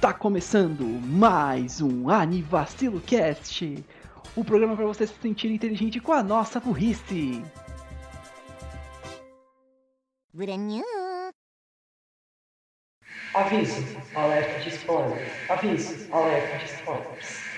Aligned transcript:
Está 0.00 0.14
começando 0.14 0.82
mais 0.82 1.82
um 1.82 2.08
Anivacilo 2.08 3.02
Cast, 3.02 3.84
o 4.34 4.42
programa 4.42 4.74
para 4.74 4.86
você 4.86 5.06
se 5.06 5.12
sentir 5.20 5.50
inteligente 5.52 6.00
com 6.00 6.14
a 6.14 6.22
nossa 6.22 6.58
burrice. 6.58 7.44
Aviso, 13.34 13.74
alerta 14.14 14.60
de 14.60 14.70
spoilers. 14.70 15.50
Aviso, 15.50 16.14
alerta 16.14 16.56
de 16.56 16.64
spoilers. 16.64 17.49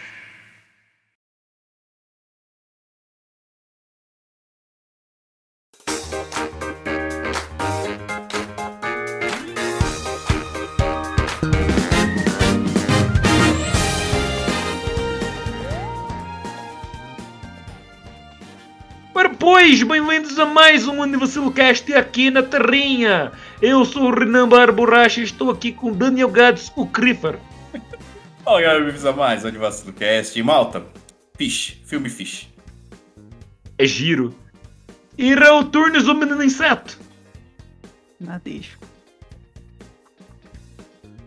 Pois, 19.65 19.81
bem-vindos 19.81 20.41
a 20.41 20.45
mais 20.45 20.89
um 20.89 21.01
AnivaciloCast 21.01 21.95
aqui 21.95 22.33
na 22.33 22.43
Terrinha. 22.43 23.31
Eu 23.61 23.85
sou 23.85 24.09
o 24.09 24.11
Renan 24.13 24.49
Bar 24.49 24.73
Borracha 24.73 25.21
e 25.21 25.23
estou 25.23 25.53
aqui 25.53 25.71
com 25.71 25.93
Daniel 25.93 26.29
Gads, 26.29 26.73
o 26.75 26.85
Crifer. 26.85 27.39
Olha, 28.45 28.65
galera, 28.65 28.81
bem-vindos 28.81 29.07
a 29.07 29.13
mais 29.13 29.45
um 29.45 29.49
Animação 29.49 29.87
do 29.87 29.93
Cast. 29.93 30.37
E, 30.37 30.43
Malta, 30.43 30.85
Fish, 31.39 31.81
filme 31.87 32.11
Fish. 32.11 32.49
É 33.79 33.87
giro. 33.87 34.35
E 35.17 35.33
Raul 35.33 35.67
Turnes, 35.67 36.09
o 36.09 36.15
menino 36.15 36.43
inseto. 36.43 36.99
Na 38.19 38.39
deixa. 38.39 38.77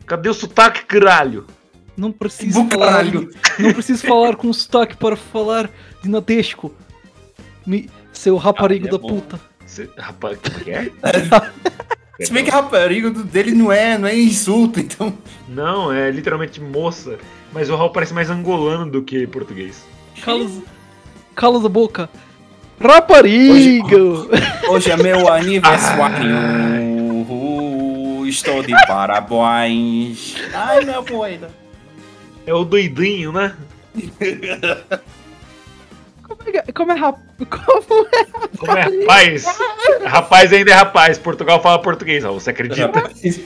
Cadê 0.05 0.27
o 0.27 0.33
sotaque, 0.33 0.83
caralho? 0.83 1.47
Não 1.95 2.11
preciso 2.11 2.67
falar, 2.67 2.91
caralho. 2.91 3.30
não 3.58 3.72
preciso 3.72 4.05
falar 4.05 4.36
com 4.36 4.52
sotaque 4.52 4.97
para 4.97 5.16
falar 5.16 5.72
de 6.03 6.09
Nadesco. 6.09 6.75
Me, 7.66 7.89
seu 8.16 8.35
raparigo 8.38 8.85
Ah, 8.85 8.89
é 8.89 8.91
da 8.91 8.97
bom. 8.97 9.08
puta. 9.08 9.39
Cê- 9.66 9.89
rapaz, 9.97 10.38
como 10.39 10.59
que 10.63 10.71
é? 10.71 10.89
Se 12.21 12.31
bem 12.31 12.45
que 12.45 12.49
do- 13.11 13.23
dele 13.25 13.52
não 13.52 13.71
é, 13.71 13.97
não 13.97 14.08
é 14.08 14.17
insulto, 14.17 14.80
então. 14.80 15.13
Não, 15.49 15.91
é 15.91 16.09
literalmente 16.09 16.61
moça. 16.61 17.17
Mas 17.52 17.69
o 17.69 17.75
Raul 17.75 17.89
parece 17.89 18.13
mais 18.13 18.30
angolano 18.30 18.89
do 18.89 19.02
que 19.02 19.27
português. 19.27 19.86
Cala, 20.23 20.49
cala 21.36 21.66
a 21.66 21.69
boca. 21.69 22.09
Rapariga! 22.80 23.97
Hoje 24.69 24.91
é 24.91 24.97
meu 24.97 25.27
aniversário. 25.31 26.36
Uhul, 27.11 28.25
Estou 28.27 28.61
de 28.63 28.71
parabéns. 28.88 30.36
Ai, 30.53 30.83
meu 30.86 31.03
poeira. 31.03 31.49
É 32.45 32.53
o 32.53 32.63
doidinho, 32.63 33.31
né? 33.31 33.55
Como 36.36 36.42
é, 36.48 36.72
como 36.72 36.92
é 36.92 36.95
rap... 36.95 37.18
Como 37.50 38.08
é? 38.08 38.26
Como 38.58 38.78
é 38.78 38.81
rapaz? 38.81 39.45
rapaz 40.06 40.54
ainda 40.54 40.72
é 40.72 40.73
rapaz. 40.73 41.20
Portugal 41.20 41.62
fala 41.62 41.80
português, 41.80 42.23
Raul. 42.23 42.40
Você 42.40 42.50
acredita? 42.50 43.00
Rapaz! 43.00 43.42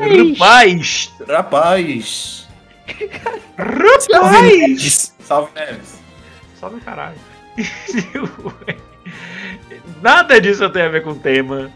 Rapaz. 0.00 1.12
Rapaz! 1.28 2.48
Salve, 5.20 5.50
Neves. 5.54 6.00
Salve 6.58 6.80
caralho. 6.80 7.16
Nada 10.00 10.40
disso 10.40 10.68
tem 10.70 10.82
a 10.82 10.88
ver 10.88 11.02
com 11.02 11.10
o 11.10 11.18
tema. 11.18 11.70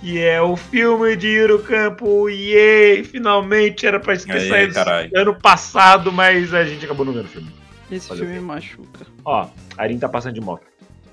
Que 0.00 0.22
é 0.22 0.40
o 0.40 0.56
filme 0.56 1.16
de 1.16 1.28
Eurocampo. 1.28 2.28
Yay! 2.28 3.04
Finalmente 3.04 3.86
era 3.86 4.00
pra 4.00 4.16
ter 4.16 4.48
saído 4.48 4.74
caralho. 4.74 5.10
ano 5.14 5.34
passado, 5.34 6.10
mas 6.12 6.54
a 6.54 6.64
gente 6.64 6.84
acabou 6.84 7.04
não 7.04 7.12
vendo 7.12 7.26
o 7.26 7.28
filme. 7.28 7.57
Esse 7.90 8.08
Fazer 8.08 8.22
o 8.22 8.26
filme 8.26 8.40
machuca. 8.40 9.06
Ó, 9.24 9.42
a 9.76 9.82
Arin 9.82 9.98
tá 9.98 10.08
passando 10.08 10.34
de 10.34 10.40
moto. 10.40 10.62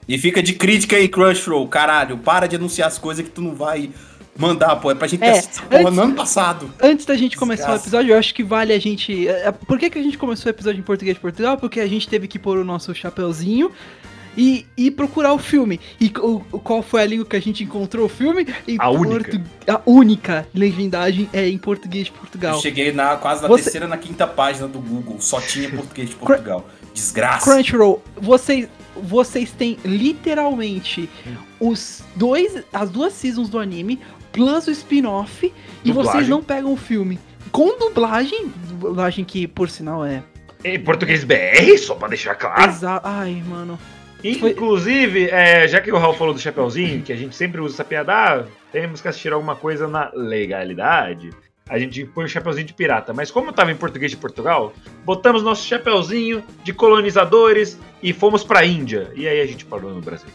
E 0.08 0.18
fica 0.18 0.42
de 0.44 0.54
crítica 0.54 0.96
aí, 0.96 1.08
Crunchyroll. 1.08 1.68
Caralho, 1.68 2.18
para 2.18 2.48
de 2.48 2.56
anunciar 2.56 2.88
as 2.88 2.98
coisas 2.98 3.26
que 3.26 3.32
tu 3.32 3.42
não 3.42 3.56
vai 3.56 3.90
mandar, 4.38 4.76
pô. 4.76 4.92
É 4.92 4.96
pra 4.96 5.08
gente 5.08 5.22
ter 5.22 5.26
É, 5.28 5.42
porra 5.42 5.80
antes- 5.82 5.94
no 5.96 6.02
ano 6.04 6.14
passado. 6.16 6.72
Antes 6.82 7.06
da 7.06 7.16
gente 7.16 7.36
começar 7.38 7.64
o 7.64 7.66
Desgraça. 7.68 7.84
episódio, 7.86 8.14
eu 8.14 8.20
acho 8.20 8.34
que 8.36 8.44
vale 8.44 8.72
a 8.74 8.80
gente. 8.80 9.28
é, 9.28 9.48
é, 9.48 9.52
Por 9.52 9.80
que, 9.80 9.90
que 9.90 9.98
a 9.98 10.04
gente 10.04 10.18
começou 10.18 10.48
o 10.48 10.54
episódio 10.54 10.80
em 10.80 10.84
português 10.84 11.16
de 11.16 11.22
Portugal? 11.22 11.58
Porque 11.58 11.80
a 11.80 11.88
gente 11.88 12.08
teve 12.08 12.28
que 12.28 12.38
pôr 12.38 12.58
o 12.58 12.64
nosso 12.64 12.94
chapeuzinho 12.94 13.72
e, 14.38 14.66
e 14.78 14.92
procurar 14.92 15.34
o 15.34 15.38
filme. 15.38 15.80
E 16.00 16.12
o, 16.20 16.40
qual 16.60 16.82
foi 16.82 17.02
a 17.02 17.06
língua 17.06 17.26
que 17.26 17.36
a 17.36 17.40
gente 17.40 17.64
encontrou 17.64 18.06
o 18.06 18.10
filme? 18.10 18.46
Em 18.68 18.78
A 18.80 18.90
única. 18.90 19.42
A 19.68 19.82
única 19.86 20.48
legendagem 20.54 21.30
é 21.34 21.48
em 21.48 21.58
português 21.58 22.06
de 22.06 22.12
Portugal. 22.12 22.56
Eu 22.56 22.62
cheguei 22.62 22.92
na, 22.92 23.16
quase 23.18 23.42
na 23.42 23.48
Você- 23.48 23.64
terceira, 23.64 23.88
na 23.88 23.98
quinta 23.98 24.28
página 24.28 24.68
do 24.68 24.80
Google. 24.80 25.18
Só 25.20 25.40
tinha 25.42 25.70
português 25.70 26.10
de 26.10 26.16
Portugal. 26.16 26.68
Desgraça. 26.94 27.52
Crunchyroll, 27.52 28.02
vocês, 28.16 28.70
vocês 28.96 29.52
têm 29.52 29.78
literalmente 29.84 31.10
os 31.60 32.02
dois, 32.16 32.64
as 32.72 32.90
duas 32.90 33.14
seasons 33.14 33.50
do 33.50 33.60
anime, 33.60 34.00
plus 34.32 34.68
o 34.68 34.72
spin-off, 34.72 35.52
e 35.84 35.92
vocês 35.92 36.28
não 36.30 36.42
pegam 36.42 36.72
o 36.72 36.78
filme. 36.78 37.20
Com 37.52 37.78
dublagem, 37.78 38.52
dublagem 38.70 39.24
que 39.26 39.48
por 39.48 39.70
sinal 39.70 40.06
é. 40.06 40.24
Em 40.64 40.80
português 40.80 41.24
BR, 41.24 41.78
só 41.78 41.96
pra 41.96 42.08
deixar 42.08 42.36
claro. 42.36 42.70
Exa 42.70 43.00
Ai, 43.04 43.44
mano. 43.48 43.78
Inclusive, 44.30 45.30
é, 45.30 45.68
já 45.68 45.80
que 45.82 45.92
o 45.92 45.98
Raul 45.98 46.14
falou 46.16 46.34
do 46.34 46.40
Chapeuzinho, 46.40 47.02
que 47.04 47.14
a 47.14 47.16
gente 47.16 47.36
sempre 47.36 47.62
usa 47.62 47.76
essa 47.76 47.84
piada, 47.84 48.14
ah, 48.14 48.46
temos 48.72 49.02
que 49.02 49.08
assistir 49.08 49.32
alguma 49.32 49.56
coisa 49.56 49.88
na 49.88 50.12
legalidade. 50.14 51.30
A 51.68 51.80
gente 51.80 52.06
põe 52.06 52.26
o 52.26 52.28
chapeuzinho 52.30 52.68
de 52.68 52.74
pirata. 52.74 53.12
Mas 53.14 53.32
como 53.32 53.50
eu 53.50 53.54
tava 53.54 53.72
em 53.72 53.76
português 53.76 54.12
de 54.12 54.18
Portugal, 54.18 54.72
botamos 55.04 55.42
nosso 55.42 55.66
chapeuzinho 55.66 56.44
de 56.64 56.72
colonizadores 56.74 57.80
e 58.04 58.14
fomos 58.14 58.44
pra 58.44 58.64
Índia. 58.64 59.12
E 59.16 59.28
aí 59.28 59.42
a 59.42 59.46
gente 59.48 59.66
parou 59.66 59.92
no 59.92 60.00
Brasil. 60.02 60.30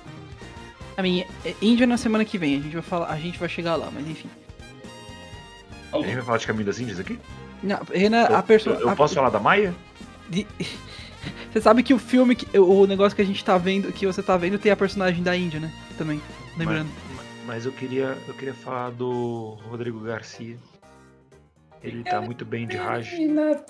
A 0.97 1.03
minha 1.03 1.25
é 1.45 1.55
Índia 1.63 1.87
na 1.87 1.97
semana 1.97 2.25
que 2.25 2.37
vem, 2.37 2.59
a 2.59 2.61
gente 2.61 2.73
vai 2.73 2.83
falar, 2.83 3.07
a 3.11 3.17
gente 3.17 3.39
vai 3.39 3.49
chegar 3.49 3.77
lá, 3.77 3.89
mas 3.95 4.07
enfim. 4.09 4.29
A 5.93 5.99
gente 5.99 6.15
vai 6.15 6.23
falar 6.25 6.39
de 6.39 6.47
Caminho 6.47 6.67
das 6.67 6.79
Índias 6.81 6.99
aqui? 7.01 7.19
Não, 7.63 7.79
Renan, 7.93 8.27
Eu, 8.29 8.37
a 8.37 8.43
pessoa. 8.43 8.77
eu- 8.77 8.89
eu 8.89 8.97
posso 8.97 9.15
falar 9.15 9.31
da 9.31 9.39
Maia? 9.41 9.75
de- 10.29 10.47
Você 11.53 11.61
sabe 11.61 11.83
que 11.83 11.93
o 11.93 11.99
filme, 11.99 12.35
que, 12.35 12.59
o 12.59 12.87
negócio 12.87 13.15
que 13.17 13.23
a 13.23 13.27
gente 13.27 13.45
tá 13.45 13.59
vendo, 13.59 13.93
que 13.93 14.07
você 14.07 14.23
tá 14.23 14.37
vendo, 14.37 14.59
tem 14.59 14.71
a 14.73 14.77
personagem 14.77 15.23
da 15.23 15.37
Índia, 15.37 15.59
né? 15.61 15.71
Também. 15.99 16.21
Lembrando. 16.57 16.89
Mas, 17.17 17.27
mas 17.47 17.67
eu 17.67 17.73
queria 17.73 18.17
eu 18.29 18.35
queria 18.35 18.55
falar 18.55 18.91
do 18.91 19.59
Rodrigo 19.69 20.01
Garcia. 20.01 20.57
Ele 21.83 22.03
tá 22.05 22.21
muito 22.21 22.45
bem 22.45 22.67
de 22.67 22.77
Raj. 22.77 23.09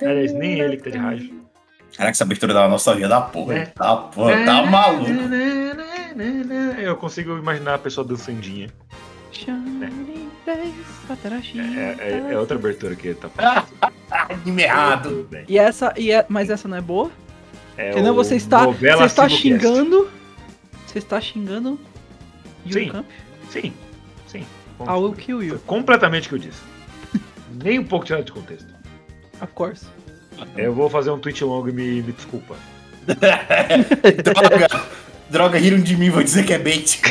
Aliás, 0.03 0.33
nem 0.33 0.59
ele 0.60 0.77
que 0.77 0.83
tá 0.84 0.91
de 0.91 0.99
Raj. 0.99 1.31
Caraca, 1.97 2.10
essa 2.10 2.25
abertura 2.25 2.53
da 2.55 2.69
nostalgia 2.69 3.09
da 3.09 3.21
porra. 3.21 3.55
É. 3.55 3.66
Tá, 3.66 3.97
porra, 3.97 4.44
tá 4.44 4.62
maluco. 4.66 5.10
Eu 6.78 6.97
consigo 6.97 7.37
imaginar 7.39 7.75
a 7.75 7.78
pessoa 7.78 8.06
dançandinha. 8.06 8.69
É, 11.78 11.97
é- 12.00 12.33
é 12.33 12.39
outra 12.39 12.56
abertura 12.56 12.94
que 12.97 13.15
tá 13.15 13.28
falando. 13.28 13.66
Anime 14.10 14.62
errado. 14.62 15.28
E 15.49 15.59
essa, 15.59 15.94
e 15.97 16.10
é, 16.10 16.27
mas 16.28 16.50
essa 16.50 16.66
não 16.69 16.77
é 16.77 16.81
boa? 16.81 17.10
É 17.81 18.11
o 18.11 18.15
você 18.15 18.37
está, 18.37 18.67
você 18.67 19.05
está 19.05 19.29
xingando. 19.29 20.11
Você 20.87 20.99
está 20.99 21.21
xingando. 21.21 21.81
Yuri 22.67 22.85
Sim. 22.85 22.91
Camp? 22.91 23.07
Sim, 23.49 23.73
sim. 24.27 24.47
Kill 25.17 25.43
you, 25.43 25.51
Foi 25.51 25.59
completamente 25.67 26.27
o 26.27 26.29
que 26.31 26.35
eu 26.35 26.39
disse. 26.39 26.61
Nem 27.63 27.79
um 27.79 27.85
pouco 27.85 28.05
tirado 28.05 28.25
de 28.25 28.33
contexto. 28.33 28.69
of 29.41 29.53
course. 29.55 29.87
Eu 30.57 30.73
vou 30.75 30.89
fazer 30.89 31.11
um 31.11 31.19
tweet 31.19 31.43
longo 31.45 31.69
e 31.69 31.73
me, 31.73 32.03
me 32.03 32.13
desculpa. 32.13 32.57
Droga. 33.07 34.69
Droga, 35.29 35.59
riram 35.59 35.81
de 35.81 35.97
mim, 35.97 36.11
vou 36.11 36.23
dizer 36.23 36.45
que 36.45 36.53
é 36.53 36.59
bait. 36.59 37.01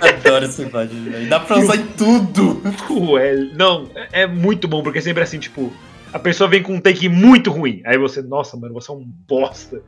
Adoro 0.00 0.44
essa 0.44 0.62
imagem, 0.62 1.02
velho. 1.04 1.28
Dá 1.28 1.40
pra 1.40 1.58
usar 1.58 1.76
em 1.76 1.86
tudo. 1.86 2.62
Ué, 2.90 3.48
não, 3.54 3.88
é 3.94 4.22
é 4.22 4.26
muito 4.26 4.66
bom, 4.66 4.82
porque 4.82 5.00
sempre 5.00 5.22
assim, 5.22 5.38
tipo, 5.38 5.72
a 6.12 6.18
pessoa 6.18 6.48
vem 6.48 6.62
com 6.62 6.74
um 6.74 6.80
take 6.80 7.08
muito 7.08 7.50
ruim. 7.50 7.82
Aí 7.84 7.96
você, 7.96 8.20
nossa, 8.22 8.56
mano, 8.56 8.74
você 8.74 8.90
é 8.90 8.94
um 8.94 9.04
bosta. 9.04 9.82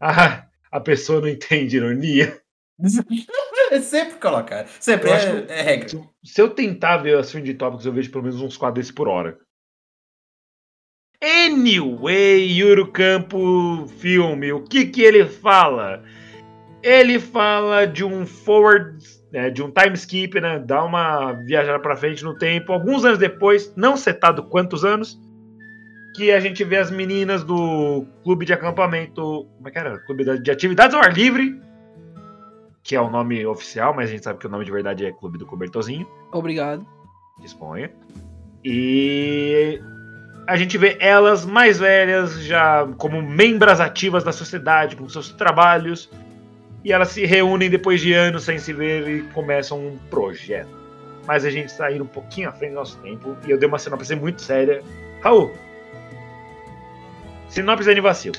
Ah, 0.00 0.46
a 0.70 0.80
pessoa 0.80 1.20
não 1.20 1.28
entende 1.28 1.76
ironia. 1.76 2.40
É 3.70 3.80
sempre 3.80 4.18
colocar. 4.18 4.66
Sempre, 4.80 5.08
Eu 5.08 5.14
é, 5.14 5.16
acho 5.16 5.52
é 5.52 5.62
regra. 5.62 5.88
Se, 6.24 6.40
eu 6.40 6.50
tentar 6.50 6.98
ver 6.98 7.16
as 7.16 7.30
Trending 7.30 7.54
Topics, 7.54 7.86
eu 7.86 7.92
vejo 7.92 8.10
pelo 8.10 8.24
menos 8.24 8.40
uns 8.40 8.56
quadros 8.56 8.90
por 8.90 9.06
hora. 9.06 9.38
Anyway, 11.22 12.52
Yuro 12.52 12.90
Campo 12.90 13.86
filme, 13.98 14.52
o 14.52 14.64
que 14.64 14.86
que 14.86 15.02
ele 15.02 15.24
fala? 15.24 16.02
Ele 16.82 17.20
fala 17.20 17.86
de 17.86 18.04
um 18.04 18.26
forward, 18.26 18.98
né, 19.30 19.48
de 19.48 19.62
um 19.62 19.70
time 19.70 19.94
skip, 19.94 20.40
né? 20.40 20.58
Dá 20.58 20.82
uma 20.82 21.32
viajada 21.44 21.78
pra 21.78 21.96
frente 21.96 22.24
no 22.24 22.36
tempo, 22.36 22.72
alguns 22.72 23.04
anos 23.04 23.20
depois, 23.20 23.72
não 23.76 23.96
setado 23.96 24.42
quantos 24.48 24.84
anos, 24.84 25.16
que 26.14 26.30
a 26.30 26.40
gente 26.40 26.62
vê 26.64 26.76
as 26.76 26.90
meninas 26.90 27.42
do 27.42 28.04
clube 28.22 28.44
de 28.44 28.52
acampamento, 28.52 29.46
como 29.56 29.68
é 29.68 29.70
que 29.70 29.78
era? 29.78 29.98
Clube 29.98 30.38
de 30.40 30.50
atividades 30.50 30.94
ao 30.94 31.02
ar 31.02 31.12
livre, 31.12 31.60
que 32.82 32.96
é 32.96 33.00
o 33.00 33.08
nome 33.08 33.44
oficial, 33.46 33.94
mas 33.94 34.10
a 34.10 34.12
gente 34.12 34.24
sabe 34.24 34.38
que 34.38 34.46
o 34.46 34.50
nome 34.50 34.64
de 34.64 34.72
verdade 34.72 35.06
é 35.06 35.12
Clube 35.12 35.38
do 35.38 35.46
Cobertorzinho. 35.46 36.06
Obrigado. 36.32 36.86
Disponha. 37.40 37.90
E 38.64 39.80
a 40.46 40.56
gente 40.56 40.76
vê 40.76 40.96
elas 41.00 41.46
mais 41.46 41.78
velhas, 41.78 42.42
já 42.42 42.88
como 42.98 43.22
membros 43.22 43.80
ativas 43.80 44.24
da 44.24 44.32
sociedade, 44.32 44.96
com 44.96 45.08
seus 45.08 45.30
trabalhos. 45.30 46.10
E 46.84 46.92
elas 46.92 47.08
se 47.10 47.24
reúnem 47.24 47.70
depois 47.70 48.00
de 48.00 48.12
anos 48.12 48.42
sem 48.42 48.58
se 48.58 48.72
ver 48.72 49.08
e 49.08 49.22
começam 49.28 49.78
um 49.78 49.98
projeto. 50.10 50.82
Mas 51.26 51.44
a 51.44 51.50
gente 51.50 51.68
está 51.68 51.92
indo 51.92 52.02
um 52.02 52.08
pouquinho 52.08 52.48
à 52.48 52.52
frente 52.52 52.70
do 52.70 52.76
nosso 52.76 52.98
tempo. 52.98 53.36
E 53.46 53.50
eu 53.52 53.58
dei 53.58 53.68
uma 53.68 53.78
sinopse 53.78 54.16
muito 54.16 54.42
séria. 54.42 54.82
Raul, 55.20 55.52
sinopse 57.52 57.90
é 57.90 58.00
vacilo. 58.00 58.36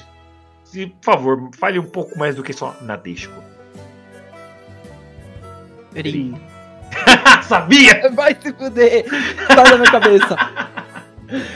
Se, 0.63 0.87
por 0.87 1.03
favor, 1.03 1.49
fale 1.55 1.79
um 1.79 1.85
pouco 1.85 2.17
mais 2.17 2.35
do 2.35 2.43
que 2.43 2.51
só 2.51 2.75
Nadesco. 2.81 3.33
Rim. 5.95 6.35
Sabia! 7.43 8.09
Vai 8.13 8.35
se 8.39 8.51
fuder! 8.53 9.05
Sai 9.47 9.55
da 9.69 9.77
minha 9.77 9.91
cabeça! 9.91 10.35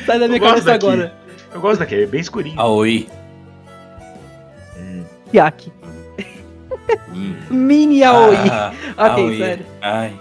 Sai 0.06 0.20
da 0.20 0.28
minha 0.28 0.40
cabeça 0.40 0.66
daqui. 0.66 0.86
agora. 0.86 1.14
Eu 1.54 1.62
gosto 1.62 1.80
daquele, 1.80 2.04
é 2.04 2.08
bem 2.08 2.22
escurinho. 2.22 2.60
Aoi. 2.60 3.08
Hum. 4.78 5.04
Yak. 5.34 5.72
Hum. 7.10 7.36
Mini 7.50 8.04
Aoi. 8.04 8.36
Ah, 8.52 8.74
ok, 8.98 9.24
Aoi. 9.24 9.38
sério. 9.38 9.66
Ai. 9.82 10.20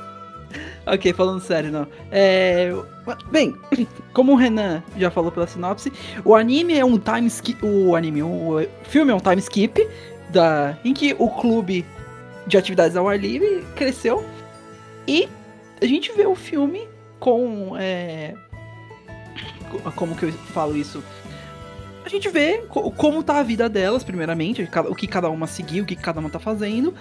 Ok, 0.86 1.12
falando 1.12 1.40
sério, 1.40 1.70
não. 1.70 1.86
É. 2.10 2.72
Bem, 3.30 3.54
como 4.12 4.32
o 4.32 4.36
Renan 4.36 4.82
já 4.96 5.10
falou 5.10 5.30
pela 5.30 5.46
sinopse, 5.46 5.92
o 6.24 6.34
anime 6.34 6.78
é 6.78 6.84
um 6.84 6.98
time 6.98 7.26
skip. 7.28 7.64
O 7.64 7.94
anime, 7.94 8.22
o 8.22 8.66
filme 8.84 9.12
é 9.12 9.14
um 9.14 9.20
time 9.20 9.38
skip 9.38 9.86
da, 10.30 10.76
em 10.84 10.92
que 10.92 11.14
o 11.18 11.28
clube 11.28 11.84
de 12.46 12.56
atividades 12.56 12.96
ao 12.96 13.08
ar 13.08 13.18
livre 13.18 13.64
cresceu. 13.74 14.24
E 15.06 15.28
a 15.80 15.86
gente 15.86 16.12
vê 16.12 16.26
o 16.26 16.34
filme 16.34 16.88
com. 17.20 17.76
É, 17.78 18.34
co- 19.70 19.92
como 19.92 20.16
que 20.16 20.24
eu 20.24 20.32
falo 20.32 20.76
isso? 20.76 21.02
A 22.04 22.08
gente 22.08 22.28
vê 22.28 22.58
co- 22.68 22.90
como 22.92 23.22
tá 23.22 23.38
a 23.38 23.42
vida 23.42 23.68
delas, 23.68 24.04
primeiramente, 24.04 24.68
o 24.88 24.94
que 24.94 25.06
cada 25.06 25.28
uma 25.28 25.46
seguiu, 25.46 25.82
o 25.84 25.86
que 25.86 25.96
cada 25.96 26.20
uma 26.20 26.30
tá 26.30 26.38
fazendo. 26.38 26.94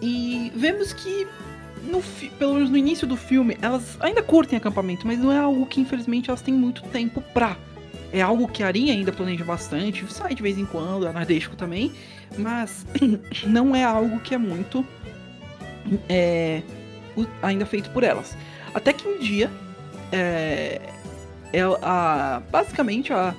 E 0.00 0.52
vemos 0.54 0.92
que 0.92 1.26
no 1.88 2.02
pelo 2.38 2.54
menos 2.54 2.70
no 2.70 2.76
início 2.76 3.06
do 3.06 3.16
filme, 3.16 3.56
elas 3.62 3.96
ainda 4.00 4.22
curtem 4.22 4.56
acampamento, 4.56 5.06
mas 5.06 5.18
não 5.18 5.32
é 5.32 5.38
algo 5.38 5.64
que 5.66 5.80
infelizmente 5.80 6.28
elas 6.30 6.42
têm 6.42 6.54
muito 6.54 6.82
tempo 6.84 7.20
pra. 7.34 7.56
É 8.12 8.20
algo 8.22 8.48
que 8.48 8.62
a 8.62 8.66
Arinha 8.68 8.92
ainda 8.94 9.12
planeja 9.12 9.44
bastante, 9.44 10.04
sai 10.12 10.34
de 10.34 10.42
vez 10.42 10.56
em 10.58 10.64
quando, 10.64 11.06
a 11.06 11.12
Nardesco 11.12 11.56
também, 11.56 11.92
mas 12.38 12.86
não 13.46 13.74
é 13.76 13.84
algo 13.84 14.18
que 14.20 14.34
é 14.34 14.38
muito 14.38 14.84
é, 16.08 16.62
ainda 17.42 17.66
feito 17.66 17.90
por 17.90 18.02
elas. 18.04 18.36
Até 18.74 18.92
que 18.92 19.06
um 19.06 19.18
dia, 19.18 19.50
é, 20.12 20.80
ela- 21.52 21.78
a- 21.82 22.42
basicamente 22.50 23.12
a, 23.12 23.34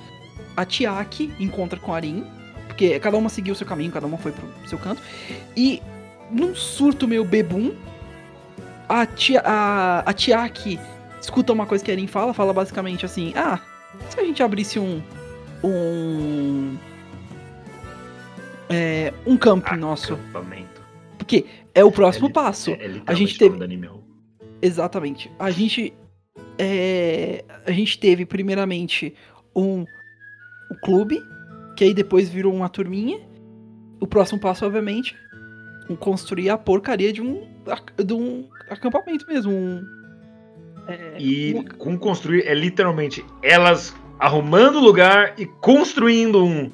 a 0.56 0.66
Tiaki 0.66 1.32
encontra 1.40 1.80
com 1.80 1.94
a 1.94 1.96
Arin, 1.96 2.24
porque 2.68 3.00
cada 3.00 3.18
uma 3.18 3.30
seguiu 3.30 3.54
o 3.54 3.56
seu 3.56 3.66
caminho, 3.68 3.92
cada 3.92 4.06
uma 4.08 4.18
foi 4.18 4.32
pro 4.32 4.48
seu 4.68 4.78
canto, 4.78 5.02
e 5.56 5.82
num 6.32 6.56
surto 6.56 7.08
meio 7.08 7.24
bebum, 7.26 7.74
a, 8.90 9.06
tia, 9.06 9.42
a, 9.46 10.00
a 10.00 10.14
Tiaki 10.14 10.80
escuta 11.22 11.54
uma 11.54 11.66
coisa 11.66 11.84
que 11.84 11.92
a 11.92 11.94
Erin 11.94 12.08
fala, 12.08 12.34
fala 12.34 12.52
basicamente 12.52 13.06
assim, 13.06 13.34
ah, 13.36 13.60
se 14.10 14.20
a 14.20 14.24
gente 14.24 14.42
abrisse 14.42 14.80
um. 14.80 15.02
um. 15.64 16.76
É, 18.70 19.14
um 19.26 19.38
camping 19.38 19.78
nosso. 19.78 20.14
Acampamento. 20.14 20.82
Porque 21.18 21.46
é 21.74 21.84
o 21.84 21.92
próximo 21.92 22.28
É 22.28 22.32
passo. 22.32 22.72
É, 22.72 22.86
é 22.86 23.02
a 23.06 23.14
gente 23.14 23.44
o 23.44 23.50
nome 23.50 23.60
teve-. 23.60 23.90
Exatamente. 24.62 25.32
A 25.38 25.52
gente. 25.52 25.94
é, 26.58 27.44
a 27.66 27.72
gente 27.72 28.00
teve 28.00 28.26
primeiramente 28.26 29.14
um, 29.56 29.82
um 29.82 30.76
clube, 30.82 31.22
que 31.76 31.84
aí 31.84 31.94
depois 31.94 32.30
virou 32.30 32.54
uma 32.54 32.70
turminha. 32.70 33.20
O 34.00 34.08
próximo 34.08 34.40
passo, 34.40 34.66
obviamente, 34.66 35.16
construir 35.96 36.50
a 36.50 36.58
porcaria 36.58 37.12
de 37.14 37.22
um, 37.22 37.48
de 38.04 38.14
um 38.14 38.48
acampamento 38.70 39.26
mesmo. 39.28 39.52
Um, 39.52 39.86
é, 40.88 41.16
E 41.20 41.54
um- 41.56 41.64
com 41.64 41.98
construir 41.98 42.46
é 42.48 42.54
literalmente 42.54 43.26
elas 43.42 43.96
arrumando 44.20 44.78
o 44.78 44.82
lugar 44.82 45.34
e 45.38 45.46
construindo 45.46 46.44
um. 46.44 46.72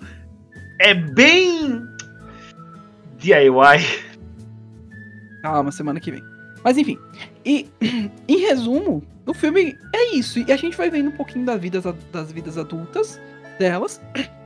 É 0.79 0.94
bem. 0.94 1.83
DIY. 3.17 4.06
Calma, 5.41 5.71
semana 5.71 6.00
que 6.00 6.12
vem. 6.12 6.23
Mas 6.63 6.77
enfim. 6.77 6.97
E, 7.45 7.69
em 8.27 8.38
resumo, 8.38 9.03
o 9.25 9.33
filme 9.33 9.77
é 9.94 10.15
isso. 10.15 10.39
E 10.39 10.51
a 10.51 10.57
gente 10.57 10.75
vai 10.75 10.89
vendo 10.89 11.09
um 11.09 11.15
pouquinho 11.15 11.45
das 11.45 11.62
vidas, 11.62 11.83
das 12.12 12.31
vidas 12.31 12.57
adultas 12.57 13.21
delas. 13.59 14.01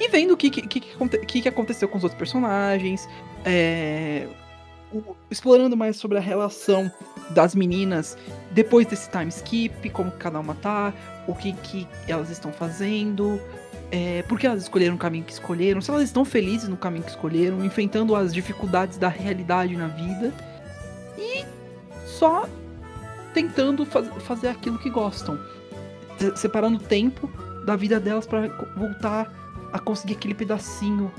E 0.00 0.08
vendo 0.08 0.32
o 0.34 0.36
que, 0.36 0.50
que, 0.50 0.80
que 0.80 1.42
que 1.42 1.48
aconteceu 1.48 1.86
com 1.86 1.96
os 1.96 2.02
outros 2.02 2.18
personagens. 2.18 3.08
É, 3.44 4.28
explorando 5.30 5.76
mais 5.76 5.96
sobre 5.96 6.18
a 6.18 6.20
relação 6.20 6.90
das 7.30 7.54
meninas 7.54 8.16
depois 8.50 8.86
desse 8.86 9.10
time 9.10 9.28
skip, 9.28 9.88
como 9.90 10.10
cada 10.12 10.38
uma 10.38 10.54
tá, 10.54 10.92
o 11.26 11.34
que, 11.34 11.52
que 11.52 11.88
elas 12.06 12.30
estão 12.30 12.52
fazendo. 12.52 13.40
É, 13.90 14.22
por 14.22 14.38
que 14.38 14.46
elas 14.46 14.62
escolheram 14.62 14.94
o 14.94 14.98
caminho 14.98 15.24
que 15.24 15.32
escolheram, 15.32 15.80
se 15.80 15.90
elas 15.90 16.04
estão 16.04 16.24
felizes 16.24 16.68
no 16.68 16.76
caminho 16.78 17.04
que 17.04 17.10
escolheram, 17.10 17.62
enfrentando 17.64 18.16
as 18.16 18.32
dificuldades 18.32 18.96
da 18.96 19.08
realidade 19.08 19.76
na 19.76 19.86
vida 19.88 20.32
e 21.18 21.44
só 22.06 22.48
tentando 23.34 23.84
faz- 23.84 24.08
fazer 24.24 24.48
aquilo 24.48 24.78
que 24.78 24.88
gostam, 24.88 25.38
Se- 26.18 26.36
separando 26.38 26.78
tempo 26.78 27.30
da 27.66 27.76
vida 27.76 28.00
delas 28.00 28.26
para 28.26 28.48
voltar 28.76 29.30
a 29.72 29.78
conseguir 29.78 30.14
aquele 30.14 30.34
pedacinho 30.34 31.12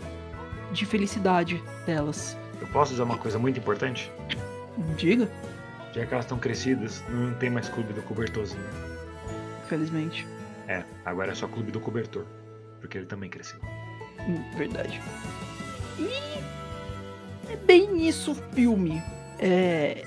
de 0.73 0.85
felicidade 0.85 1.63
delas. 1.85 2.37
Eu 2.59 2.67
posso 2.67 2.91
dizer 2.91 3.03
uma 3.03 3.17
coisa 3.17 3.37
muito 3.39 3.59
importante? 3.59 4.11
Diga, 4.97 5.29
Já 5.93 6.05
que 6.05 6.13
elas 6.13 6.25
estão 6.25 6.37
crescidas, 6.39 7.03
não 7.09 7.33
tem 7.35 7.49
mais 7.49 7.69
clube 7.69 7.93
do 7.93 8.01
cobertorzinho. 8.01 8.63
infelizmente. 9.65 10.27
É, 10.67 10.83
agora 11.05 11.31
é 11.31 11.35
só 11.35 11.47
clube 11.47 11.71
do 11.71 11.79
cobertor. 11.79 12.25
Porque 12.79 12.97
ele 12.97 13.05
também 13.07 13.29
cresceu. 13.29 13.59
Hum, 14.27 14.41
Verdade. 14.57 14.99
E 15.99 16.09
é 17.51 17.55
bem 17.65 18.07
isso 18.07 18.31
o 18.31 18.35
filme. 18.35 19.01
É. 19.39 20.05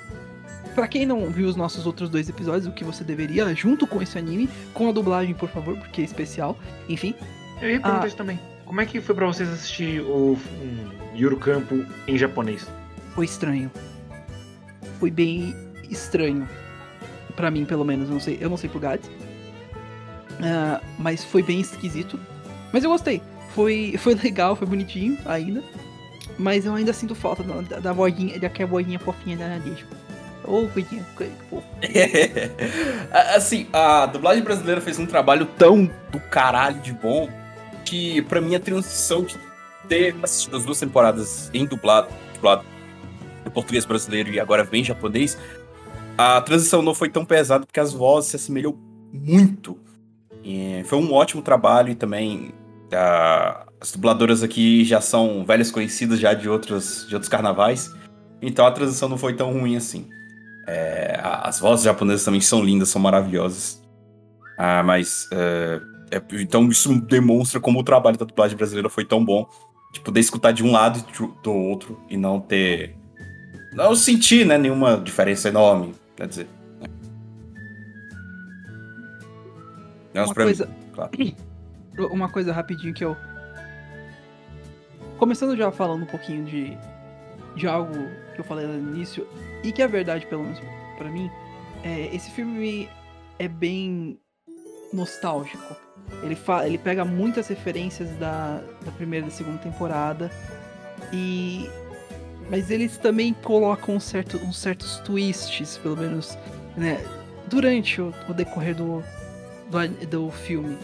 Pra 0.75 0.87
quem 0.87 1.07
não 1.07 1.31
viu 1.31 1.49
os 1.49 1.57
nossos 1.57 1.87
outros 1.87 2.11
dois 2.11 2.29
episódios, 2.29 2.67
o 2.67 2.73
que 2.73 2.85
você 2.85 3.03
deveria, 3.03 3.55
junto 3.55 3.87
com 3.87 4.03
esse 4.03 4.19
anime, 4.19 4.49
com 4.75 4.89
a 4.89 4.93
dublagem, 4.93 5.35
por 5.35 5.49
favor, 5.49 5.77
porque 5.79 6.03
é 6.03 6.05
especial. 6.05 6.59
Enfim, 6.89 7.15
Eu 7.63 7.71
ia 7.71 7.81
perguntar 7.81 8.03
Ah. 8.05 8.07
isso 8.07 8.17
também. 8.17 8.39
Como 8.67 8.81
é 8.81 8.85
que 8.85 9.01
foi 9.01 9.15
pra 9.15 9.27
vocês 9.27 9.49
assistir 9.49 10.03
o 10.03 10.37
um, 10.61 11.17
Yuru 11.17 11.39
Campo 11.39 11.87
em 12.07 12.19
japonês? 12.19 12.67
foi 13.17 13.25
estranho. 13.25 13.71
Foi 15.01 15.11
bem 15.11 15.57
estranho. 15.91 16.47
Pra 17.35 17.51
mim, 17.51 17.65
pelo 17.65 17.85
menos. 17.85 18.09
Eu 18.09 18.13
não 18.13 18.21
sei, 18.21 18.39
eu 18.39 18.51
não 18.51 18.59
sei 18.59 18.69
pro 18.69 18.79
Gads. 18.79 19.11
Ah, 20.43 20.81
mas 20.99 21.25
foi 21.25 21.43
bem 21.43 21.61
esquisito. 21.61 22.21
Mas 22.73 22.85
eu 22.85 22.91
gostei. 22.91 23.23
Foi, 23.55 23.95
foi 23.99 24.15
legal, 24.15 24.55
foi 24.55 24.67
bonitinho 24.67 25.19
ainda. 25.25 25.65
Mas 26.39 26.67
eu 26.67 26.75
ainda 26.75 26.93
sinto 26.93 27.15
falta 27.15 27.43
da, 27.43 27.63
da, 27.63 27.79
da 27.81 27.93
vozinha, 27.93 28.39
daquela 28.39 28.69
vozinha 28.69 28.99
fofinha 28.99 29.37
da 29.39 29.49
Nadia. 29.49 29.87
Ô, 30.45 30.69
coisinha, 30.69 31.05
que 31.17 31.31
fofo. 31.49 31.67
assim, 33.35 33.67
a 33.73 34.05
dublagem 34.05 34.45
brasileira 34.45 34.81
fez 34.81 34.99
um 34.99 35.07
trabalho 35.07 35.47
tão 35.47 35.91
do 36.13 36.21
caralho 36.21 36.81
de 36.81 36.93
bom 36.93 37.29
que, 37.87 38.21
pra 38.23 38.41
mim, 38.41 38.55
a 38.55 38.61
transição 38.61 39.23
de 39.25 39.37
ter 39.89 40.15
assistido 40.23 40.57
as 40.57 40.65
duas 40.65 40.79
temporadas 40.81 41.51
em 41.55 41.65
dublado, 41.65 42.09
dublado 42.35 42.65
em 43.47 43.51
português 43.51 43.85
brasileiro 43.85 44.31
e 44.31 44.41
agora 44.41 44.65
vem 44.65 44.81
em 44.81 44.85
japonês, 44.85 45.39
a 46.19 46.41
transição 46.41 46.83
não 46.83 46.95
foi 46.95 47.09
tão 47.09 47.25
pesada 47.25 47.65
porque 47.65 47.79
as 47.81 47.93
vozes 47.93 48.31
se 48.31 48.37
assemelham 48.37 48.77
muito. 49.13 49.79
E 50.43 50.83
foi 50.87 50.99
um 50.99 51.13
ótimo 51.13 51.43
trabalho 51.43 51.91
e 51.91 51.95
também 51.95 52.53
ah, 52.93 53.67
as 53.81 53.93
dubladoras 53.93 54.43
aqui 54.43 54.85
já 54.85 55.01
são 55.01 55.45
velhas 55.45 55.71
conhecidas 55.71 56.19
já 56.19 56.35
de 56.35 56.49
outros, 56.49 57.07
de 57.09 57.15
outros 57.15 57.29
carnavais, 57.29 57.93
então 58.43 58.67
a 58.67 58.71
transição 58.71 59.09
não 59.09 59.19
foi 59.19 59.35
tão 59.35 59.53
ruim 59.53 59.77
assim. 59.77 60.09
É, 60.69 61.19
a- 61.23 61.49
as 61.49 61.61
vozes 61.61 61.85
japonesas 61.85 62.25
também 62.25 62.41
são 62.41 62.63
lindas, 62.65 62.89
são 62.89 63.01
maravilhosas. 63.01 63.81
Ah, 64.59 64.83
mas. 64.83 65.29
é, 65.33 65.81
é- 66.11 66.23
então 66.41 66.69
isso 66.69 67.01
demonstra 67.01 67.61
como 67.61 67.81
o 67.81 67.85
trabalho 67.85 68.17
da 68.17 68.25
dublagem 68.25 68.57
brasileira 68.57 68.89
foi 68.89 69.05
tão 69.05 69.25
bom. 69.25 69.49
De 69.93 70.01
poder 70.01 70.21
escutar 70.21 70.53
de 70.53 70.63
um 70.63 70.73
lado 70.73 70.99
e 70.99 71.43
do 71.43 71.53
outro 71.53 72.01
e 72.09 72.17
não 72.17 72.41
ter. 72.41 72.97
Não 73.73 73.95
sentir, 73.95 74.45
né, 74.45 74.59
nenhuma 74.59 74.99
diferença 74.99 75.49
enorme. 75.49 75.95
Quer 76.15 76.27
dizer. 76.27 76.47
Né. 76.81 76.89
Uma 80.23 80.35
coisa, 80.35 80.67
mim, 80.67 80.73
claro. 80.93 81.11
uma 82.13 82.29
coisa 82.29 82.53
rapidinho 82.53 82.93
que 82.93 83.05
eu. 83.05 83.17
Começando 85.19 85.57
já 85.57 85.71
falando 85.73 86.03
um 86.03 86.07
pouquinho 86.07 86.45
de, 86.45 86.77
de 87.55 87.67
algo 87.67 87.95
que 88.35 88.41
eu 88.41 88.45
falei 88.45 88.67
lá 88.67 88.75
no 88.75 88.95
início, 88.95 89.27
e 89.63 89.73
que 89.73 89.81
é 89.81 89.89
verdade, 89.89 90.27
pelo 90.27 90.43
menos 90.43 90.61
pra 90.99 91.11
mim, 91.11 91.31
é, 91.83 92.15
esse 92.15 92.31
filme 92.31 92.89
é 93.39 93.49
bem 93.49 94.19
nostálgico. 94.93 95.86
Ele, 96.23 96.35
fa 96.35 96.67
ele 96.67 96.79
pega 96.79 97.05
muitas 97.05 97.49
referências 97.49 98.09
da, 98.19 98.61
da 98.85 98.93
primeira 98.93 99.27
e 99.27 99.29
da 99.29 99.35
segunda 99.35 99.59
temporada. 99.59 100.31
E. 101.13 101.69
Mas 102.51 102.71
eles 102.71 102.97
também 102.97 103.35
colocam 103.35 103.97
um 103.97 104.01
certo, 104.01 104.37
uns 104.39 104.59
certos 104.59 104.99
twists, 104.99 105.79
pelo 105.79 105.97
menos, 105.97 106.39
né? 106.77 107.05
Durante 107.49 108.01
o, 108.01 108.15
o 108.29 108.35
decorrer 108.35 108.75
do, 108.75 109.03
do, 109.71 110.07
do 110.07 110.31
filme. 110.31 110.79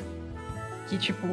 Que 0.88 0.98
tipo. 0.98 1.26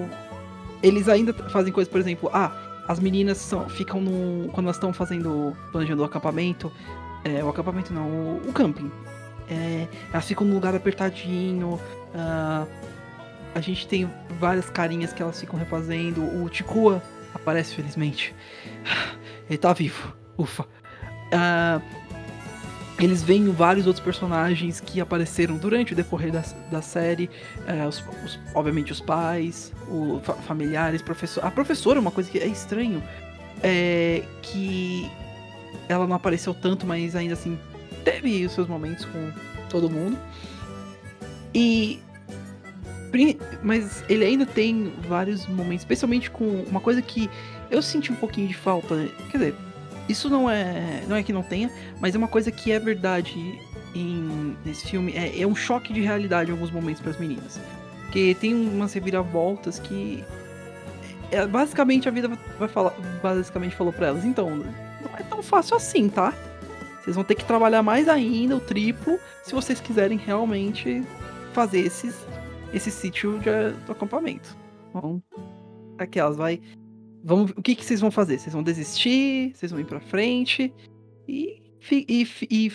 Eles 0.81 1.09
ainda 1.09 1.33
fazem 1.49 1.73
coisas, 1.73 1.91
por 1.91 1.99
exemplo, 1.99 2.29
ah, 2.31 2.51
as 2.87 2.99
meninas 2.99 3.37
são, 3.37 3.67
ficam 3.69 3.99
no. 3.99 4.49
Quando 4.49 4.67
elas 4.67 4.77
estão 4.77 4.93
fazendo. 4.93 5.55
planejando 5.71 6.01
o 6.01 6.05
acampamento. 6.05 6.71
É, 7.23 7.43
o 7.43 7.49
acampamento 7.49 7.93
não, 7.93 8.07
o, 8.07 8.41
o 8.47 8.53
camping. 8.53 8.89
É, 9.49 9.87
elas 10.13 10.25
ficam 10.25 10.45
num 10.47 10.53
lugar 10.53 10.73
apertadinho. 10.73 11.79
Uh, 12.13 12.67
a 13.53 13.61
gente 13.61 13.87
tem 13.87 14.09
várias 14.39 14.69
carinhas 14.69 15.13
que 15.13 15.21
elas 15.21 15.39
ficam 15.39 15.57
refazendo. 15.57 16.21
O 16.43 16.49
Tikua 16.49 17.01
aparece 17.33 17.75
felizmente. 17.75 18.33
Ele 19.49 19.57
tá 19.57 19.73
vivo. 19.73 20.13
Ufa. 20.37 20.63
Uh, 20.63 21.81
eles 22.99 23.23
veem 23.23 23.49
vários 23.51 23.87
outros 23.87 24.03
personagens 24.03 24.79
que 24.79 24.99
apareceram 24.99 25.57
durante 25.57 25.93
o 25.93 25.95
decorrer 25.95 26.31
da, 26.31 26.43
da 26.71 26.81
série. 26.81 27.29
Uh, 27.67 27.87
os, 27.87 28.03
os, 28.23 28.39
obviamente 28.53 28.91
os 28.91 28.99
pais, 28.99 29.73
os 29.87 30.23
fa 30.23 30.33
familiares, 30.33 31.01
professor. 31.01 31.43
A 31.45 31.51
professora, 31.51 31.99
uma 31.99 32.11
coisa 32.11 32.29
que 32.29 32.37
é 32.39 32.47
estranho. 32.47 33.01
É 33.61 34.23
que 34.41 35.11
ela 35.89 36.07
não 36.07 36.15
apareceu 36.15 36.53
tanto, 36.53 36.87
mas 36.87 37.13
ainda 37.15 37.33
assim 37.33 37.59
teve 38.05 38.45
os 38.45 38.53
seus 38.53 38.67
momentos 38.67 39.05
com 39.05 39.31
todo 39.69 39.89
mundo. 39.89 40.17
E. 41.53 41.99
Mas 43.63 44.03
ele 44.09 44.25
ainda 44.25 44.45
tem 44.45 44.93
vários 45.07 45.47
momentos, 45.47 45.81
especialmente 45.81 46.29
com 46.29 46.63
uma 46.63 46.79
coisa 46.79 47.01
que 47.01 47.29
eu 47.69 47.81
senti 47.81 48.11
um 48.11 48.15
pouquinho 48.15 48.47
de 48.47 48.55
falta. 48.55 49.07
Quer 49.31 49.37
dizer, 49.37 49.55
isso 50.07 50.29
não 50.29 50.49
é. 50.49 51.03
Não 51.07 51.15
é 51.15 51.23
que 51.23 51.31
não 51.31 51.43
tenha, 51.43 51.71
mas 51.99 52.15
é 52.15 52.17
uma 52.17 52.27
coisa 52.27 52.51
que 52.51 52.71
é 52.71 52.79
verdade 52.79 53.59
em, 53.95 54.55
nesse 54.65 54.87
filme. 54.87 55.13
É, 55.13 55.41
é 55.41 55.47
um 55.47 55.55
choque 55.55 55.93
de 55.93 56.01
realidade 56.01 56.49
em 56.49 56.53
alguns 56.53 56.71
momentos 56.71 57.01
para 57.01 57.11
as 57.11 57.19
meninas. 57.19 57.59
Porque 58.03 58.35
tem 58.39 58.53
umas 58.53 58.93
reviravoltas 58.93 59.79
que. 59.79 60.23
É, 61.31 61.45
basicamente 61.45 62.07
a 62.07 62.11
vida 62.11 62.29
vai 62.57 62.67
falar. 62.67 62.93
Basicamente 63.21 63.75
falou 63.75 63.93
para 63.93 64.07
elas. 64.07 64.25
Então, 64.25 64.49
não 64.49 65.15
é 65.17 65.23
tão 65.23 65.43
fácil 65.43 65.77
assim, 65.77 66.09
tá? 66.09 66.33
Vocês 67.03 67.15
vão 67.15 67.23
ter 67.23 67.35
que 67.35 67.45
trabalhar 67.45 67.81
mais 67.81 68.09
ainda, 68.09 68.55
o 68.55 68.59
triplo, 68.59 69.19
se 69.43 69.53
vocês 69.53 69.79
quiserem 69.79 70.17
realmente 70.17 71.03
fazer 71.53 71.79
esses, 71.79 72.15
esse 72.73 72.91
sítio 72.91 73.39
de, 73.39 73.71
do 73.85 73.91
acampamento. 73.91 74.55
Então, 74.89 75.21
aquelas 75.97 76.37
vai. 76.37 76.61
Vamos, 77.23 77.51
o 77.51 77.61
que, 77.61 77.75
que 77.75 77.83
vocês 77.83 77.99
vão 77.99 78.11
fazer? 78.11 78.39
Vocês 78.39 78.53
vão 78.53 78.63
desistir? 78.63 79.53
Vocês 79.53 79.71
vão 79.71 79.79
ir 79.79 79.85
pra 79.85 79.99
frente? 79.99 80.73
E, 81.27 81.61
e, 81.91 82.27
e 82.49 82.71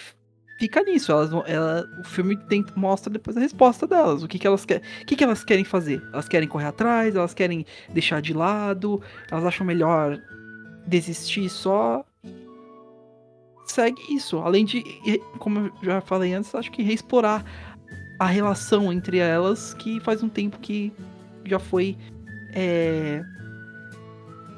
fica 0.58 0.82
nisso. 0.82 1.10
Elas 1.10 1.30
vão, 1.30 1.44
ela, 1.46 1.84
o 2.00 2.04
filme 2.04 2.36
tem, 2.46 2.64
mostra 2.76 3.12
depois 3.12 3.36
a 3.36 3.40
resposta 3.40 3.86
delas. 3.86 4.22
O 4.22 4.28
que, 4.28 4.38
que 4.38 4.46
elas 4.46 4.64
querem. 4.64 4.82
O 5.02 5.06
que, 5.06 5.16
que 5.16 5.24
elas 5.24 5.44
querem 5.44 5.64
fazer? 5.64 6.02
Elas 6.12 6.28
querem 6.28 6.48
correr 6.48 6.66
atrás, 6.66 7.16
elas 7.16 7.34
querem 7.34 7.64
deixar 7.90 8.20
de 8.20 8.34
lado, 8.34 9.00
elas 9.30 9.44
acham 9.44 9.66
melhor 9.66 10.20
desistir 10.86 11.48
só 11.48 12.04
segue 13.66 14.00
isso. 14.10 14.38
Além 14.38 14.64
de, 14.64 14.82
como 15.38 15.58
eu 15.58 15.72
já 15.82 16.00
falei 16.00 16.32
antes, 16.32 16.54
acho 16.54 16.70
que 16.70 16.82
reexplorar 16.82 17.44
a 18.18 18.26
relação 18.26 18.92
entre 18.92 19.18
elas, 19.18 19.74
que 19.74 20.00
faz 20.00 20.22
um 20.22 20.28
tempo 20.28 20.58
que 20.58 20.92
já 21.44 21.58
foi. 21.58 21.96
É... 22.52 23.22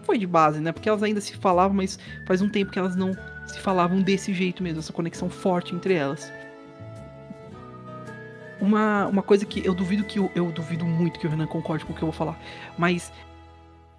Foi 0.05 0.19
de 0.19 0.27
base, 0.27 0.61
né? 0.61 0.71
Porque 0.71 0.89
elas 0.89 1.03
ainda 1.03 1.21
se 1.21 1.37
falavam, 1.37 1.77
mas 1.77 1.99
faz 2.27 2.41
um 2.41 2.49
tempo 2.49 2.71
que 2.71 2.79
elas 2.79 2.95
não 2.95 3.13
se 3.47 3.59
falavam 3.61 4.01
desse 4.01 4.33
jeito 4.33 4.63
mesmo, 4.63 4.81
essa 4.81 4.93
conexão 4.93 5.29
forte 5.29 5.75
entre 5.75 5.95
elas. 5.95 6.33
Uma, 8.61 9.07
uma 9.07 9.23
coisa 9.23 9.45
que 9.45 9.65
eu 9.67 9.75
duvido 9.75 10.05
que 10.05 10.19
eu, 10.19 10.31
eu 10.35 10.51
duvido 10.51 10.85
muito 10.85 11.19
que 11.21 11.27
o 11.27 11.31
Renan 11.31 11.47
concorde 11.47 11.85
com 11.85 11.93
o 11.93 11.97
que 11.97 12.03
eu 12.03 12.07
vou 12.07 12.13
falar, 12.13 12.39
mas 12.79 13.13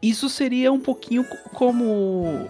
isso 0.01 0.29
seria 0.29 0.71
um 0.71 0.79
pouquinho 0.79 1.23
como 1.53 2.49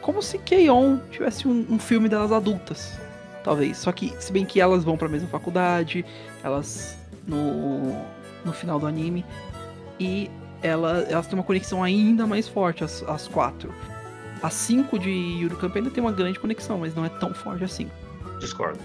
como 0.00 0.20
se 0.20 0.36
K-On! 0.38 0.98
tivesse 1.10 1.46
um, 1.46 1.64
um, 1.70 1.78
filme 1.78 2.08
delas 2.08 2.32
adultas, 2.32 2.98
talvez. 3.42 3.78
Só 3.78 3.92
que, 3.92 4.14
se 4.18 4.32
bem 4.32 4.44
que 4.44 4.60
elas 4.60 4.84
vão 4.84 4.96
para 4.96 5.08
a 5.08 5.10
mesma 5.10 5.28
faculdade, 5.28 6.04
elas 6.42 6.96
no, 7.26 7.96
no 8.44 8.52
final 8.52 8.78
do 8.78 8.86
anime, 8.86 9.24
e 9.98 10.30
ela, 10.62 11.00
elas 11.08 11.26
têm 11.26 11.38
uma 11.38 11.44
conexão 11.44 11.82
ainda 11.82 12.26
mais 12.26 12.48
forte, 12.48 12.84
as, 12.84 13.02
as 13.04 13.28
quatro. 13.28 13.72
As 14.42 14.54
cinco 14.54 14.98
de 14.98 15.48
Camp 15.60 15.76
ainda 15.76 15.90
tem 15.90 16.02
uma 16.02 16.12
grande 16.12 16.38
conexão, 16.38 16.78
mas 16.78 16.94
não 16.94 17.04
é 17.04 17.08
tão 17.08 17.32
forte 17.32 17.62
assim. 17.62 17.88
Discordo. 18.40 18.80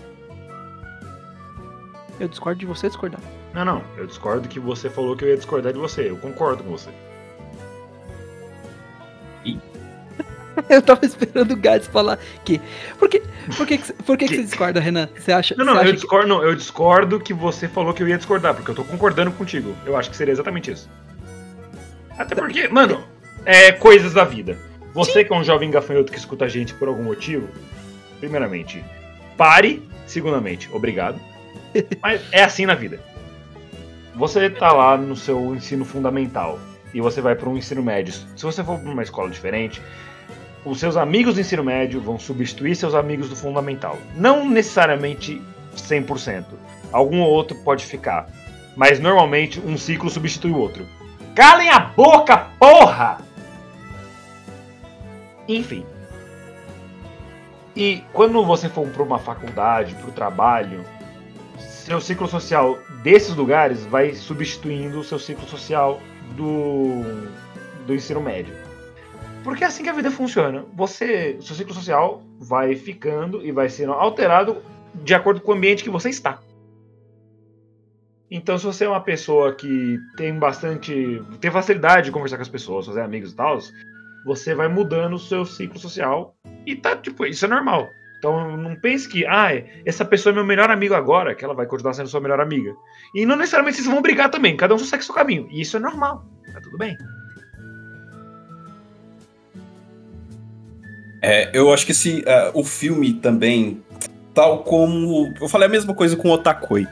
Eu 2.20 2.28
discordo 2.28 2.60
de 2.60 2.66
você 2.66 2.88
discordar. 2.88 3.22
Não, 3.54 3.66
não. 3.66 3.84
Eu 3.96 4.06
discordo 4.06 4.48
que 4.48 4.60
você 4.60 4.90
falou 4.90 5.16
que 5.16 5.24
eu 5.24 5.30
ia 5.30 5.38
discordar 5.38 5.74
de 5.74 5.80
você. 5.80 6.10
Eu 6.10 6.18
concordo 6.18 6.64
com 6.64 6.72
você. 6.72 6.90
Eu 10.70 10.82
tava 10.82 11.06
esperando 11.06 11.52
o 11.52 11.56
Gats 11.56 11.88
falar 11.88 12.18
que. 12.44 12.60
Por 12.98 13.10
que, 13.10 13.22
por 13.56 13.68
que, 13.68 13.78
por 13.78 14.18
que, 14.18 14.28
que 14.28 14.36
você 14.36 14.44
discorda, 14.44 14.80
Renan? 14.80 15.10
Você 15.18 15.32
acha. 15.32 15.56
Não, 15.56 15.66
não, 15.66 15.76
eu 15.78 15.86
que... 15.86 15.94
discordo, 15.94 16.28
não, 16.28 16.44
eu 16.44 16.56
discordo 16.56 17.20
que 17.20 17.34
você 17.34 17.68
falou 17.68 17.94
que 17.94 18.02
eu 18.02 18.08
ia 18.08 18.18
discordar, 18.18 18.54
porque 18.56 18.72
eu 18.72 18.76
tô 18.76 18.84
concordando 18.84 19.32
contigo. 19.32 19.76
Eu 19.86 19.96
acho 19.96 20.10
que 20.10 20.18
seria 20.18 20.32
exatamente 20.32 20.72
isso. 20.72 20.90
Até 22.18 22.36
tá. 22.36 22.42
porque, 22.42 22.68
mano, 22.68 23.04
é 23.46 23.72
coisas 23.72 24.14
da 24.14 24.24
vida. 24.24 24.58
Você 24.94 25.24
que 25.24 25.32
é 25.32 25.36
um 25.36 25.44
jovem 25.44 25.70
gafanhoto 25.70 26.12
que 26.12 26.18
escuta 26.18 26.46
a 26.46 26.48
gente 26.48 26.74
por 26.74 26.88
algum 26.88 27.04
motivo, 27.04 27.48
primeiramente, 28.20 28.84
pare. 29.38 29.88
Segundamente, 30.08 30.70
obrigado. 30.72 31.20
Mas 32.02 32.22
é 32.32 32.44
assim 32.44 32.66
na 32.66 32.74
vida. 32.74 33.00
Você 34.16 34.50
tá 34.50 34.72
lá 34.72 34.98
no 34.98 35.16
seu 35.16 35.54
ensino 35.54 35.86
fundamental 35.86 36.60
e 36.94 37.02
você 37.02 37.22
vai 37.22 37.36
para 37.36 37.48
um 37.48 37.58
ensino 37.58 37.84
médio. 37.84 38.14
Se 38.14 38.44
você 38.44 38.64
for 38.64 38.80
para 38.80 38.90
uma 38.90 39.04
escola 39.04 39.30
diferente, 39.30 39.82
os 40.70 40.80
seus 40.80 40.98
amigos 40.98 41.36
do 41.36 41.42
ensino 41.42 41.64
médio 41.64 42.02
vão 42.02 42.20
substituir 42.20 42.76
seus 42.76 42.94
amigos 42.94 43.30
do 43.30 43.36
fundamental. 43.36 43.98
Não 44.16 44.48
necessariamente 44.48 45.42
100%. 45.76 46.46
Algum 46.92 47.22
outro 47.22 47.58
pode 47.64 47.86
ficar. 47.86 48.30
Mas 48.76 49.00
normalmente 49.00 49.60
um 49.60 49.78
ciclo 49.78 50.10
substitui 50.10 50.52
o 50.52 50.58
outro. 50.58 50.86
Calem 51.34 51.70
a 51.70 51.80
boca, 51.80 52.38
porra! 52.60 53.20
Enfim. 55.48 55.86
E 57.76 58.04
quando 58.12 58.44
você 58.44 58.68
for 58.68 58.88
para 58.90 59.04
uma 59.04 59.20
faculdade, 59.20 59.96
para 59.96 60.10
o 60.10 60.12
trabalho, 60.12 60.84
seu 61.60 62.02
ciclo 62.02 62.28
social 62.28 62.78
desses 63.02 63.36
lugares 63.36 63.86
vai 63.86 64.14
substituindo 64.14 65.00
o 65.00 65.04
seu 65.04 65.18
ciclo 65.20 65.48
social 65.48 66.02
do, 66.36 67.04
do 67.86 67.96
ensino 67.96 68.20
médio. 68.20 68.67
Porque 69.48 69.64
é 69.64 69.68
assim 69.68 69.82
que 69.82 69.90
a 69.90 69.94
vida 69.94 70.12
funciona. 70.12 70.66
Você, 70.74 71.38
seu 71.40 71.56
ciclo 71.56 71.74
social 71.74 72.22
vai 72.38 72.76
ficando 72.76 73.42
e 73.46 73.50
vai 73.50 73.70
sendo 73.70 73.94
alterado 73.94 74.62
de 74.94 75.16
acordo 75.16 75.40
com 75.40 75.54
o 75.54 75.56
ambiente 75.56 75.86
que 75.86 75.90
você 75.90 76.10
está. 76.10 76.42
Então, 78.30 78.58
se 78.58 78.66
você 78.66 78.84
é 78.84 78.90
uma 78.90 79.00
pessoa 79.00 79.56
que 79.56 79.98
tem 80.18 80.38
bastante. 80.38 81.24
tem 81.40 81.50
facilidade 81.50 82.08
de 82.08 82.12
conversar 82.12 82.36
com 82.36 82.42
as 82.42 82.50
pessoas, 82.50 82.88
fazer 82.88 83.00
amigos 83.00 83.32
e 83.32 83.36
tal, 83.38 83.58
você 84.26 84.54
vai 84.54 84.68
mudando 84.68 85.14
o 85.14 85.20
seu 85.20 85.46
ciclo 85.46 85.80
social. 85.80 86.36
E 86.66 86.76
tá, 86.76 86.98
tipo, 86.98 87.26
isso 87.26 87.46
é 87.46 87.48
normal. 87.48 87.88
Então, 88.18 88.58
não 88.58 88.76
pense 88.76 89.08
que, 89.08 89.26
ah, 89.26 89.52
essa 89.86 90.04
pessoa 90.04 90.34
é 90.34 90.36
meu 90.36 90.44
melhor 90.44 90.70
amigo 90.70 90.94
agora, 90.94 91.34
que 91.34 91.46
ela 91.46 91.54
vai 91.54 91.68
continuar 91.68 91.94
sendo 91.94 92.10
sua 92.10 92.20
melhor 92.20 92.42
amiga. 92.42 92.76
E 93.16 93.26
não 93.26 93.38
necessariamente 93.38 93.78
vocês 93.78 93.88
vão 93.88 94.02
brigar 94.02 94.30
também, 94.30 94.58
cada 94.58 94.76
um 94.76 94.80
segue 94.80 95.06
seu 95.06 95.16
caminho. 95.16 95.48
E 95.50 95.62
isso 95.62 95.78
é 95.78 95.80
normal, 95.80 96.26
tá 96.52 96.60
tudo 96.60 96.78
bem. 96.78 96.98
É, 101.22 101.50
eu 101.54 101.74
acho 101.74 101.86
que 101.86 101.92
esse, 101.92 102.20
uh, 102.20 102.52
o 102.54 102.64
filme 102.64 103.14
também, 103.14 103.84
tal 104.34 104.64
como. 104.64 105.34
Eu 105.40 105.50
falei 105.50 105.68
a 105.68 105.72
mesma 105.72 105.94
coisa 105.94 106.16
com 106.16 106.30
o 106.30 106.34
Otakoi. 106.34 106.88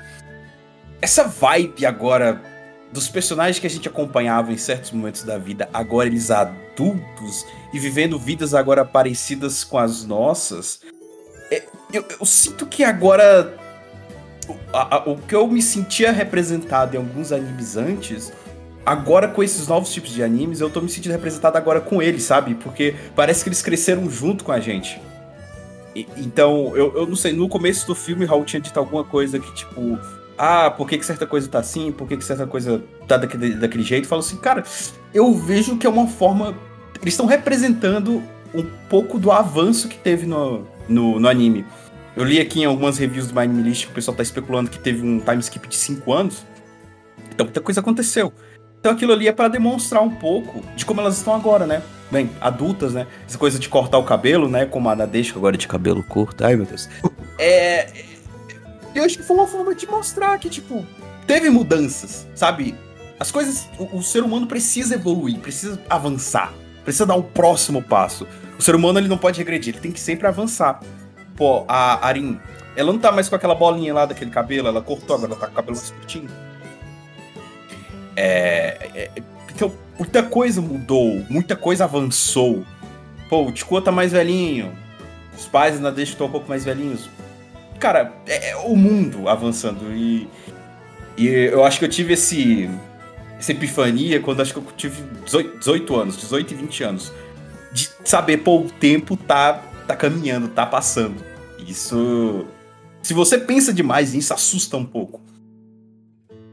Essa 1.01 1.25
vibe 1.25 1.85
agora 1.85 2.41
dos 2.91 3.07
personagens 3.09 3.59
que 3.59 3.67
a 3.67 3.69
gente 3.69 3.87
acompanhava 3.87 4.51
em 4.51 4.57
certos 4.57 4.91
momentos 4.91 5.23
da 5.23 5.37
vida, 5.37 5.69
agora 5.73 6.07
eles 6.07 6.31
adultos 6.31 7.45
e 7.73 7.79
vivendo 7.79 8.17
vidas 8.17 8.53
agora 8.53 8.85
parecidas 8.85 9.63
com 9.63 9.77
as 9.77 10.05
nossas. 10.05 10.81
É, 11.51 11.63
eu, 11.93 12.05
eu, 12.19 12.25
sinto 12.25 12.65
que 12.65 12.83
agora. 12.83 13.55
A, 14.71 15.09
o 15.09 15.17
que 15.17 15.35
eu 15.35 15.47
me 15.47 15.61
sentia 15.61 16.11
representado 16.11 16.95
em 16.95 16.99
alguns 16.99 17.31
animes 17.31 17.77
antes 17.77 18.31
agora 18.85 19.27
com 19.27 19.41
esses 19.43 19.67
novos 19.67 19.91
tipos 19.91 20.11
de 20.11 20.21
animes, 20.23 20.59
eu 20.61 20.69
tô 20.69 20.81
me 20.81 20.89
sentindo 20.89 21.11
representado 21.11 21.57
agora 21.57 21.81
com 21.81 22.01
eles, 22.01 22.23
sabe? 22.23 22.55
Porque 22.55 22.95
parece 23.15 23.43
que 23.43 23.49
eles 23.49 23.61
cresceram 23.61 24.09
junto 24.09 24.43
com 24.43 24.51
a 24.51 24.59
gente. 24.59 24.99
E- 25.95 26.07
Então, 26.17 26.75
eu, 26.75 26.93
eu 26.95 27.07
não 27.07 27.15
sei, 27.15 27.33
no 27.33 27.47
começo 27.49 27.87
do 27.87 27.95
filme, 27.95 28.25
Raul 28.25 28.45
tinha 28.45 28.59
dito 28.61 28.77
alguma 28.77 29.03
coisa 29.03 29.39
que, 29.39 29.53
tipo, 29.55 29.97
ah, 30.37 30.69
por 30.69 30.87
que, 30.87 30.97
que 30.97 31.05
certa 31.05 31.25
coisa 31.25 31.47
tá 31.47 31.59
assim, 31.59 31.91
por 31.91 32.07
que, 32.07 32.17
que 32.17 32.23
certa 32.23 32.45
coisa 32.45 32.83
tá 33.07 33.17
daquele, 33.17 33.55
daquele 33.55 33.83
jeito? 33.83 34.07
Falo 34.07 34.19
assim, 34.19 34.37
cara, 34.37 34.63
eu 35.13 35.33
vejo 35.33 35.77
que 35.77 35.87
é 35.87 35.89
uma 35.89 36.07
forma. 36.07 36.53
Eles 37.01 37.13
estão 37.13 37.25
representando 37.25 38.21
um 38.53 38.63
pouco 38.89 39.17
do 39.17 39.31
avanço 39.31 39.87
que 39.87 39.97
teve 39.97 40.25
no, 40.25 40.65
no, 40.87 41.19
no 41.19 41.27
anime. 41.27 41.65
Eu 42.15 42.23
li 42.23 42.39
aqui 42.39 42.61
em 42.61 42.65
algumas 42.65 42.97
reviews 42.97 43.27
do 43.27 43.33
My 43.35 43.41
Anime 43.41 43.61
List 43.63 43.85
que 43.85 43.91
o 43.91 43.95
pessoal 43.95 44.15
tá 44.15 44.23
especulando 44.23 44.69
que 44.69 44.79
teve 44.79 45.05
um 45.05 45.19
time 45.19 45.39
skip 45.41 45.67
de 45.67 45.75
5 45.75 46.13
anos. 46.13 46.45
Então 47.33 47.45
muita 47.45 47.59
coisa 47.59 47.81
aconteceu. 47.81 48.31
Então 48.85 48.93
aquilo 48.93 49.13
ali 49.13 49.27
é 49.27 49.31
para 49.31 49.47
demonstrar 49.47 50.03
um 50.03 50.11
pouco 50.11 50.61
de 50.75 50.85
como 50.85 51.01
elas 51.01 51.17
estão 51.17 51.33
agora, 51.33 51.65
né? 51.65 51.81
Bem, 52.11 52.29
adultas, 52.39 52.93
né? 52.93 53.07
Essa 53.27 53.35
coisa 53.35 53.57
de 53.57 53.67
cortar 53.67 53.97
o 53.97 54.03
cabelo, 54.03 54.47
né? 54.47 54.67
Como 54.67 54.87
a 54.87 54.95
Nadeshko 54.95 55.39
agora 55.39 55.57
de 55.57 55.67
cabelo 55.67 56.03
curto. 56.03 56.45
Ai, 56.45 56.55
meu 56.55 56.67
Deus. 56.67 56.87
É. 57.39 57.91
Eu 58.93 59.03
acho 59.03 59.17
que 59.17 59.23
foi 59.23 59.35
uma 59.35 59.47
forma 59.47 59.73
de 59.73 59.87
mostrar 59.87 60.37
que, 60.37 60.51
tipo, 60.51 60.85
teve 61.25 61.49
mudanças, 61.49 62.27
sabe? 62.35 62.75
As 63.19 63.31
coisas. 63.31 63.67
O, 63.79 63.97
o 63.97 64.03
ser 64.03 64.21
humano 64.21 64.45
precisa 64.45 64.93
evoluir, 64.93 65.39
precisa 65.39 65.81
avançar, 65.89 66.53
precisa 66.83 67.07
dar 67.07 67.15
um 67.15 67.23
próximo 67.23 67.81
passo. 67.81 68.27
O 68.59 68.61
ser 68.61 68.75
humano 68.75 68.99
ele 68.99 69.07
não 69.07 69.17
pode 69.17 69.39
regredir, 69.39 69.73
ele 69.73 69.81
tem 69.81 69.91
que 69.91 69.99
sempre 69.99 70.27
avançar. 70.27 70.79
Pô, 71.35 71.65
a 71.67 72.05
Arin, 72.05 72.39
ela 72.75 72.93
não 72.93 72.99
tá 72.99 73.11
mais 73.11 73.27
com 73.27 73.35
aquela 73.35 73.55
bolinha 73.55 73.95
lá 73.95 74.05
daquele 74.05 74.29
cabelo, 74.29 74.67
ela 74.67 74.81
cortou, 74.83 75.15
agora 75.15 75.31
ela 75.31 75.41
tá 75.41 75.47
com 75.47 75.53
o 75.53 75.55
cabelo 75.55 75.75
mais 75.75 75.89
curtinho. 75.89 76.44
É, 78.15 78.89
é, 78.95 79.11
então, 79.53 79.73
muita 79.97 80.23
coisa 80.23 80.61
mudou, 80.61 81.23
muita 81.29 81.55
coisa 81.55 81.83
avançou. 81.83 82.65
Pô, 83.29 83.45
o 83.45 83.51
Tico 83.51 83.81
tá 83.81 83.91
mais 83.91 84.11
velhinho, 84.11 84.71
os 85.37 85.45
pais 85.45 85.75
ainda 85.75 85.91
deixam 85.91 86.13
estão 86.13 86.27
um 86.27 86.31
pouco 86.31 86.47
mais 86.47 86.63
velhinhos. 86.63 87.09
Cara, 87.79 88.13
é, 88.27 88.51
é 88.51 88.55
o 88.55 88.75
mundo 88.75 89.27
avançando 89.27 89.93
e, 89.93 90.27
e 91.17 91.27
eu 91.27 91.63
acho 91.65 91.79
que 91.79 91.85
eu 91.85 91.89
tive 91.89 92.13
esse 92.13 92.69
essa 93.37 93.51
epifania 93.51 94.19
quando 94.21 94.41
acho 94.41 94.53
que 94.53 94.59
eu 94.59 94.65
tive 94.77 95.03
18, 95.25 95.59
18 95.59 95.95
anos, 95.95 96.17
18 96.17 96.53
e 96.53 96.57
20 96.57 96.83
anos. 96.83 97.11
De 97.71 97.89
saber, 98.05 98.37
pô, 98.37 98.61
o 98.61 98.69
tempo 98.69 99.17
tá, 99.17 99.61
tá 99.85 99.95
caminhando, 99.95 100.47
tá 100.47 100.65
passando. 100.65 101.21
Isso. 101.67 102.45
Se 103.01 103.13
você 103.13 103.37
pensa 103.37 103.73
demais 103.73 104.13
nisso, 104.13 104.33
assusta 104.33 104.77
um 104.77 104.85
pouco. 104.85 105.19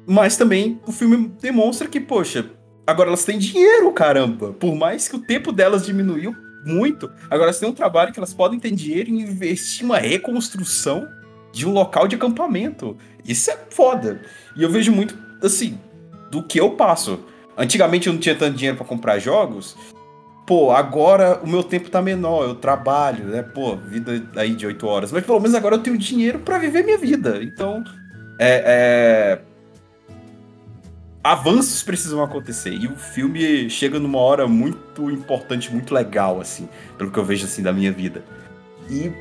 Mas 0.06 0.36
também 0.36 0.80
o 0.86 0.92
filme 0.92 1.32
demonstra 1.40 1.88
que, 1.88 2.00
poxa, 2.00 2.50
agora 2.86 3.08
elas 3.08 3.24
têm 3.24 3.38
dinheiro, 3.38 3.92
caramba. 3.92 4.52
Por 4.52 4.74
mais 4.74 5.08
que 5.08 5.16
o 5.16 5.20
tempo 5.20 5.52
delas 5.52 5.86
diminuiu 5.86 6.34
muito, 6.64 7.10
agora 7.26 7.44
elas 7.44 7.58
têm 7.58 7.68
um 7.68 7.74
trabalho 7.74 8.12
que 8.12 8.18
elas 8.18 8.34
podem 8.34 8.58
ter 8.58 8.70
dinheiro 8.70 9.10
e 9.10 9.20
investir 9.20 9.84
uma 9.84 9.98
reconstrução 9.98 11.08
de 11.52 11.66
um 11.66 11.72
local 11.72 12.08
de 12.08 12.16
acampamento. 12.16 12.96
Isso 13.24 13.50
é 13.50 13.58
foda. 13.70 14.22
E 14.56 14.62
eu 14.62 14.70
vejo 14.70 14.90
muito, 14.90 15.16
assim, 15.42 15.78
do 16.30 16.42
que 16.42 16.58
eu 16.58 16.70
passo. 16.70 17.20
Antigamente 17.56 18.06
eu 18.06 18.12
não 18.12 18.20
tinha 18.20 18.34
tanto 18.34 18.56
dinheiro 18.56 18.76
para 18.76 18.86
comprar 18.86 19.18
jogos. 19.18 19.76
Pô, 20.46 20.72
agora 20.72 21.40
o 21.42 21.46
meu 21.46 21.62
tempo 21.62 21.90
tá 21.90 22.02
menor, 22.02 22.44
eu 22.44 22.54
trabalho, 22.54 23.26
né? 23.26 23.42
Pô, 23.42 23.76
vida 23.76 24.22
aí 24.36 24.54
de 24.54 24.66
8 24.66 24.86
horas. 24.86 25.12
Mas 25.12 25.24
pelo 25.24 25.38
menos 25.38 25.54
agora 25.54 25.76
eu 25.76 25.82
tenho 25.82 25.96
dinheiro 25.96 26.40
para 26.40 26.58
viver 26.58 26.84
minha 26.84 26.98
vida. 26.98 27.38
Então, 27.42 27.84
é, 28.38 28.64
é... 28.66 29.51
Avanços 31.22 31.82
precisam 31.82 32.22
acontecer. 32.22 32.72
E 32.72 32.86
o 32.86 32.96
filme 32.96 33.70
chega 33.70 33.98
numa 33.98 34.18
hora 34.18 34.48
muito 34.48 35.10
importante, 35.10 35.72
muito 35.72 35.94
legal, 35.94 36.40
assim, 36.40 36.68
pelo 36.98 37.10
que 37.10 37.18
eu 37.18 37.24
vejo, 37.24 37.44
assim, 37.44 37.62
da 37.62 37.72
minha 37.72 37.92
vida. 37.92 38.24
E 38.90 39.12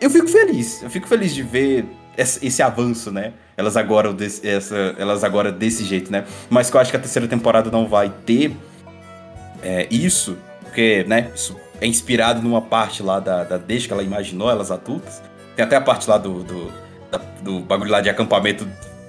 eu 0.00 0.10
fico 0.10 0.28
feliz. 0.28 0.82
Eu 0.82 0.90
fico 0.90 1.08
feliz 1.08 1.34
de 1.34 1.42
ver 1.42 1.86
esse, 2.16 2.62
avanço, 2.62 3.10
né? 3.10 3.32
Elas 3.56 3.76
agora, 3.76 4.12
desse, 4.12 4.46
essa, 4.46 4.94
elas 4.98 5.24
agora 5.24 5.50
desse 5.50 5.84
jeito, 5.84 6.12
né? 6.12 6.26
Mas 6.50 6.70
que 6.70 6.76
eu 6.76 6.80
acho 6.80 6.90
que 6.90 6.96
a 6.96 7.00
terceira 7.00 7.26
temporada 7.26 7.70
não 7.70 7.86
vai 7.88 8.12
ter 8.26 8.54
é, 9.62 9.86
isso, 9.90 10.36
porque, 10.62 11.04
né, 11.08 11.30
isso 11.34 11.56
é 11.80 11.86
inspirado 11.86 12.42
numa 12.42 12.60
parte 12.60 13.02
lá 13.02 13.18
da, 13.18 13.44
da 13.44 13.56
desde 13.56 13.88
que 13.88 13.94
ela 13.94 14.02
imaginou, 14.02 14.50
elas 14.50 14.70
adultas. 14.70 15.22
Tem 15.56 15.64
até 15.64 15.76
a 15.76 15.80
parte 15.80 16.08
lá 16.08 16.18
do, 16.18 16.42
do, 16.42 16.72
da- 17.10 17.18
do 17.42 17.60
bagulho 17.60 17.90
lá 17.90 18.00
de 18.00 18.10
acampamento 18.10 18.68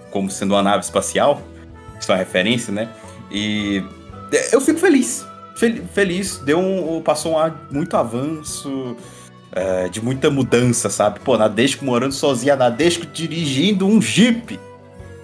como 0.10 0.30
sendo 0.30 0.54
uma 0.54 0.64
nave 0.64 0.84
espacial. 0.84 1.42
Isso 2.02 2.12
é 2.12 2.16
referência, 2.18 2.74
né? 2.74 2.90
E 3.32 3.82
é, 4.34 4.56
eu 4.56 4.60
fico 4.60 4.80
feliz. 4.80 5.26
Fel- 5.56 5.84
feliz. 5.94 6.38
Deu 6.40 6.60
um, 6.60 7.02
passou 7.02 7.34
um 7.34 7.38
ar 7.38 7.68
muito 7.72 7.96
avanço. 7.96 8.98
é, 9.54 9.90
de 9.90 10.02
muita 10.02 10.30
mudança, 10.32 10.90
sabe? 10.90 11.20
Pô, 11.20 11.38
Nadesco 11.38 11.84
morando 11.86 12.14
sozinha, 12.14 12.56
Nadesco 12.56 13.06
dirigindo 13.06 13.86
um 13.86 14.02
Jeep. 14.02 14.58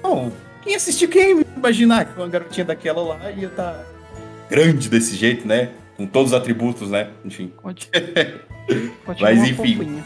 Bom, 0.03 0.31
quem 0.63 0.75
assistiu, 0.75 1.07
quem 1.09 1.37
ia 1.39 1.45
imaginar 1.55 2.05
que 2.05 2.19
uma 2.19 2.27
garotinha 2.27 2.65
daquela 2.65 3.01
lá 3.01 3.31
ia 3.31 3.47
estar 3.47 3.83
grande 4.49 4.89
desse 4.89 5.15
jeito, 5.15 5.47
né? 5.47 5.69
Com 5.95 6.05
todos 6.05 6.31
os 6.33 6.37
atributos, 6.37 6.91
né? 6.91 7.09
Enfim, 7.25 7.51
Conti- 7.57 7.89
Mas, 9.07 9.17
continua 9.19 9.33
enfim. 9.33 9.55
fofinha. 9.55 10.05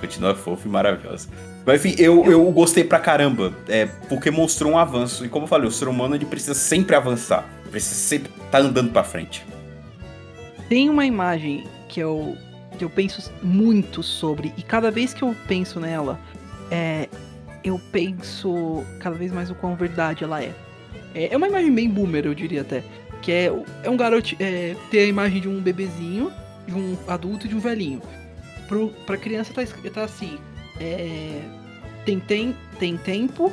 Continua 0.00 0.34
fofo 0.34 0.66
e 0.66 0.70
maravilhosa. 0.70 1.28
Mas 1.64 1.84
enfim, 1.84 2.00
eu, 2.02 2.24
eu 2.24 2.50
gostei 2.52 2.84
pra 2.84 2.98
caramba, 2.98 3.52
é, 3.68 3.86
porque 4.08 4.30
mostrou 4.30 4.72
um 4.72 4.78
avanço. 4.78 5.24
E 5.24 5.28
como 5.28 5.44
eu 5.44 5.48
falei, 5.48 5.68
o 5.68 5.70
ser 5.70 5.88
humano 5.88 6.14
ele 6.14 6.24
precisa 6.24 6.54
sempre 6.54 6.96
avançar, 6.96 7.44
precisa 7.70 7.94
sempre 7.94 8.30
estar 8.44 8.60
andando 8.60 8.90
pra 8.90 9.04
frente. 9.04 9.44
Tem 10.68 10.88
uma 10.88 11.04
imagem 11.04 11.64
que 11.88 12.00
eu, 12.00 12.36
que 12.78 12.84
eu 12.84 12.90
penso 12.90 13.30
muito 13.42 14.02
sobre, 14.02 14.52
e 14.56 14.62
cada 14.62 14.90
vez 14.90 15.12
que 15.12 15.22
eu 15.22 15.34
penso 15.46 15.80
nela, 15.80 16.18
é, 16.70 17.08
eu 17.64 17.80
penso 17.92 18.84
cada 19.00 19.16
vez 19.16 19.32
mais 19.32 19.50
o 19.50 19.54
quão 19.54 19.74
verdade 19.74 20.24
ela 20.24 20.42
é. 20.42 20.52
É 21.14 21.32
é 21.32 21.36
uma 21.36 21.48
imagem 21.48 21.72
bem 21.72 21.90
boomer, 21.90 22.26
eu 22.26 22.34
diria 22.34 22.62
até. 22.62 22.82
Que 23.20 23.32
é, 23.32 23.52
é 23.82 23.90
um 23.90 23.96
garoto. 23.96 24.34
É, 24.40 24.74
tem 24.90 25.00
a 25.02 25.06
imagem 25.06 25.40
de 25.42 25.48
um 25.48 25.60
bebezinho, 25.60 26.32
de 26.66 26.74
um 26.74 26.96
adulto 27.06 27.46
e 27.46 27.48
de 27.48 27.54
um 27.54 27.58
velhinho. 27.58 28.00
Pro, 28.70 28.88
pra 29.04 29.16
criança 29.16 29.52
tá, 29.52 29.62
tá 29.92 30.04
assim. 30.04 30.38
é, 30.80 31.42
tem, 32.06 32.20
tem, 32.20 32.56
tem 32.78 32.96
tempo, 32.96 33.52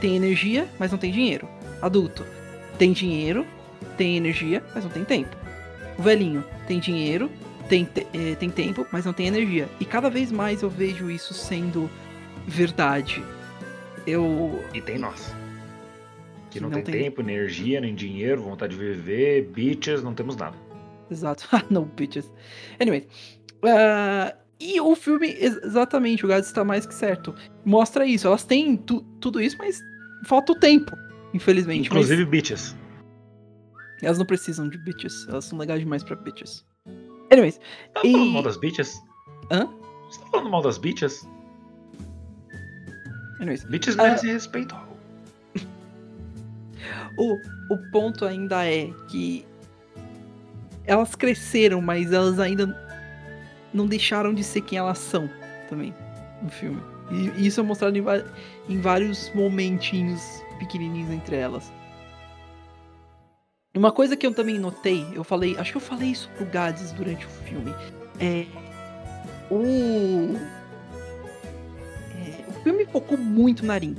tem 0.00 0.16
energia, 0.16 0.66
mas 0.78 0.90
não 0.90 0.98
tem 0.98 1.12
dinheiro. 1.12 1.48
Adulto. 1.80 2.26
Tem 2.76 2.92
dinheiro, 2.92 3.46
tem 3.96 4.16
energia, 4.16 4.62
mas 4.74 4.82
não 4.84 4.90
tem 4.90 5.04
tempo. 5.04 5.34
O 5.96 6.02
velhinho 6.02 6.44
tem 6.66 6.80
dinheiro, 6.80 7.30
tem, 7.68 7.84
te- 7.84 8.06
eh, 8.12 8.34
tem 8.34 8.50
tempo, 8.50 8.84
mas 8.92 9.04
não 9.06 9.12
tem 9.12 9.28
energia. 9.28 9.68
E 9.80 9.84
cada 9.84 10.10
vez 10.10 10.30
mais 10.32 10.62
eu 10.62 10.68
vejo 10.68 11.08
isso 11.10 11.32
sendo 11.32 11.88
verdade. 12.46 13.22
Eu. 14.06 14.62
E 14.74 14.80
tem 14.80 14.98
nós. 14.98 15.32
Que 16.50 16.58
não, 16.60 16.68
Não 16.68 16.82
tem, 16.82 16.92
tem- 16.92 17.02
tempo, 17.04 17.20
energia, 17.22 17.80
nem 17.80 17.94
dinheiro, 17.94 18.42
vontade 18.42 18.76
de 18.76 18.82
viver, 18.82 19.42
bitches, 19.46 20.02
não 20.02 20.12
temos 20.12 20.34
nada. 20.36 20.56
Exato. 21.10 21.46
Ah, 21.52 21.62
no 21.70 21.84
bitches. 21.84 22.28
Anyway. 22.80 23.06
ah, 23.64 24.34
e 24.58 24.80
o 24.80 24.94
filme, 24.96 25.28
ex- 25.28 25.62
exatamente, 25.62 26.24
o 26.24 26.28
Gads 26.28 26.48
está 26.48 26.64
mais 26.64 26.86
que 26.86 26.94
certo. 26.94 27.34
Mostra 27.64 28.06
isso. 28.06 28.26
Elas 28.26 28.44
têm 28.44 28.76
tu- 28.76 29.02
tudo 29.20 29.40
isso, 29.40 29.56
mas 29.58 29.80
falta 30.24 30.52
o 30.52 30.54
tempo. 30.58 30.96
Infelizmente. 31.34 31.88
mas 31.90 32.04
Inclusive 32.06 32.24
bitches. 32.24 32.74
elas 34.02 34.16
não 34.18 34.24
precisam 34.24 34.68
de 34.68 34.78
bitches. 34.78 35.26
Elas 35.28 35.44
são 35.44 35.58
legais 35.58 35.80
demais 35.80 36.02
pra 36.02 36.16
bitches. 36.16 36.64
Anyways. 37.30 37.60
Tá 37.92 38.00
E- 38.04 38.12
falando 38.12 38.30
mal 38.32 38.42
das 38.42 38.56
bitches? 38.56 38.94
Hã? 39.50 39.66
Você 40.10 40.20
tá 40.20 40.26
falando 40.30 40.50
mal 40.50 40.62
das 40.62 40.78
bitches? 40.78 41.28
Anyways. 43.40 43.64
Bitches 43.64 43.98
Ah. 43.98 44.04
merecem 44.04 44.32
respeito. 44.32 44.74
O, 47.18 47.34
o 47.74 47.78
ponto 47.90 48.24
ainda 48.24 48.64
é 48.66 48.90
que 49.08 49.44
elas 50.84 51.14
cresceram, 51.14 51.80
mas 51.80 52.12
elas 52.12 52.38
ainda 52.38 52.66
não 53.76 53.86
deixaram 53.86 54.32
de 54.32 54.42
ser 54.42 54.62
quem 54.62 54.78
elas 54.78 54.98
são 54.98 55.30
também 55.68 55.94
no 56.42 56.48
filme. 56.48 56.82
E, 57.10 57.46
isso 57.46 57.60
é 57.60 57.62
mostrado 57.62 57.96
em, 57.96 58.04
em 58.68 58.80
vários 58.80 59.30
momentinhos 59.34 60.42
pequenininhos 60.58 61.10
entre 61.10 61.36
elas. 61.36 61.70
Uma 63.76 63.92
coisa 63.92 64.16
que 64.16 64.26
eu 64.26 64.32
também 64.32 64.58
notei, 64.58 65.06
eu 65.12 65.22
falei, 65.22 65.54
acho 65.58 65.72
que 65.72 65.76
eu 65.76 65.82
falei 65.82 66.08
isso 66.08 66.30
pro 66.36 66.46
Gades 66.46 66.92
durante 66.92 67.26
o 67.26 67.28
filme, 67.28 67.74
é 68.18 68.46
o 69.50 70.34
é, 72.14 72.48
o 72.48 72.62
filme 72.62 72.86
focou 72.86 73.18
muito 73.18 73.66
na 73.66 73.74
Arin. 73.74 73.94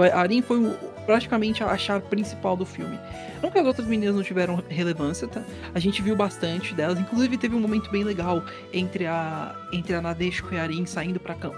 Foi- 0.00 0.08
A 0.10 0.18
Arin 0.20 0.40
foi 0.40 0.58
o- 0.64 0.74
praticamente 1.04 1.62
a 1.62 1.76
chave 1.76 2.06
principal 2.08 2.56
do 2.56 2.64
filme. 2.64 2.98
Não 3.42 3.50
que 3.50 3.58
as 3.58 3.66
outras 3.66 3.86
meninas 3.86 4.14
não 4.14 4.22
tiveram 4.22 4.62
relevância, 4.66 5.28
tá? 5.28 5.42
A 5.74 5.78
gente 5.78 6.00
viu 6.00 6.16
bastante 6.16 6.72
delas. 6.72 6.98
Inclusive 6.98 7.36
teve 7.36 7.54
um 7.54 7.60
momento 7.60 7.90
bem 7.90 8.02
legal 8.02 8.42
entre 8.72 9.04
a 9.06 9.54
entre 9.74 9.94
a 9.94 10.00
Nadeshiko 10.00 10.54
e 10.54 10.58
a 10.58 10.62
Arin 10.62 10.86
saindo 10.86 11.20
pra 11.20 11.34
acam- 11.34 11.52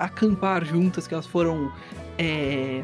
acampar 0.00 0.64
juntas, 0.64 1.06
que 1.06 1.14
elas 1.14 1.26
foram 1.26 1.72
é, 2.18 2.82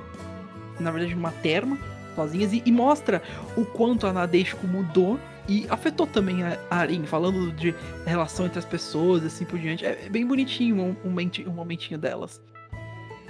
na 0.79 0.93
verdade 0.93 1.15
numa 1.17 1.33
terma 1.33 1.77
sozinhas 2.15 2.53
e, 2.53 2.63
e 2.65 2.71
mostra 2.71 3.21
o 3.57 3.65
quanto 3.65 4.07
a 4.07 4.13
Nadeshiko 4.13 4.67
mudou 4.69 5.19
E 5.49 5.67
afetou 5.69 6.07
também 6.09 6.43
a 6.45 6.59
Arin, 6.71 7.05
falando 7.07 7.53
de 7.53 7.73
relação 8.05 8.47
entre 8.47 8.59
as 8.59 8.65
pessoas, 8.65 9.25
assim 9.25 9.45
por 9.45 9.59
diante. 9.59 9.85
É 9.85 10.07
é 10.07 10.09
bem 10.09 10.25
bonitinho 10.27 10.77
um, 10.77 10.97
um 11.05 11.51
momentinho 11.53 11.99
delas. 11.99 12.41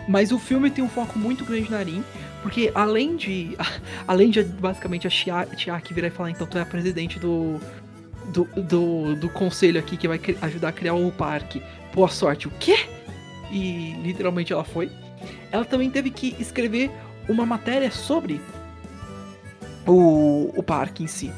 Mas 0.09 0.31
o 0.33 0.39
filme 0.39 0.71
tem 0.71 0.85
um 0.85 0.89
foco 0.89 1.19
muito 1.19 1.45
grande 1.45 1.71
na 1.71 1.79
Arin, 1.79 2.05
porque 2.43 2.71
além 2.75 3.17
de. 3.17 3.57
Além 4.07 4.31
de 4.31 4.43
basicamente 4.45 5.07
a 5.07 5.11
Chia- 5.11 5.49
Chiaki 5.57 5.93
virar 5.93 6.09
e 6.09 6.11
falar, 6.11 6.31
então 6.31 6.47
tu 6.47 6.57
é 6.59 6.61
a 6.63 6.67
presidente 6.67 7.19
do. 7.19 7.61
Do, 8.33 8.45
do, 8.61 9.15
do 9.15 9.29
conselho 9.29 9.79
aqui 9.79 9.97
que 9.97 10.09
vai 10.09 10.21
ajudar 10.43 10.69
a 10.69 10.73
criar 10.73 10.95
o 10.95 11.13
parque. 11.13 11.63
Boa 11.95 12.09
sorte. 12.09 12.49
O 12.49 12.51
quê? 12.59 12.77
E 13.53 13.95
literalmente 14.03 14.53
ela 14.53 14.65
foi. 14.65 14.91
Ela 15.53 15.65
também 15.65 15.89
teve 15.91 16.11
que 16.11 16.35
escrever 16.41 16.91
uma 17.29 17.47
matéria 17.47 17.91
sobre 17.91 18.41
o, 19.87 20.53
o 20.57 20.63
parque 20.63 21.05
em 21.05 21.07
si. 21.07 21.33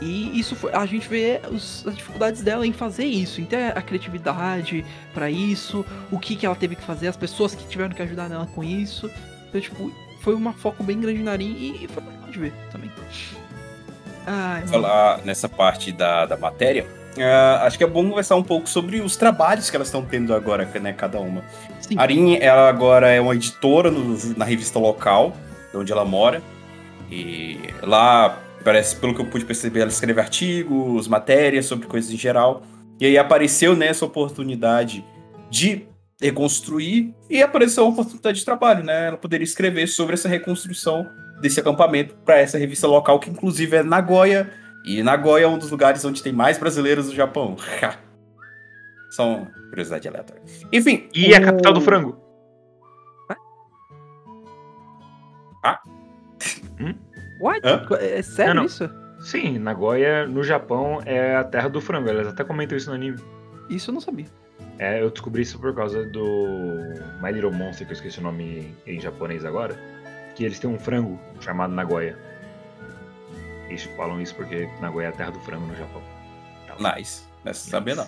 E 0.00 0.38
isso 0.38 0.54
foi, 0.54 0.72
a 0.72 0.84
gente 0.84 1.08
vê 1.08 1.40
os- 1.50 1.86
as 1.86 1.96
dificuldades 1.96 2.42
dela 2.42 2.66
em 2.66 2.72
fazer 2.72 3.04
isso, 3.04 3.40
em 3.40 3.44
ter 3.44 3.76
a 3.76 3.80
criatividade 3.80 4.84
pra 5.14 5.30
isso, 5.30 5.86
o 6.10 6.18
que, 6.18 6.36
que 6.36 6.44
ela 6.44 6.54
teve 6.54 6.76
que 6.76 6.82
fazer, 6.82 7.08
as 7.08 7.16
pessoas 7.16 7.54
que 7.54 7.64
tiveram 7.66 7.94
que 7.94 8.02
ajudar 8.02 8.28
nela 8.28 8.46
com 8.54 8.62
isso. 8.62 9.10
Então, 9.48 9.60
tipo, 9.60 9.90
foi 10.20 10.34
um 10.34 10.52
foco 10.52 10.82
bem 10.82 11.00
grande 11.00 11.22
na 11.22 11.32
Arin 11.32 11.78
e, 11.82 11.88
foi 11.88 12.02
legal 12.02 12.30
de 12.30 12.38
ver 12.38 12.52
também. 12.70 12.90
Ai, 14.26 14.66
falar 14.66 15.20
nessa 15.24 15.48
parte 15.48 15.92
da, 15.92 16.26
da 16.26 16.36
matéria, 16.36 16.86
ah, 17.18 17.62
acho 17.64 17.78
que 17.78 17.84
é 17.84 17.86
bom 17.86 18.08
conversar 18.08 18.36
um 18.36 18.42
pouco 18.42 18.68
sobre 18.68 19.00
os 19.00 19.16
trabalhos 19.16 19.70
que 19.70 19.76
elas 19.76 19.88
estão 19.88 20.02
tendo 20.04 20.34
agora, 20.34 20.64
né, 20.80 20.92
cada 20.92 21.20
uma. 21.20 21.42
Sim, 21.80 21.96
A 21.96 22.02
Arin, 22.02 22.36
ela 22.40 22.68
agora 22.68 23.08
é 23.08 23.20
uma 23.20 23.34
editora 23.34 23.90
no- 23.90 24.18
na 24.36 24.44
revista 24.44 24.78
local, 24.78 25.34
de 25.70 25.78
onde 25.78 25.92
ela 25.92 26.04
mora. 26.04 26.42
E 27.10 27.60
lá, 27.82 28.36
parece, 28.66 28.96
pelo 28.96 29.14
que 29.14 29.20
eu 29.20 29.26
pude 29.30 29.44
perceber, 29.44 29.78
ela 29.80 29.88
escreve 29.90 30.20
artigos, 30.20 31.06
matérias 31.06 31.66
sobre 31.66 31.86
coisas 31.86 32.10
em 32.10 32.16
geral. 32.16 32.62
E 32.98 33.06
aí 33.06 33.16
apareceu 33.16 33.76
nessa 33.76 34.04
oportunidade 34.04 35.04
de 35.48 35.86
reconstruir 36.20 37.14
e 37.30 37.40
apareceu 37.40 37.84
uma 37.84 37.92
oportunidade 37.92 38.40
de 38.40 38.44
trabalho, 38.44 38.82
né? 38.82 39.06
Ela 39.06 39.16
poderia 39.16 39.44
escrever 39.44 39.86
sobre 39.86 40.14
essa 40.14 40.28
reconstrução 40.28 41.06
desse 41.40 41.60
acampamento 41.60 42.16
para 42.24 42.38
essa 42.38 42.58
revista 42.58 42.88
local, 42.88 43.20
que 43.20 43.30
inclusive 43.30 43.76
é 43.76 43.82
Nagoya. 43.84 44.50
E 44.84 45.00
Nagoya 45.00 45.44
é 45.44 45.48
um 45.48 45.58
dos 45.58 45.70
lugares 45.70 46.04
onde 46.04 46.20
tem 46.20 46.32
mais 46.32 46.58
brasileiros 46.58 47.06
do 47.06 47.14
Japão. 47.14 47.56
Uma 49.18 49.46
curiosidade 49.70 50.08
aleatória. 50.08 50.42
Enfim. 50.72 51.08
E 51.14 51.32
a 51.34 51.38
o- 51.38 51.42
capital 51.44 51.72
do 51.72 51.80
frango. 51.80 52.20
What? 57.40 57.60
Hã? 57.66 57.86
É 58.00 58.22
sério 58.22 58.54
Não, 58.54 58.60
não. 58.62 58.66
isso? 58.66 58.88
Sim, 59.20 59.58
Nagoya, 59.58 60.26
no 60.26 60.42
Japão, 60.42 61.00
é 61.04 61.36
a 61.36 61.44
terra 61.44 61.68
do 61.68 61.80
frango. 61.80 62.08
Elas 62.08 62.28
até 62.28 62.44
comentam 62.44 62.76
isso 62.76 62.90
no 62.90 62.96
anime. 62.96 63.18
Isso 63.68 63.90
eu 63.90 63.94
não 63.94 64.00
sabia. 64.00 64.26
É, 64.78 65.00
eu 65.00 65.10
descobri 65.10 65.42
isso 65.42 65.58
por 65.58 65.74
causa 65.74 66.04
do 66.04 66.24
My 67.22 67.32
Little 67.32 67.52
Monster, 67.52 67.86
que 67.86 67.92
eu 67.92 67.96
esqueci 67.96 68.18
o 68.20 68.22
nome 68.22 68.74
em 68.86 69.00
japonês 69.00 69.44
agora. 69.44 69.74
Que 70.34 70.44
eles 70.44 70.58
têm 70.58 70.68
um 70.68 70.78
frango 70.78 71.18
chamado 71.40 71.72
Nagoya. 71.72 72.16
Eles 73.68 73.84
falam 73.96 74.20
isso 74.20 74.34
porque 74.34 74.68
Nagoya 74.80 75.06
é 75.06 75.08
a 75.08 75.12
terra 75.12 75.30
do 75.30 75.40
frango 75.40 75.66
no 75.66 75.74
Japão. 75.76 76.02
Nice. 76.78 77.22
Nessa 77.42 77.70
saber 77.70 77.96
não. 77.96 78.06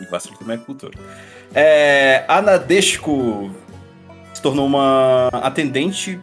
E 0.00 0.06
bastante 0.10 0.38
também 0.38 0.56
é 0.56 0.58
cultura. 0.60 0.96
É, 1.54 2.24
a 2.28 2.40
Nadeshko 2.40 3.50
se 4.32 4.40
tornou 4.40 4.66
uma 4.66 5.28
atendente, 5.32 6.20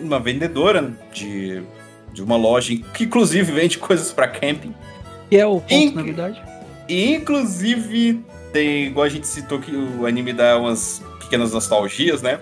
uma 0.00 0.18
vendedora 0.20 0.92
de, 1.12 1.62
de 2.12 2.22
uma 2.22 2.36
loja 2.36 2.74
que 2.94 3.04
inclusive 3.04 3.50
vende 3.52 3.78
coisas 3.78 4.12
pra 4.12 4.28
camping. 4.28 4.74
Que 5.28 5.36
é 5.36 5.46
o 5.46 5.60
ponto, 5.60 5.72
Inc- 5.72 5.94
na 5.94 6.02
verdade. 6.02 6.42
E 6.88 7.14
inclusive 7.14 8.24
tem, 8.52 8.86
igual 8.86 9.06
a 9.06 9.08
gente 9.08 9.26
citou 9.26 9.58
que 9.60 9.70
o 9.74 10.06
anime 10.06 10.32
dá 10.32 10.58
umas 10.58 11.02
pequenas 11.20 11.52
nostalgias, 11.52 12.20
né? 12.22 12.40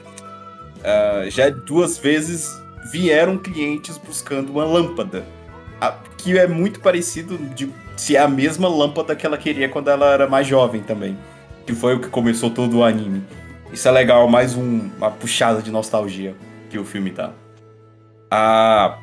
Ah, 0.85 1.25
já 1.29 1.49
duas 1.51 1.99
vezes 1.99 2.49
vieram 2.91 3.37
clientes 3.37 3.99
buscando 3.99 4.51
uma 4.53 4.65
lâmpada. 4.65 5.25
a- 5.81 5.95
que 6.17 6.37
é 6.37 6.49
muito 6.49 6.81
parecido 6.81 7.39
de 7.55 7.71
se 7.97 8.17
é 8.17 8.19
a 8.21 8.27
mesma 8.27 8.67
lâmpada 8.69 9.15
que 9.15 9.25
ela 9.25 9.39
queria 9.39 9.69
quando 9.69 9.89
ela 9.89 10.13
era 10.13 10.27
mais 10.27 10.45
jovem 10.47 10.81
também. 10.83 11.17
Que 11.65 11.73
foi 11.73 11.95
o 11.95 12.01
que 12.01 12.09
começou 12.09 12.51
todo 12.51 12.79
o 12.79 12.85
anime. 12.85 13.23
Isso 13.73 13.87
é 13.87 13.91
legal, 13.93 14.27
mais 14.29 14.57
um- 14.57 14.89
uma 14.97 15.11
puxada 15.11 15.63
de 15.63 15.71
nostalgia 15.71 16.35
que 16.69 16.79
o 16.79 16.85
filme 16.85 17.11
dá. 17.11 17.33
A, 18.31 18.99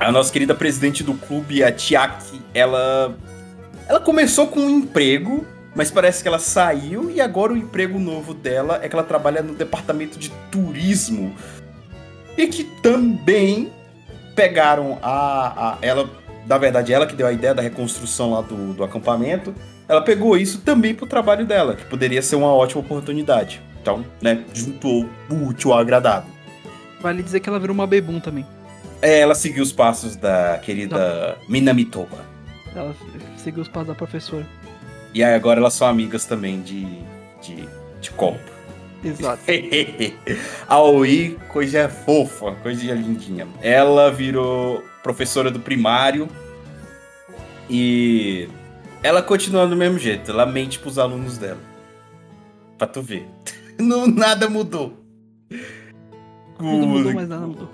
a 0.00 0.12
nossa 0.12 0.32
querida 0.32 0.54
presidente 0.54 1.02
do 1.02 1.14
clube, 1.14 1.62
a 1.62 1.76
Chiaki, 1.76 2.40
ela 2.52 3.16
ela 3.88 4.00
começou 4.00 4.46
com 4.46 4.60
um 4.60 4.70
emprego, 4.70 5.46
mas 5.74 5.90
parece 5.90 6.22
que 6.22 6.28
ela 6.28 6.38
saiu 6.38 7.10
e 7.10 7.20
agora 7.20 7.52
o 7.52 7.56
emprego 7.56 7.98
novo 7.98 8.32
dela 8.32 8.80
é 8.82 8.88
que 8.88 8.94
ela 8.94 9.04
trabalha 9.04 9.42
no 9.42 9.54
departamento 9.54 10.18
de 10.18 10.30
turismo. 10.50 11.34
E 12.36 12.46
que 12.46 12.64
também 12.64 13.70
pegaram 14.34 14.98
a, 15.02 15.72
a 15.72 15.78
ela, 15.82 16.08
na 16.46 16.58
verdade, 16.58 16.92
ela 16.92 17.06
que 17.06 17.14
deu 17.14 17.26
a 17.26 17.32
ideia 17.32 17.54
da 17.54 17.62
reconstrução 17.62 18.32
lá 18.32 18.40
do, 18.40 18.72
do 18.72 18.82
acampamento. 18.82 19.54
Ela 19.86 20.00
pegou 20.00 20.36
isso 20.36 20.62
também 20.62 20.94
pro 20.94 21.06
trabalho 21.06 21.46
dela, 21.46 21.76
que 21.76 21.84
poderia 21.84 22.22
ser 22.22 22.36
uma 22.36 22.52
ótima 22.52 22.80
oportunidade. 22.80 23.60
Então, 23.82 24.04
né, 24.20 24.42
juntou 24.54 25.06
o 25.30 25.48
útil 25.48 25.72
ao 25.72 25.78
agradável. 25.78 26.33
Vale 27.04 27.22
dizer 27.22 27.40
que 27.40 27.50
ela 27.50 27.60
virou 27.60 27.74
uma 27.74 27.86
bebum 27.86 28.18
também. 28.18 28.46
É, 29.02 29.20
ela 29.20 29.34
seguiu 29.34 29.62
os 29.62 29.70
passos 29.70 30.16
da 30.16 30.56
querida 30.56 31.36
Minami 31.46 31.84
Toba. 31.84 32.24
Ela 32.74 32.96
seguiu 33.36 33.60
os 33.60 33.68
passos 33.68 33.88
da 33.88 33.94
professora. 33.94 34.46
E 35.12 35.22
aí 35.22 35.34
agora 35.34 35.60
elas 35.60 35.74
são 35.74 35.86
amigas 35.86 36.24
também 36.24 36.62
de, 36.62 36.86
de, 37.42 37.68
de 38.00 38.10
copo. 38.12 38.50
Exato. 39.04 39.42
a 40.66 40.80
Oi, 40.80 41.36
coisa 41.48 41.90
fofa, 41.90 42.52
coisa 42.62 42.94
lindinha. 42.94 43.46
Ela 43.60 44.10
virou 44.10 44.82
professora 45.02 45.50
do 45.50 45.60
primário 45.60 46.26
e 47.68 48.48
ela 49.02 49.20
continua 49.20 49.66
do 49.66 49.76
mesmo 49.76 49.98
jeito. 49.98 50.30
Ela 50.30 50.46
mente 50.46 50.78
pros 50.78 50.98
alunos 50.98 51.36
dela. 51.36 51.60
Pra 52.78 52.86
tu 52.86 53.02
ver. 53.02 53.28
Não, 53.78 54.06
nada 54.06 54.48
mudou. 54.48 55.04
Tudo 56.58 56.86
mudou, 56.86 57.12
mas 57.14 57.28
nada 57.28 57.46
mudou. 57.46 57.68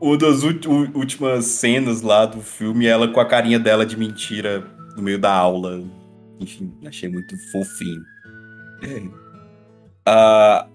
uma 0.00 0.16
das 0.16 0.42
últimas 0.42 1.44
cenas 1.46 2.02
lá 2.02 2.26
do 2.26 2.40
filme, 2.40 2.86
ela 2.86 3.08
com 3.08 3.20
a 3.20 3.26
carinha 3.26 3.58
dela 3.58 3.84
de 3.86 3.96
mentira 3.96 4.64
no 4.96 5.02
meio 5.02 5.18
da 5.18 5.32
aula. 5.32 5.82
Enfim, 6.40 6.72
achei 6.86 7.08
muito 7.08 7.36
fofinho. 7.50 8.02
Ah, 10.10 10.66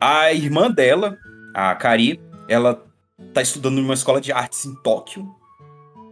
a 0.00 0.32
irmã 0.32 0.70
dela, 0.70 1.18
a 1.52 1.74
Kari, 1.74 2.18
ela 2.48 2.82
tá 3.34 3.42
estudando 3.42 3.76
numa 3.76 3.92
escola 3.92 4.18
de 4.18 4.32
artes 4.32 4.64
em 4.64 4.74
Tóquio. 4.76 5.28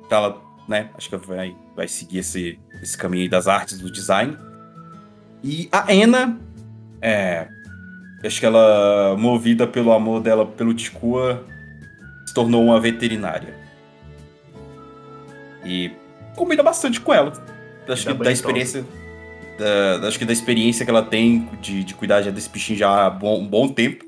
Então 0.04 0.24
ela, 0.24 0.42
né, 0.68 0.90
acho 0.94 1.08
que 1.08 1.16
vai, 1.16 1.56
vai 1.74 1.88
seguir 1.88 2.18
esse, 2.18 2.60
esse 2.82 2.98
caminho 2.98 3.22
aí 3.22 3.28
das 3.30 3.48
artes, 3.48 3.78
do 3.78 3.90
design. 3.90 4.36
E 5.42 5.68
a 5.72 5.92
Ena, 5.94 6.38
é, 7.00 7.48
acho 8.24 8.40
que 8.40 8.46
ela, 8.46 9.16
movida 9.18 9.66
pelo 9.66 9.92
amor 9.92 10.20
dela 10.20 10.44
pelo 10.46 10.74
Tikua, 10.74 11.44
se 12.26 12.34
tornou 12.34 12.62
uma 12.64 12.78
veterinária. 12.80 13.54
E 15.64 15.90
combina 16.36 16.62
bastante 16.62 17.00
com 17.00 17.12
ela. 17.12 17.32
Acho 17.88 18.06
Dá 18.06 18.14
que 18.14 18.22
da 18.24 18.32
experiência. 18.32 18.84
da- 19.58 20.06
acho 20.08 20.18
que 20.18 20.24
da 20.24 20.32
experiência 20.32 20.84
que 20.84 20.90
ela 20.90 21.02
tem 21.02 21.48
de, 21.60 21.82
de 21.84 21.94
cuidar 21.94 22.22
já 22.22 22.30
desse 22.30 22.48
bichinho 22.48 22.78
já 22.78 23.06
há 23.06 23.10
bom- 23.10 23.40
um 23.40 23.46
bom 23.46 23.68
tempo. 23.68 24.04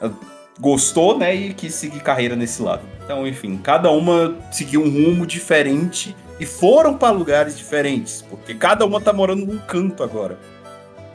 Ela 0.00 0.12
gostou, 0.58 1.18
né? 1.18 1.34
E 1.34 1.54
quis 1.54 1.74
seguir 1.74 2.00
carreira 2.00 2.34
nesse 2.34 2.62
lado. 2.62 2.82
Então, 3.04 3.26
enfim, 3.26 3.56
cada 3.58 3.90
uma 3.90 4.34
seguiu 4.50 4.82
um 4.82 4.88
rumo 4.90 5.26
diferente 5.26 6.16
e 6.40 6.46
foram 6.46 6.96
para 6.96 7.10
lugares 7.12 7.56
diferentes. 7.58 8.22
Porque 8.22 8.54
cada 8.54 8.84
uma 8.86 9.00
tá 9.00 9.12
morando 9.12 9.44
num 9.46 9.58
canto 9.58 10.02
agora. 10.02 10.38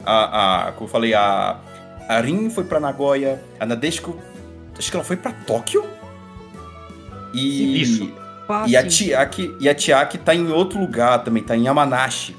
A, 0.06 0.68
a, 0.68 0.72
como 0.72 0.86
eu 0.86 0.90
falei, 0.92 1.12
a, 1.12 1.58
a 2.10 2.20
Rin 2.20 2.50
foi 2.50 2.64
pra 2.64 2.80
Nagoya, 2.80 3.40
a 3.60 3.64
Nadeshiko, 3.64 4.18
acho 4.76 4.90
que 4.90 4.96
ela 4.96 5.04
foi 5.04 5.16
pra 5.16 5.30
Tóquio. 5.30 5.88
E, 7.32 7.80
Isso. 7.80 8.12
Fácil. 8.48 8.72
e 8.72 8.76
a 8.76 8.90
Chiaki, 8.90 9.56
e 9.60 9.68
a 9.68 9.78
Chiaki 9.78 10.18
tá 10.18 10.34
em 10.34 10.50
outro 10.50 10.80
lugar 10.80 11.22
também, 11.22 11.40
tá 11.40 11.56
em 11.56 11.66
Yamanashi. 11.66 12.36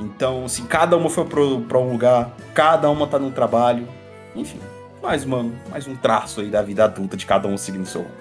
Então, 0.00 0.46
assim, 0.46 0.66
cada 0.66 0.96
uma 0.96 1.08
foi 1.08 1.24
pro, 1.24 1.60
pra 1.60 1.78
um 1.78 1.92
lugar, 1.92 2.34
cada 2.52 2.90
uma 2.90 3.06
tá 3.06 3.16
no 3.16 3.30
trabalho. 3.30 3.86
Enfim, 4.34 4.58
mais, 5.00 5.22
uma, 5.24 5.48
mais 5.70 5.86
um 5.86 5.94
traço 5.94 6.40
aí 6.40 6.50
da 6.50 6.60
vida 6.60 6.82
adulta 6.82 7.16
de 7.16 7.24
cada 7.24 7.46
um 7.46 7.56
seguindo 7.56 7.84
o 7.84 7.86
seu 7.86 8.02
rumo. 8.02 8.14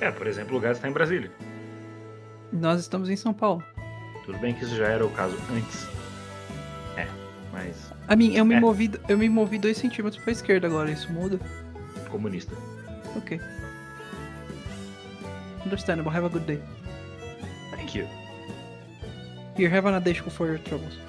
É, 0.00 0.10
por 0.10 0.26
exemplo, 0.26 0.56
o 0.56 0.60
Gás 0.60 0.76
está 0.76 0.88
em 0.88 0.92
Brasília. 0.92 1.30
Nós 2.52 2.80
estamos 2.80 3.08
em 3.08 3.14
São 3.14 3.32
Paulo. 3.32 3.62
Tudo 4.26 4.38
bem 4.38 4.54
que 4.54 4.64
isso 4.64 4.74
já 4.74 4.88
era 4.88 5.06
o 5.06 5.10
caso 5.10 5.36
antes. 5.54 5.86
Mas 7.66 7.92
A 8.08 8.14
mim, 8.16 8.34
eu 8.34 8.44
me 8.44 8.54
É. 8.54 8.60
movi, 8.60 8.90
eu 9.08 9.16
me 9.18 9.28
movi 9.28 9.58
dois 9.58 9.76
centímetros 9.78 10.22
pra 10.22 10.32
esquerda 10.32 10.66
agora, 10.66 10.90
isso 10.90 11.10
muda? 11.12 11.38
comunista. 12.10 12.54
Ok. 13.16 13.40
Understandable, 15.64 16.10
have 16.10 16.26
a 16.26 16.28
good 16.28 16.44
day. 16.46 16.60
you. 17.94 18.06
Here, 19.56 19.68
have 19.68 19.86
an 19.86 19.92
Nadeshko 19.92 20.30
for 20.30 20.46
your 20.48 20.58
troubles. 20.60 20.94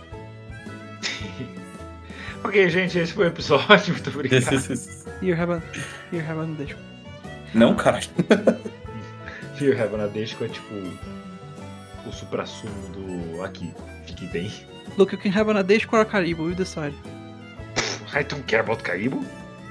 Ok, 2.43 2.69
gente, 2.69 2.99
esse 2.99 3.11
foi 3.13 3.25
o 3.25 3.27
episódio. 3.29 3.65
Muito 3.93 4.09
obrigado. 4.11 4.43
Here, 5.21 5.33
have 5.33 5.51
a, 5.53 5.61
here, 6.11 6.23
have 6.23 6.39
a 6.39 6.45
Nadeshko. 6.45 6.79
Não, 7.55 7.73
caralho. 7.75 8.07
Here 9.59 9.75
Have 9.81 9.95
a 9.95 9.97
Nadeshko 9.97 10.43
é 10.45 10.49
tipo 10.49 10.69
o 12.07 12.11
supra-sumo 12.11 12.73
do 12.93 13.41
aqui. 13.43 13.73
Fique 14.05 14.27
bem. 14.27 14.51
Look, 14.97 15.13
you 15.13 15.17
can 15.21 15.31
have 15.31 15.49
a 15.49 15.53
Nadeshko 15.53 15.93
or 15.93 16.01
a 16.01 16.05
Karibo, 16.05 16.47
you 16.49 16.55
decide. 16.55 16.93
I 18.13 18.23
don't 18.23 18.45
care 18.47 18.61
about 18.61 18.83
Kaibo. 18.83 19.23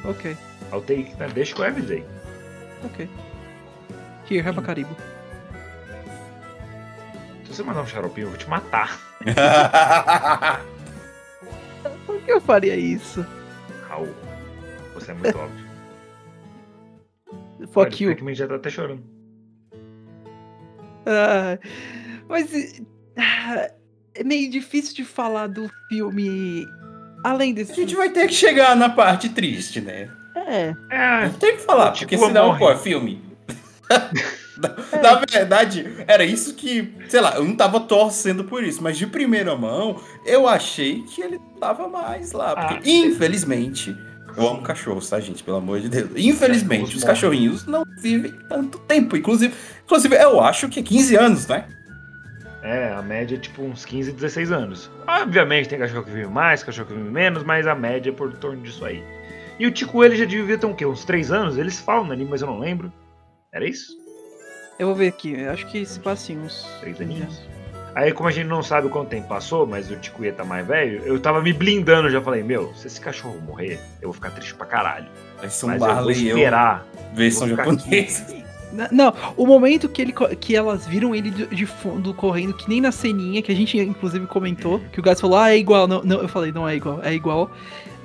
Ok, 0.04 0.36
I'll 0.72 0.82
take 0.82 1.14
Nadeshko 1.18 1.64
every 1.64 1.82
day. 1.86 2.04
ok. 2.84 3.08
Here, 4.28 4.42
have 4.42 4.58
a 4.58 4.62
Karibo. 4.62 4.94
Se 7.44 7.54
você 7.54 7.62
mandar 7.62 7.82
um 7.82 7.86
xaropinho, 7.86 8.24
eu 8.26 8.30
vou 8.30 8.38
te 8.38 8.48
matar. 8.48 8.98
Por 12.06 12.20
que 12.22 12.32
eu 12.32 12.40
faria 12.40 12.74
isso? 12.76 13.24
Raul. 13.88 14.12
Você 14.94 15.12
é 15.12 15.14
muito 15.14 15.38
óbvio. 15.38 15.64
Fuck 17.72 18.04
Olha, 18.04 18.18
you. 18.18 18.26
O 18.26 18.34
já 18.34 18.46
tá 18.46 18.56
até 18.56 18.70
chorando. 18.70 19.02
Ah, 21.06 21.58
mas 22.28 22.80
ah, 23.16 23.68
é 24.14 24.24
meio 24.24 24.50
difícil 24.50 24.94
de 24.94 25.04
falar 25.04 25.46
do 25.48 25.70
filme 25.88 26.66
além 27.24 27.52
A 27.52 27.54
desse. 27.56 27.74
gente 27.74 27.94
vai 27.94 28.10
ter 28.10 28.26
que 28.28 28.34
chegar 28.34 28.76
na 28.76 28.88
parte 28.88 29.28
triste, 29.28 29.80
né? 29.80 30.08
É, 30.36 30.74
É, 30.90 31.26
Não 31.26 31.32
tem 31.34 31.54
o 31.54 31.56
que 31.56 31.62
falar, 31.62 31.92
Tipo, 31.92 32.10
porque 32.10 32.18
senão, 32.18 32.46
morre. 32.48 32.58
pô, 32.58 32.70
é 32.70 32.76
filme. 32.76 33.22
na, 34.58 35.00
na 35.00 35.24
verdade, 35.30 35.86
era 36.06 36.24
isso 36.24 36.54
que, 36.54 36.92
sei 37.08 37.20
lá, 37.20 37.36
eu 37.36 37.44
não 37.44 37.54
tava 37.56 37.80
torcendo 37.80 38.44
por 38.44 38.62
isso, 38.64 38.82
mas 38.82 38.96
de 38.98 39.06
primeira 39.06 39.54
mão, 39.56 40.00
eu 40.26 40.48
achei 40.48 41.02
que 41.02 41.20
ele 41.22 41.38
tava 41.60 41.88
mais 41.88 42.32
lá. 42.32 42.54
Porque, 42.54 42.74
Ah. 42.74 42.80
infelizmente, 42.84 43.96
eu 44.36 44.48
amo 44.48 44.62
cachorros, 44.62 45.08
tá, 45.08 45.20
gente? 45.20 45.42
Pelo 45.42 45.58
amor 45.58 45.80
de 45.80 45.88
Deus. 45.88 46.10
Infelizmente, 46.16 46.96
os 46.96 47.04
cachorrinhos 47.04 47.66
não 47.66 47.84
vivem 48.00 48.32
tanto 48.48 48.78
tempo. 48.80 49.16
Inclusive, 49.16 49.54
inclusive, 49.84 50.16
eu 50.16 50.40
acho 50.40 50.68
que 50.68 50.80
é 50.80 50.82
15 50.82 51.16
anos, 51.16 51.46
né? 51.46 51.66
É, 52.64 52.92
a 52.92 53.02
média 53.02 53.36
é 53.36 53.38
tipo 53.38 53.62
uns 53.62 53.84
15, 53.84 54.12
16 54.12 54.50
anos. 54.50 54.90
Obviamente 55.06 55.68
tem 55.68 55.78
cachorro 55.78 56.02
que 56.02 56.10
vive 56.10 56.26
mais, 56.26 56.62
cachorro 56.62 56.88
que 56.88 56.94
vive 56.94 57.10
menos, 57.10 57.44
mas 57.44 57.66
a 57.66 57.74
média 57.74 58.10
é 58.10 58.12
por 58.12 58.32
torno 58.38 58.62
disso 58.62 58.84
aí. 58.84 59.04
E 59.58 59.66
o 59.66 59.70
Tico 59.70 60.02
ele 60.02 60.16
já 60.16 60.24
devia 60.24 60.58
ter 60.58 60.66
um 60.66 60.74
quê? 60.74 60.84
Uns 60.84 61.04
3 61.04 61.30
anos? 61.30 61.58
Eles 61.58 61.78
falam 61.78 62.10
anime, 62.10 62.30
mas 62.30 62.40
eu 62.40 62.48
não 62.48 62.58
lembro. 62.58 62.92
Era 63.52 63.68
isso? 63.68 63.92
eu 64.78 64.88
vou 64.88 64.96
ver 64.96 65.08
aqui. 65.08 65.38
eu 65.40 65.52
Acho 65.52 65.66
que 65.66 65.84
se 65.86 66.00
passa 66.00 66.24
assim, 66.24 66.38
uns. 66.38 66.64
3 66.80 67.00
aninhos. 67.00 67.40
Aí, 67.94 68.12
como 68.12 68.28
a 68.28 68.32
gente 68.32 68.48
não 68.48 68.60
sabe 68.60 68.88
quanto 68.88 69.10
tempo 69.10 69.28
passou, 69.28 69.64
mas 69.66 69.88
o 69.88 69.96
Tico 69.96 70.20
tá 70.32 70.44
mais 70.44 70.66
velho, 70.66 71.00
eu 71.04 71.20
tava 71.20 71.40
me 71.40 71.52
blindando, 71.52 72.10
já 72.10 72.20
falei, 72.20 72.42
meu, 72.42 72.74
se 72.74 72.88
esse 72.88 73.00
cachorro 73.00 73.40
morrer, 73.40 73.78
eu 74.02 74.08
vou 74.08 74.12
ficar 74.12 74.30
triste 74.30 74.52
pra 74.54 74.66
caralho. 74.66 75.06
Vai 75.38 75.48
ser 75.48 75.66
um 75.66 75.68
Mas 75.68 75.80
eu 75.80 75.86
vou 75.86 75.94
Barley 75.96 76.28
eu, 76.28 76.36
esperar. 76.36 76.84
versão 77.14 77.48
japonesa. 77.48 78.43
Não, 78.90 79.14
o 79.36 79.46
momento 79.46 79.88
que, 79.88 80.02
ele, 80.02 80.12
que 80.12 80.56
elas 80.56 80.86
viram 80.86 81.14
ele 81.14 81.30
de, 81.30 81.66
fundo 81.66 82.12
correndo, 82.12 82.54
que 82.54 82.68
nem 82.68 82.80
na 82.80 82.90
ceninha, 82.90 83.40
que 83.40 83.52
a 83.52 83.54
gente 83.54 83.78
inclusive 83.78 84.26
comentou, 84.26 84.80
que 84.92 85.00
o 85.00 85.02
Gás 85.02 85.20
falou, 85.20 85.38
ah, 85.38 85.50
é 85.50 85.58
igual. 85.58 85.86
Não, 85.86 86.02
não, 86.02 86.20
eu 86.20 86.28
falei, 86.28 86.52
não 86.52 86.68
é 86.68 86.74
igual, 86.74 87.00
é 87.02 87.14
igual. 87.14 87.50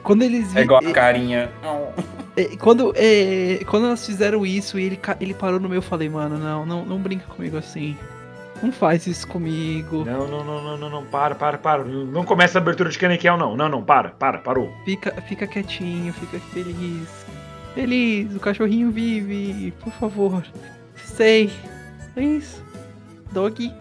Quando 0.03 0.23
eles 0.23 0.55
É 0.55 0.61
igual 0.61 0.79
a 0.85 0.91
carinha. 0.91 1.49
É, 2.37 2.55
quando, 2.57 2.93
é, 2.95 3.63
quando 3.65 3.87
elas 3.87 4.05
fizeram 4.05 4.45
isso 4.45 4.79
e 4.79 4.83
ele, 4.83 4.99
ele 5.19 5.33
parou 5.33 5.59
no 5.59 5.67
meio, 5.67 5.79
eu 5.79 5.83
falei, 5.83 6.07
mano, 6.07 6.37
não, 6.37 6.65
não, 6.65 6.85
não 6.85 6.97
brinca 6.97 7.25
comigo 7.27 7.57
assim. 7.57 7.97
Não 8.61 8.71
faz 8.71 9.07
isso 9.07 9.27
comigo. 9.27 10.03
Não, 10.05 10.27
não, 10.27 10.43
não, 10.43 10.61
não, 10.63 10.77
não, 10.77 10.89
não, 10.89 11.05
para, 11.05 11.33
para, 11.33 11.57
para. 11.57 11.83
Não 11.83 12.25
começa 12.25 12.57
a 12.57 12.61
abertura 12.61 12.89
de 12.89 12.97
Kanekel, 12.97 13.37
não. 13.37 13.55
Não, 13.55 13.69
não, 13.69 13.83
para, 13.83 14.09
para, 14.09 14.37
parou. 14.39 14.73
Fica, 14.83 15.11
fica 15.21 15.47
quietinho, 15.47 16.13
fica 16.13 16.39
feliz. 16.51 17.28
Feliz, 17.75 18.35
o 18.35 18.39
cachorrinho 18.39 18.91
vive, 18.91 19.71
por 19.79 19.93
favor. 19.93 20.43
Sei. 20.95 21.49
É 22.15 22.21
isso. 22.21 22.63
Dog. 23.31 23.71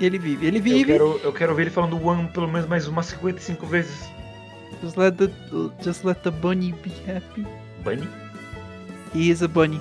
Ele 0.00 0.18
vive, 0.18 0.46
ele 0.46 0.58
Eu 0.58 0.62
vive. 0.62 0.84
quero, 0.92 1.20
eu 1.22 1.32
quero 1.32 1.54
ver 1.54 1.62
ele 1.62 1.70
falando 1.70 2.04
One 2.04 2.28
pelo 2.28 2.48
menos 2.48 2.68
mais 2.68 2.88
umas 2.88 3.06
55 3.06 3.64
vezes. 3.66 4.08
Just 4.82 4.96
let 4.96 5.14
the, 5.16 5.30
just 5.82 6.04
let 6.04 6.18
the 6.22 6.30
bunny 6.30 6.72
be 6.82 6.90
happy. 7.08 7.46
Bunny? 7.84 8.08
He 9.14 9.30
is 9.30 9.42
a 9.42 9.48
bunny. 9.48 9.80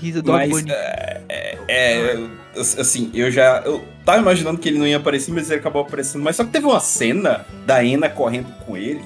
He's 0.00 0.16
a 0.16 0.20
dog 0.20 0.38
Mas, 0.38 0.50
bunny. 0.50 0.70
é, 0.70 1.20
é, 1.28 1.58
é, 1.68 2.28
assim, 2.54 3.10
eu 3.14 3.30
já. 3.30 3.62
Eu 3.64 3.82
tava 4.04 4.18
imaginando 4.18 4.58
que 4.58 4.68
ele 4.68 4.78
não 4.78 4.86
ia 4.86 4.98
aparecer, 4.98 5.32
mas 5.32 5.50
ele 5.50 5.58
acabou 5.58 5.82
aparecendo. 5.82 6.22
Mas 6.22 6.36
só 6.36 6.44
que 6.44 6.50
teve 6.50 6.66
uma 6.66 6.78
cena 6.78 7.46
da 7.66 7.82
Ena 7.82 8.08
correndo 8.10 8.52
com 8.66 8.76
ele. 8.76 9.02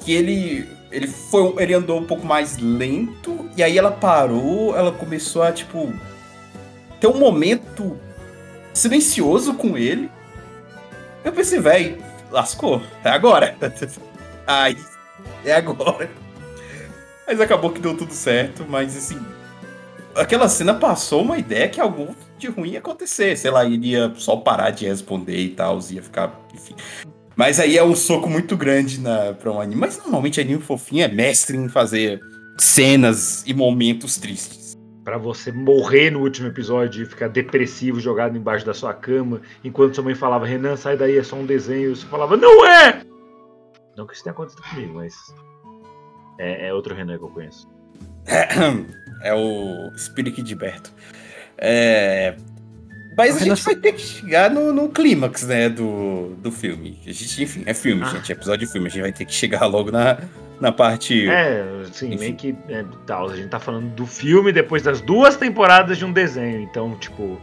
Que 0.00 0.12
ele. 0.12 0.68
Ele 0.94 1.08
foi. 1.08 1.52
Ele 1.58 1.74
andou 1.74 1.98
um 1.98 2.06
pouco 2.06 2.24
mais 2.24 2.56
lento. 2.58 3.50
E 3.56 3.62
aí 3.62 3.76
ela 3.76 3.90
parou, 3.90 4.76
ela 4.76 4.92
começou 4.92 5.42
a, 5.42 5.50
tipo. 5.50 5.92
Ter 7.00 7.08
um 7.08 7.18
momento 7.18 7.98
silencioso 8.72 9.54
com 9.54 9.76
ele. 9.76 10.08
Eu 11.24 11.32
pensei, 11.32 11.58
velho, 11.58 12.02
lascou. 12.30 12.80
É 13.02 13.10
agora. 13.10 13.56
Ai, 14.46 14.76
é 15.44 15.52
agora. 15.52 16.10
Mas 17.26 17.40
acabou 17.40 17.70
que 17.70 17.80
deu 17.80 17.96
tudo 17.96 18.12
certo, 18.12 18.66
mas 18.68 18.94
assim, 18.96 19.18
aquela 20.14 20.48
cena 20.48 20.74
passou 20.74 21.22
uma 21.22 21.38
ideia 21.38 21.68
que 21.68 21.80
algo 21.80 22.14
de 22.38 22.48
ruim 22.48 22.72
ia 22.72 22.78
acontecer. 22.78 23.36
Sei 23.36 23.50
lá, 23.50 23.64
iria 23.64 24.12
só 24.16 24.36
parar 24.36 24.70
de 24.70 24.86
responder 24.86 25.38
e 25.38 25.48
tal, 25.50 25.80
ia 25.90 26.02
ficar. 26.02 26.38
Enfim. 26.54 26.74
Mas 27.36 27.58
aí 27.58 27.76
é 27.76 27.84
um 27.84 27.94
soco 27.94 28.28
muito 28.28 28.56
grande 28.56 29.00
na, 29.00 29.32
pra 29.34 29.50
um 29.50 29.60
anime. 29.60 29.80
Mas 29.80 29.98
normalmente 29.98 30.40
anime 30.40 30.60
fofinho 30.60 31.04
é 31.04 31.08
mestre 31.08 31.56
em 31.56 31.68
fazer 31.68 32.20
cenas 32.58 33.44
e 33.46 33.52
momentos 33.52 34.16
tristes. 34.16 34.74
Pra 35.04 35.18
você 35.18 35.52
morrer 35.52 36.10
no 36.10 36.20
último 36.20 36.48
episódio 36.48 37.02
e 37.02 37.06
ficar 37.06 37.28
depressivo, 37.28 38.00
jogado 38.00 38.38
embaixo 38.38 38.64
da 38.64 38.72
sua 38.72 38.94
cama, 38.94 39.42
enquanto 39.62 39.94
sua 39.94 40.04
mãe 40.04 40.14
falava, 40.14 40.46
Renan, 40.46 40.76
sai 40.76 40.96
daí, 40.96 41.18
é 41.18 41.22
só 41.22 41.36
um 41.36 41.44
desenho, 41.44 41.92
e 41.92 41.96
você 41.96 42.06
falava, 42.06 42.36
não 42.36 42.64
é! 42.64 43.02
Não 43.96 44.06
que 44.06 44.14
isso 44.14 44.24
tenha 44.24 44.32
acontecido 44.32 44.62
comigo, 44.62 44.94
mas. 44.94 45.14
É, 46.38 46.68
é 46.68 46.74
outro 46.74 46.94
Renan 46.94 47.18
que 47.18 47.24
eu 47.24 47.28
conheço. 47.28 47.68
É 49.22 49.34
o 49.34 49.92
Spirit 49.96 50.42
de 50.42 50.54
Berto. 50.54 50.90
É. 51.58 52.36
Mas 53.16 53.36
a 53.36 53.38
Renan- 53.40 53.54
gente 53.56 53.64
vai 53.64 53.76
ter 53.76 53.92
que 53.92 54.00
chegar 54.02 54.50
no, 54.50 54.72
no 54.72 54.88
clímax, 54.88 55.44
né, 55.44 55.68
do, 55.68 56.34
do 56.38 56.50
filme. 56.50 56.98
A 57.06 57.12
gente, 57.12 57.42
enfim, 57.42 57.62
é 57.66 57.72
filme, 57.74 58.02
Ah. 58.04 58.08
gente, 58.08 58.30
é 58.30 58.34
episódio 58.34 58.66
de 58.66 58.72
filme. 58.72 58.88
A 58.88 58.90
gente 58.90 59.02
vai 59.02 59.12
ter 59.12 59.24
que 59.24 59.32
chegar 59.32 59.66
logo 59.66 59.90
na, 59.92 60.18
na 60.60 60.72
parte. 60.72 61.28
É, 61.28 61.64
assim, 61.88 62.16
meio 62.16 62.34
que. 62.34 62.54
É, 62.68 62.84
tal, 63.06 63.30
a 63.30 63.36
gente 63.36 63.48
tá 63.48 63.60
falando 63.60 63.88
do 63.94 64.06
filme 64.06 64.52
depois 64.52 64.82
das 64.82 65.00
duas 65.00 65.36
temporadas 65.36 65.96
de 65.98 66.04
um 66.04 66.12
desenho. 66.12 66.60
Então, 66.60 66.96
tipo. 66.98 67.40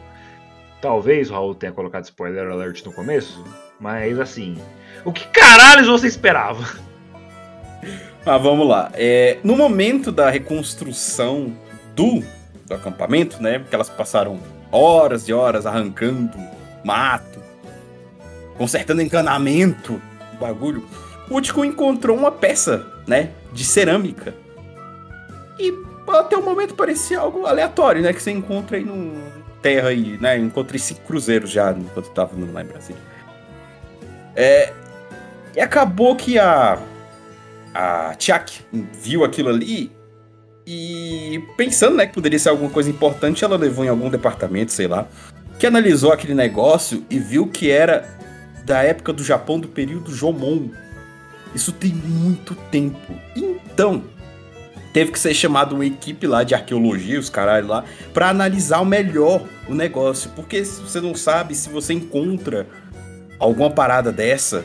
Talvez 0.82 1.30
o 1.30 1.34
Raul 1.34 1.54
tenha 1.54 1.72
colocado 1.72 2.04
spoiler 2.06 2.48
alert 2.50 2.84
no 2.84 2.92
começo. 2.92 3.44
Mas 3.80 4.20
assim. 4.20 4.58
O 5.06 5.12
que 5.14 5.26
caralho 5.28 5.86
você 5.86 6.08
esperava? 6.08 6.68
Mas 8.26 8.42
vamos 8.42 8.68
lá. 8.68 8.92
É, 8.96 9.38
no 9.44 9.56
momento 9.56 10.12
da 10.12 10.30
reconstrução 10.30 11.56
do, 11.96 12.24
do 12.68 12.74
acampamento, 12.74 13.42
né? 13.42 13.60
Porque 13.60 13.74
elas 13.76 13.90
passaram 13.90 14.40
horas 14.72 15.28
e 15.28 15.34
horas 15.34 15.66
arrancando 15.66 16.38
mato, 16.84 17.40
consertando 18.58 19.02
encanamento, 19.02 20.02
bagulho. 20.40 20.86
O 21.30 21.36
Útico 21.36 21.64
encontrou 21.64 22.18
uma 22.18 22.32
peça, 22.32 22.86
né? 23.08 23.32
De 23.54 23.64
cerâmica. 23.64 24.34
E 25.60 25.74
até 26.08 26.36
o 26.36 26.44
momento 26.44 26.76
parecia 26.76 27.20
algo 27.20 27.46
aleatório, 27.46 28.02
né? 28.02 28.14
Que 28.14 28.22
você 28.22 28.32
encontra 28.32 28.78
aí 28.78 28.84
no 28.84 29.14
terra 29.62 29.90
aí, 29.90 30.18
né? 30.20 30.38
Encontrei 30.38 30.80
cinco 30.80 31.02
cruzeiros 31.02 31.52
já 31.52 31.72
enquanto 31.72 32.10
tava 32.10 32.32
lá 32.52 32.62
em 32.62 32.66
Brasília. 32.66 33.02
É, 34.36 34.74
e 35.56 35.60
acabou 35.60 36.16
que 36.16 36.40
a 36.40 36.80
a 37.74 38.14
Tiak 38.16 38.66
viu 38.72 39.24
aquilo 39.24 39.50
ali 39.50 39.92
e 40.66 41.44
pensando, 41.58 41.98
né, 41.98 42.06
que 42.06 42.14
poderia 42.14 42.38
ser 42.38 42.50
alguma 42.50 42.70
coisa 42.70 42.90
importante, 42.90 43.44
ela 43.44 43.58
levou 43.58 43.84
em 43.84 43.90
algum 43.90 44.10
departamento, 44.10 44.72
sei 44.72 44.88
lá, 44.88 45.08
que 45.60 45.66
analisou 45.66 46.12
aquele 46.12 46.34
negócio 46.34 47.06
e 47.10 47.20
viu 47.20 47.48
que 47.48 47.70
era 47.70 48.08
da 48.66 48.82
época 48.84 49.12
do 49.12 49.24
Japão 49.24 49.60
do 49.60 49.68
período 49.68 50.14
Jomon. 50.14 50.70
Isso 51.54 51.72
tem 51.72 51.92
muito 51.92 52.56
tempo. 52.56 53.14
Então, 53.36 54.04
teve 54.94 55.12
que 55.12 55.20
ser 55.20 55.34
chamado 55.34 55.76
uma 55.76 55.86
equipe 55.86 56.28
lá 56.28 56.44
de 56.44 56.54
arqueologia, 56.54 57.20
os 57.20 57.30
caralho 57.30 57.68
lá, 57.68 57.84
para 58.14 58.30
analisar 58.30 58.86
melhor 58.86 59.44
o 59.68 59.74
negócio, 59.74 60.32
porque 60.36 60.64
se 60.64 60.82
você 60.82 61.02
não 61.02 61.16
sabe 61.16 61.56
se 61.56 61.70
você 61.70 61.94
encontra 61.94 62.68
alguma 63.40 63.72
parada 63.72 64.12
dessa 64.12 64.64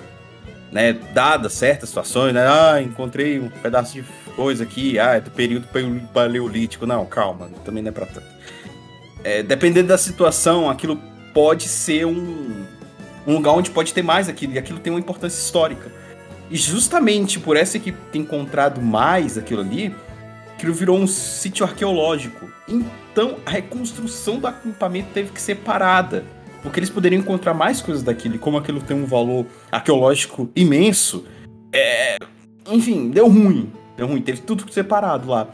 né, 0.70 0.92
dadas 1.14 1.52
certas 1.52 1.88
situações, 1.88 2.34
né, 2.34 2.46
ah, 2.46 2.80
encontrei 2.82 3.38
um 3.38 3.48
pedaço 3.48 3.94
de 3.94 4.04
coisa 4.36 4.62
aqui, 4.64 4.98
ah, 4.98 5.14
é 5.14 5.20
do 5.20 5.30
período 5.30 5.66
paleolítico, 6.12 6.86
não, 6.86 7.04
calma, 7.06 7.48
também 7.64 7.82
não 7.82 7.88
é 7.88 7.92
pra 7.92 8.04
tanto. 8.04 8.26
É, 9.24 9.42
dependendo 9.42 9.88
da 9.88 9.98
situação, 9.98 10.70
aquilo 10.70 11.00
pode 11.34 11.64
ser 11.64 12.06
um, 12.06 12.64
um 13.26 13.34
lugar 13.34 13.52
onde 13.52 13.70
pode 13.70 13.92
ter 13.92 14.02
mais 14.02 14.28
aquilo, 14.28 14.52
e 14.52 14.58
aquilo 14.58 14.78
tem 14.78 14.92
uma 14.92 15.00
importância 15.00 15.38
histórica. 15.38 15.90
E 16.50 16.56
justamente 16.56 17.40
por 17.40 17.56
essa 17.56 17.76
equipe 17.76 17.98
ter 18.12 18.18
encontrado 18.18 18.80
mais 18.80 19.36
aquilo 19.36 19.62
ali, 19.62 19.92
aquilo 20.54 20.72
virou 20.72 20.96
um 20.96 21.06
sítio 21.06 21.66
arqueológico. 21.66 22.48
Então 22.68 23.38
a 23.44 23.50
reconstrução 23.50 24.38
do 24.38 24.46
acampamento 24.46 25.08
teve 25.12 25.32
que 25.32 25.40
ser 25.40 25.56
parada. 25.56 26.24
Porque 26.62 26.78
eles 26.78 26.90
poderiam 26.90 27.20
encontrar 27.20 27.54
mais 27.54 27.80
coisas 27.80 28.02
daquilo, 28.02 28.36
e 28.36 28.38
como 28.38 28.58
aquilo 28.58 28.80
tem 28.80 28.96
um 28.96 29.06
valor 29.06 29.46
arqueológico 29.72 30.50
imenso, 30.54 31.24
é... 31.72 32.18
enfim, 32.70 33.10
deu 33.10 33.28
ruim. 33.28 33.72
Deu 33.96 34.06
ruim, 34.06 34.20
teve 34.20 34.42
tudo 34.42 34.70
separado 34.72 35.28
lá. 35.28 35.48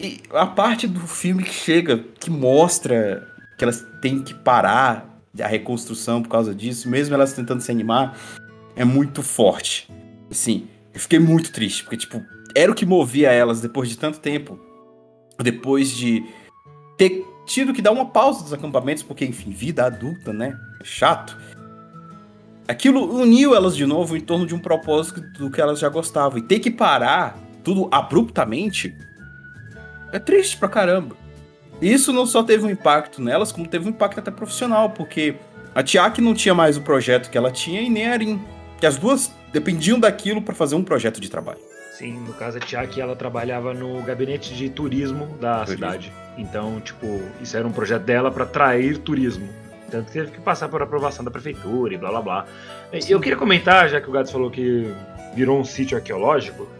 E 0.00 0.20
a 0.30 0.46
parte 0.46 0.86
do 0.86 1.00
filme 1.00 1.42
que 1.42 1.52
chega, 1.52 1.98
que 2.20 2.30
mostra 2.30 3.26
que 3.56 3.64
elas 3.64 3.84
têm 4.00 4.22
que 4.22 4.34
parar 4.34 5.20
a 5.40 5.46
reconstrução 5.46 6.22
por 6.22 6.28
causa 6.28 6.54
disso, 6.54 6.88
mesmo 6.88 7.14
elas 7.14 7.32
tentando 7.32 7.60
se 7.60 7.70
animar, 7.70 8.16
é 8.76 8.84
muito 8.84 9.22
forte. 9.22 9.90
Assim, 10.30 10.68
eu 10.94 11.00
fiquei 11.00 11.18
muito 11.18 11.52
triste, 11.52 11.82
porque, 11.82 11.96
tipo, 11.96 12.22
era 12.54 12.70
o 12.70 12.74
que 12.74 12.86
movia 12.86 13.30
elas 13.30 13.60
depois 13.60 13.88
de 13.88 13.98
tanto 13.98 14.20
tempo. 14.20 14.58
Depois 15.40 15.90
de 15.90 16.24
ter 16.96 17.24
tido 17.46 17.72
que 17.72 17.82
dar 17.82 17.92
uma 17.92 18.06
pausa 18.06 18.42
dos 18.42 18.52
acampamentos, 18.52 19.02
porque, 19.02 19.24
enfim, 19.24 19.50
vida 19.50 19.84
adulta, 19.84 20.32
né? 20.32 20.56
Chato. 20.82 21.36
Aquilo 22.66 23.20
uniu 23.20 23.54
elas 23.54 23.74
de 23.74 23.86
novo 23.86 24.16
em 24.16 24.20
torno 24.20 24.46
de 24.46 24.54
um 24.54 24.58
propósito 24.58 25.20
do 25.38 25.50
que 25.50 25.60
elas 25.60 25.78
já 25.78 25.88
gostavam. 25.88 26.38
E 26.38 26.42
ter 26.42 26.58
que 26.58 26.70
parar 26.70 27.38
tudo 27.68 27.86
abruptamente 27.90 28.96
é 30.10 30.18
triste 30.18 30.56
pra 30.56 30.70
caramba. 30.70 31.14
Isso 31.82 32.14
não 32.14 32.24
só 32.24 32.42
teve 32.42 32.64
um 32.64 32.70
impacto 32.70 33.20
nelas, 33.20 33.52
como 33.52 33.68
teve 33.68 33.84
um 33.84 33.90
impacto 33.90 34.20
até 34.20 34.30
profissional, 34.30 34.88
porque 34.88 35.34
a 35.74 35.82
Tiak 35.82 36.18
não 36.22 36.32
tinha 36.32 36.54
mais 36.54 36.78
o 36.78 36.80
projeto 36.80 37.28
que 37.28 37.36
ela 37.36 37.50
tinha 37.50 37.82
e 37.82 37.90
nem 37.90 38.08
a 38.08 38.12
Arin. 38.12 38.42
Que 38.80 38.86
as 38.86 38.96
duas 38.96 39.30
dependiam 39.52 40.00
daquilo 40.00 40.40
para 40.40 40.54
fazer 40.54 40.76
um 40.76 40.82
projeto 40.82 41.20
de 41.20 41.28
trabalho. 41.28 41.58
Sim, 41.92 42.12
no 42.26 42.32
caso 42.32 42.56
a 42.56 42.60
Tiak 42.60 42.98
ela 42.98 43.14
trabalhava 43.14 43.74
no 43.74 44.02
gabinete 44.02 44.54
de 44.54 44.70
turismo 44.70 45.26
da 45.38 45.58
turismo. 45.64 45.74
cidade. 45.74 46.12
Então, 46.38 46.80
tipo, 46.80 47.20
isso 47.42 47.54
era 47.54 47.68
um 47.68 47.72
projeto 47.72 48.04
dela 48.04 48.30
para 48.30 48.44
atrair 48.44 48.96
turismo. 48.96 49.46
Tanto 49.90 50.06
que 50.06 50.12
teve 50.12 50.30
que 50.30 50.40
passar 50.40 50.70
por 50.70 50.80
aprovação 50.80 51.22
da 51.22 51.30
prefeitura 51.30 51.92
e 51.92 51.98
blá 51.98 52.08
blá 52.08 52.22
blá. 52.22 52.46
Eu 53.06 53.20
queria 53.20 53.36
comentar, 53.36 53.90
já 53.90 54.00
que 54.00 54.08
o 54.08 54.12
Gato 54.12 54.32
falou 54.32 54.50
que 54.50 54.90
virou 55.34 55.60
um 55.60 55.64
sítio 55.64 55.98
arqueológico. 55.98 56.77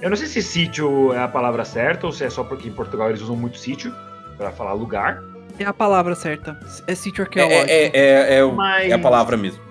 Eu 0.00 0.08
não 0.08 0.16
sei 0.16 0.26
se 0.26 0.42
sítio 0.42 1.12
é 1.12 1.22
a 1.22 1.28
palavra 1.28 1.64
certa 1.64 2.06
ou 2.06 2.12
se 2.12 2.24
é 2.24 2.30
só 2.30 2.42
porque 2.42 2.68
em 2.68 2.72
Portugal 2.72 3.10
eles 3.10 3.20
usam 3.20 3.36
muito 3.36 3.58
sítio 3.58 3.94
para 4.36 4.50
falar 4.50 4.72
lugar. 4.72 5.22
É 5.58 5.64
a 5.64 5.74
palavra 5.74 6.14
certa. 6.14 6.58
É 6.86 6.94
sítio 6.94 7.22
arqueológico. 7.22 7.70
É, 7.70 7.86
é, 7.86 7.90
é, 7.92 8.38
é, 8.38 8.44
Mas... 8.46 8.90
é 8.90 8.94
a 8.94 8.98
palavra 8.98 9.36
mesmo. 9.36 9.62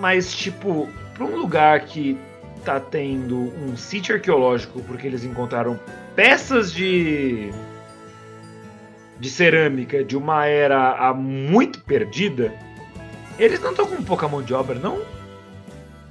Mas, 0.00 0.34
tipo, 0.34 0.88
para 1.12 1.24
um 1.24 1.36
lugar 1.36 1.80
que 1.80 2.18
tá 2.64 2.80
tendo 2.80 3.36
um 3.36 3.76
sítio 3.76 4.14
arqueológico 4.14 4.80
porque 4.82 5.06
eles 5.06 5.24
encontraram 5.24 5.78
peças 6.16 6.72
de 6.72 7.52
de 9.20 9.30
cerâmica 9.30 10.02
de 10.02 10.16
uma 10.16 10.46
era 10.46 11.12
muito 11.14 11.80
perdida, 11.80 12.52
eles 13.38 13.60
não 13.60 13.70
estão 13.70 13.86
com 13.86 14.02
pouca 14.02 14.26
mão 14.26 14.42
de 14.42 14.52
obra, 14.52 14.78
não? 14.78 15.02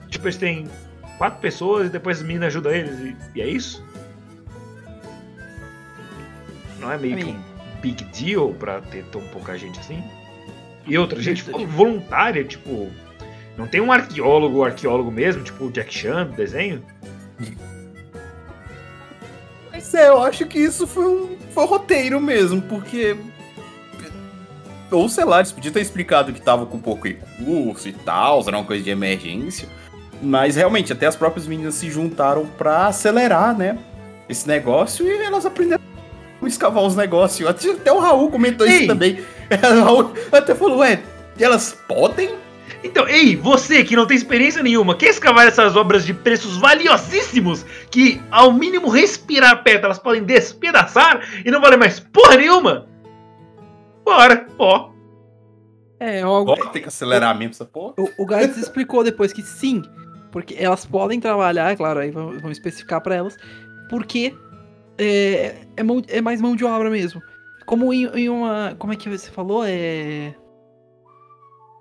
Tipo, 0.08 0.26
eles 0.28 0.38
têm 0.38 0.68
quatro 1.24 1.40
pessoas 1.40 1.88
e 1.88 1.90
depois 1.90 2.18
as 2.18 2.24
meninas 2.24 2.48
ajudam 2.48 2.74
eles 2.74 3.00
e, 3.00 3.16
e 3.34 3.42
é 3.42 3.48
isso? 3.48 3.82
Não 6.82 6.92
é 6.92 6.98
meio 6.98 7.16
que 7.16 7.24
um 7.24 7.42
big 7.80 8.04
deal 8.06 8.54
pra 8.54 8.82
ter 8.82 9.06
tão 9.06 9.22
pouca 9.28 9.58
gente 9.58 9.80
assim? 9.80 10.04
E 10.86 10.98
outra, 10.98 11.22
gente 11.22 11.42
voluntária, 11.44 12.44
tipo, 12.44 12.92
não 13.56 13.66
tem 13.68 13.80
um 13.80 13.90
arqueólogo, 13.90 14.66
arqueólogo 14.66 15.10
mesmo, 15.10 15.42
tipo 15.44 15.64
o 15.64 15.72
Jack 15.72 15.94
Chan 15.94 16.26
do 16.26 16.34
desenho? 16.34 16.84
Mas 19.72 19.94
é, 19.94 20.10
eu 20.10 20.22
acho 20.22 20.46
que 20.46 20.60
isso 20.60 20.86
foi 20.86 21.06
um, 21.06 21.38
foi 21.52 21.64
um 21.64 21.68
roteiro 21.68 22.20
mesmo, 22.20 22.62
porque. 22.64 23.16
Ou 24.92 25.08
sei 25.08 25.24
lá, 25.24 25.38
eles 25.38 25.54
podiam 25.54 25.72
ter 25.72 25.80
explicado 25.80 26.34
que 26.34 26.42
tava 26.42 26.66
com 26.66 26.80
pouco 26.80 27.08
recurso 27.08 27.88
e 27.88 27.94
tal, 27.94 28.46
era 28.46 28.58
uma 28.58 28.66
coisa 28.66 28.84
de 28.84 28.90
emergência. 28.90 29.70
Mas 30.24 30.56
realmente, 30.56 30.94
até 30.94 31.06
as 31.06 31.16
próprias 31.16 31.46
meninas 31.46 31.76
se 31.76 31.92
juntaram 31.92 32.46
para 32.46 32.88
acelerar, 32.88 33.58
né? 33.58 33.78
Esse 34.30 34.48
negócio 34.48 35.06
e 35.06 35.22
elas 35.22 35.46
aprenderam 35.46 35.84
a 36.42 36.48
escavar 36.48 36.84
os 36.84 36.96
negócios. 36.96 37.50
Até 37.50 37.92
o 37.92 38.00
Raul 38.00 38.32
comentou 38.32 38.66
Ei. 38.66 38.78
isso 38.78 38.88
também. 38.88 39.20
O 39.54 39.84
Raul 39.84 40.14
até 40.32 40.56
falou, 40.56 40.80
ué, 40.80 41.00
elas 41.38 41.78
podem 41.88 42.30
então, 42.84 43.08
ei, 43.08 43.36
você 43.36 43.84
que 43.84 43.96
não 43.96 44.06
tem 44.06 44.18
experiência 44.18 44.62
nenhuma, 44.62 44.96
quer 44.96 45.08
escavar 45.08 45.48
essas 45.48 45.76
obras 45.76 46.06
de 46.06 46.14
preços 46.14 46.58
valiosíssimos 46.58 47.66
que, 47.90 48.22
ao 48.30 48.52
mínimo 48.52 48.90
respirar 48.90 49.64
perto, 49.64 49.86
elas 49.86 50.00
podem 50.00 50.24
despedaçar 50.24 51.26
e 51.46 51.50
não 51.50 51.62
valem 51.62 51.80
mais 51.80 52.00
porra 52.00 52.36
nenhuma? 52.36 52.86
Bora, 54.04 54.48
ó. 54.60 54.90
É, 55.98 56.22
algo. 56.22 56.54
tem 56.72 56.82
que 56.82 56.90
acelerar 56.90 57.38
mesmo 57.38 57.52
essa 57.52 57.64
porra. 57.64 57.94
O, 57.98 58.24
o 58.24 58.26
Gats 58.26 58.58
explicou 58.58 59.04
depois 59.04 59.32
que 59.32 59.42
sim, 59.42 59.82
porque 60.34 60.56
elas 60.58 60.84
podem 60.84 61.20
trabalhar, 61.20 61.72
é 61.72 61.76
claro, 61.76 62.00
aí 62.00 62.10
vamos 62.10 62.52
especificar 62.52 63.00
para 63.02 63.14
elas, 63.14 63.38
porque 63.88 64.36
é, 64.98 65.58
é, 65.78 65.84
mão, 65.84 66.02
é, 66.08 66.22
mais 66.22 66.42
mão 66.42 66.56
de 66.56 66.66
obra 66.66 66.90
mesmo. 66.90 67.22
Como 67.68 67.94
em, 67.94 68.06
em 68.16 68.30
uma. 68.30 68.76
Como 68.80 68.92
é 68.92 68.96
que 68.96 69.08
você 69.08 69.30
falou? 69.30 69.64
É. 69.64 70.34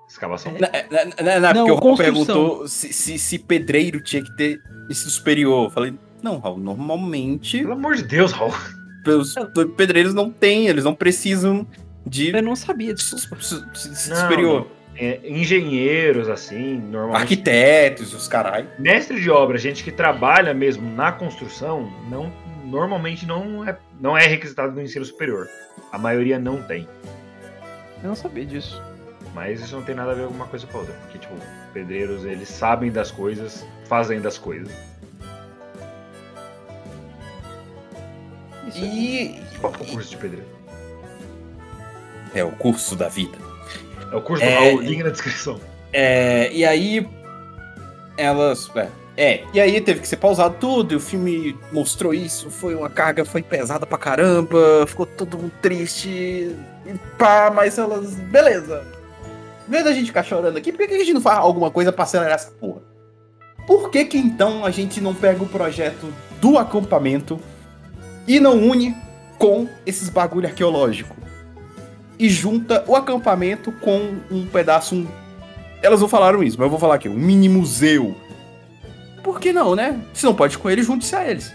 Escavação? 0.06 0.52
É, 0.54 0.86
na, 1.22 1.40
na, 1.40 1.54
não, 1.54 1.66
porque 1.66 1.72
o 1.72 1.82
Raul 1.82 1.96
perguntou 1.96 2.68
se, 2.68 2.92
se, 2.92 3.18
se, 3.18 3.38
pedreiro 3.38 4.02
tinha 4.02 4.22
que 4.22 4.36
ter 4.36 4.60
esse 4.90 5.10
superior. 5.10 5.64
Eu 5.64 5.70
falei, 5.70 5.94
não, 6.22 6.38
Raul, 6.38 6.58
normalmente. 6.58 7.58
Pelo 7.58 7.72
amor 7.72 7.96
de 7.96 8.02
Deus, 8.02 8.32
Raul. 8.32 8.52
Os 9.06 9.34
pedreiros 9.76 10.12
não 10.12 10.30
têm, 10.30 10.68
eles 10.68 10.84
não 10.84 10.94
precisam 10.94 11.66
de. 12.06 12.36
Eu 12.36 12.42
não 12.42 12.54
sabia 12.54 12.92
disso. 12.92 13.16
Superior. 13.18 14.68
É, 14.94 15.20
engenheiros, 15.24 16.28
assim, 16.28 16.78
normalmente. 16.78 17.22
Arquitetos, 17.22 18.12
os 18.12 18.28
carai. 18.28 18.68
Mestre 18.78 19.20
de 19.20 19.30
obra, 19.30 19.56
gente 19.56 19.82
que 19.82 19.90
trabalha 19.90 20.52
mesmo 20.52 20.88
na 20.94 21.10
construção, 21.10 21.90
não, 22.10 22.32
normalmente 22.64 23.24
não 23.24 23.66
é, 23.66 23.76
não 24.00 24.16
é 24.16 24.26
requisitado 24.26 24.72
no 24.72 24.82
ensino 24.82 25.04
superior. 25.04 25.48
A 25.90 25.98
maioria 25.98 26.38
não 26.38 26.62
tem. 26.62 26.86
Eu 28.02 28.08
não 28.08 28.14
sabia 28.14 28.44
disso. 28.44 28.82
Mas 29.34 29.60
isso 29.60 29.74
não 29.74 29.82
tem 29.82 29.94
nada 29.94 30.12
a 30.12 30.14
ver 30.14 30.26
com 30.26 30.34
uma 30.34 30.46
coisa 30.46 30.66
com 30.66 30.78
a 30.78 30.80
outra. 30.80 30.94
Porque, 31.02 31.18
tipo, 31.18 31.34
pedreiros, 31.72 32.24
eles 32.24 32.48
sabem 32.48 32.90
das 32.90 33.10
coisas, 33.10 33.66
fazem 33.86 34.20
das 34.20 34.36
coisas. 34.36 34.70
Isso 38.68 38.84
e. 38.84 39.40
Qual 39.58 39.72
é 39.72 39.76
o 39.76 39.86
curso 39.86 40.10
de 40.10 40.16
pedreiro? 40.16 40.48
É 42.34 42.44
o 42.44 42.52
curso 42.52 42.96
da 42.96 43.08
vida. 43.08 43.51
É 44.12 44.16
o 44.16 44.20
curso 44.20 44.44
é... 44.44 44.72
do 44.72 44.82
link 44.82 45.02
na 45.02 45.10
descrição. 45.10 45.58
É, 45.92 46.50
e 46.52 46.64
aí. 46.64 47.08
Elas. 48.16 48.70
É, 48.76 48.88
é, 49.16 49.44
e 49.52 49.60
aí 49.60 49.80
teve 49.80 50.00
que 50.00 50.08
ser 50.08 50.16
pausado 50.16 50.56
tudo, 50.58 50.92
e 50.92 50.96
o 50.96 51.00
filme 51.00 51.56
mostrou 51.70 52.14
isso, 52.14 52.50
foi 52.50 52.74
uma 52.74 52.88
carga, 52.88 53.24
foi 53.24 53.42
pesada 53.42 53.86
pra 53.86 53.98
caramba, 53.98 54.86
ficou 54.86 55.04
todo 55.04 55.36
mundo 55.36 55.52
triste, 55.60 56.08
e 56.08 56.94
pá, 57.18 57.50
mas 57.54 57.78
elas. 57.78 58.14
Beleza, 58.14 58.86
em 59.68 59.70
vez 59.70 59.84
da 59.84 59.92
gente 59.92 60.06
ficar 60.06 60.22
chorando 60.22 60.56
aqui, 60.56 60.72
por 60.72 60.78
que, 60.78 60.88
que 60.88 60.94
a 60.94 60.98
gente 60.98 61.12
não 61.12 61.20
faz 61.20 61.38
alguma 61.38 61.70
coisa 61.70 61.92
pra 61.92 62.04
acelerar 62.04 62.34
essa 62.34 62.50
porra? 62.52 62.82
Por 63.66 63.90
que 63.90 64.04
que 64.04 64.18
então 64.18 64.64
a 64.64 64.70
gente 64.70 65.00
não 65.00 65.14
pega 65.14 65.42
o 65.42 65.48
projeto 65.48 66.12
do 66.40 66.58
acampamento 66.58 67.38
e 68.26 68.40
não 68.40 68.58
une 68.58 68.96
com 69.38 69.68
esses 69.86 70.08
bagulho 70.08 70.48
arqueológico? 70.48 71.21
E 72.22 72.30
junta 72.30 72.84
o 72.86 72.94
acampamento 72.94 73.72
com 73.72 74.14
um 74.30 74.46
pedaço. 74.46 74.94
Um... 74.94 75.08
Elas 75.82 76.00
não 76.00 76.08
falaram 76.08 76.40
isso, 76.40 76.56
mas 76.56 76.66
eu 76.66 76.70
vou 76.70 76.78
falar 76.78 76.94
aqui: 76.94 77.08
um 77.08 77.16
mini 77.16 77.48
museu. 77.48 78.14
Por 79.24 79.40
que 79.40 79.52
não, 79.52 79.74
né? 79.74 80.00
Se 80.14 80.24
não 80.24 80.32
pode 80.32 80.56
com 80.56 80.70
eles, 80.70 80.86
junte-se 80.86 81.16
a 81.16 81.28
eles. 81.28 81.52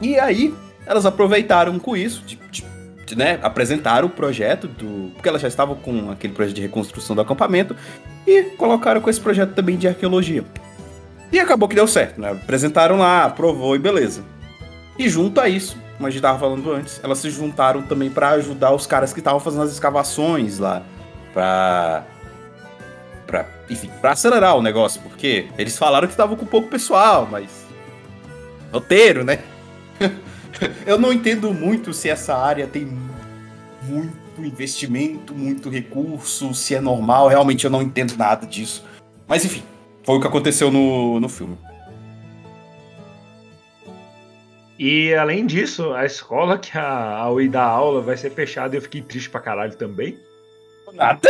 E 0.00 0.16
aí, 0.16 0.54
elas 0.86 1.04
aproveitaram 1.04 1.76
com 1.80 1.96
isso, 1.96 2.22
de, 2.24 2.38
de 2.52 3.16
né, 3.16 3.40
apresentaram 3.42 4.06
o 4.06 4.10
projeto 4.10 4.68
do. 4.68 5.10
Porque 5.14 5.28
elas 5.28 5.42
já 5.42 5.48
estavam 5.48 5.74
com 5.74 6.12
aquele 6.12 6.32
projeto 6.32 6.54
de 6.54 6.62
reconstrução 6.62 7.16
do 7.16 7.22
acampamento 7.22 7.74
e 8.24 8.44
colocaram 8.56 9.00
com 9.00 9.10
esse 9.10 9.20
projeto 9.20 9.54
também 9.54 9.76
de 9.76 9.88
arqueologia. 9.88 10.44
E 11.32 11.40
acabou 11.40 11.68
que 11.68 11.74
deu 11.74 11.88
certo, 11.88 12.20
né? 12.20 12.30
Apresentaram 12.30 12.96
lá, 12.96 13.24
aprovou 13.24 13.74
e 13.74 13.78
beleza. 13.80 14.22
E 14.96 15.08
junto 15.08 15.40
a 15.40 15.48
isso, 15.48 15.76
como 16.02 16.08
a 16.08 16.10
gente 16.10 16.18
estava 16.18 16.38
falando 16.38 16.72
antes, 16.72 17.00
elas 17.00 17.18
se 17.18 17.30
juntaram 17.30 17.82
também 17.82 18.10
para 18.10 18.30
ajudar 18.30 18.74
os 18.74 18.86
caras 18.88 19.12
que 19.12 19.20
estavam 19.20 19.38
fazendo 19.38 19.62
as 19.62 19.70
escavações 19.70 20.58
lá. 20.58 20.82
Pra. 21.32 22.04
pra 23.24 23.46
enfim, 23.70 23.88
pra 24.00 24.10
acelerar 24.10 24.56
o 24.56 24.62
negócio, 24.62 25.00
porque 25.00 25.46
eles 25.56 25.78
falaram 25.78 26.08
que 26.08 26.12
estavam 26.12 26.36
com 26.36 26.44
pouco 26.44 26.68
pessoal, 26.68 27.28
mas. 27.30 27.48
Roteiro, 28.72 29.22
né? 29.22 29.38
eu 30.84 30.98
não 30.98 31.12
entendo 31.12 31.54
muito 31.54 31.92
se 31.92 32.08
essa 32.08 32.36
área 32.36 32.66
tem 32.66 32.84
muito 33.82 34.12
investimento, 34.38 35.32
muito 35.32 35.70
recurso, 35.70 36.52
se 36.52 36.74
é 36.74 36.80
normal, 36.80 37.28
realmente 37.28 37.64
eu 37.64 37.70
não 37.70 37.80
entendo 37.80 38.16
nada 38.16 38.44
disso. 38.44 38.84
Mas 39.28 39.44
enfim, 39.44 39.62
foi 40.02 40.16
o 40.16 40.20
que 40.20 40.26
aconteceu 40.26 40.68
no, 40.68 41.20
no 41.20 41.28
filme. 41.28 41.56
E 44.84 45.14
além 45.14 45.46
disso, 45.46 45.92
a 45.92 46.04
escola 46.04 46.58
que 46.58 46.76
a 46.76 47.18
Aoi 47.18 47.48
dá 47.48 47.62
aula 47.62 48.00
vai 48.00 48.16
ser 48.16 48.30
fechada 48.30 48.74
e 48.74 48.78
eu 48.78 48.82
fiquei 48.82 49.00
triste 49.00 49.30
pra 49.30 49.40
caralho 49.40 49.76
também. 49.76 50.18
Nada? 50.92 51.20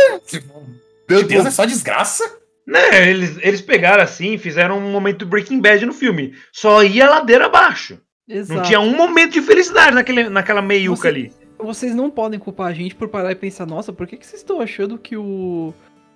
Meu 1.07 1.21
Deus, 1.21 1.45
é 1.45 1.51
só 1.51 1.63
desgraça? 1.63 2.39
Né, 2.65 3.11
eles, 3.11 3.37
eles 3.43 3.61
pegaram 3.61 4.01
assim, 4.01 4.39
fizeram 4.39 4.79
um 4.79 4.91
momento 4.91 5.23
Breaking 5.23 5.61
Bad 5.61 5.85
no 5.85 5.93
filme. 5.93 6.33
Só 6.51 6.81
ia 6.81 7.07
ladeira 7.07 7.45
abaixo. 7.45 8.01
Exato. 8.27 8.57
Não 8.57 8.65
tinha 8.65 8.79
um 8.79 8.97
momento 8.97 9.33
de 9.33 9.41
felicidade 9.43 9.93
naquele, 9.93 10.29
naquela 10.29 10.61
meiuca 10.61 11.01
Você- 11.01 11.07
ali. 11.07 11.33
Vocês 11.59 11.93
não 11.93 12.09
podem 12.09 12.39
culpar 12.39 12.71
a 12.71 12.73
gente 12.73 12.95
por 12.95 13.07
parar 13.07 13.33
e 13.33 13.35
pensar, 13.35 13.67
nossa, 13.67 13.93
por 13.93 14.07
que, 14.07 14.17
que 14.17 14.25
vocês 14.25 14.41
estão 14.41 14.61
achando 14.61 14.97
que 14.97 15.15
o. 15.15 15.71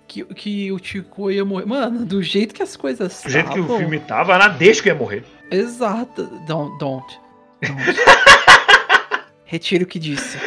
Que, 0.08 0.24
que 0.24 0.72
o 0.72 0.80
Tico 0.80 1.30
ia 1.30 1.44
morrer? 1.44 1.66
Mano, 1.66 2.04
do 2.04 2.20
jeito 2.20 2.52
que 2.52 2.64
as 2.64 2.76
coisas 2.76 3.22
Do 3.22 3.30
jeito 3.30 3.50
que 3.50 3.60
o 3.60 3.76
filme 3.78 4.00
tava, 4.00 4.36
na 4.36 4.48
deixa 4.48 4.82
que 4.82 4.88
ia 4.88 4.94
morrer. 4.94 5.22
Exato. 5.50 6.24
Don't. 6.46 6.76
Don't. 6.78 7.27
Don't. 7.60 7.98
Retire 9.44 9.84
o 9.84 9.86
que 9.86 9.98
disse. 9.98 10.38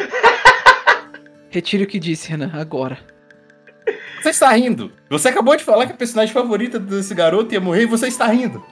Retire 1.50 1.84
o 1.84 1.86
que 1.86 1.98
disse, 1.98 2.28
Renan, 2.28 2.50
agora. 2.54 2.98
Você 4.22 4.30
está 4.30 4.50
rindo. 4.52 4.92
Você 5.10 5.28
acabou 5.28 5.56
de 5.56 5.64
falar 5.64 5.86
que 5.86 5.92
a 5.92 5.96
personagem 5.96 6.32
favorita 6.32 6.78
desse 6.78 7.14
garoto 7.14 7.52
ia 7.52 7.60
morrer 7.60 7.82
e 7.82 7.86
você 7.86 8.06
está 8.06 8.26
rindo. 8.26 8.64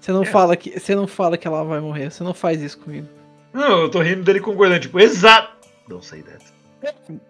Você 0.00 0.10
não, 0.10 0.24
fala 0.24 0.56
que, 0.56 0.78
você 0.80 0.96
não 0.96 1.06
fala 1.06 1.38
que 1.38 1.46
ela 1.46 1.62
vai 1.62 1.80
morrer. 1.80 2.10
Você 2.10 2.24
não 2.24 2.34
faz 2.34 2.60
isso 2.60 2.80
comigo. 2.80 3.06
Não, 3.52 3.82
eu 3.82 3.90
tô 3.90 4.00
rindo 4.00 4.24
dele 4.24 4.40
concordando, 4.40 4.80
tipo, 4.80 4.98
exato. 4.98 5.68
Não 5.88 6.02
sei 6.02 6.22
dessa. 6.22 6.52
Foi 6.80 7.20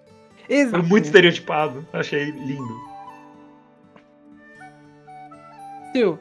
Exato. 0.48 0.82
muito 0.84 1.04
estereotipado. 1.04 1.86
Achei 1.92 2.30
lindo. 2.30 2.80
Tio, 5.92 6.18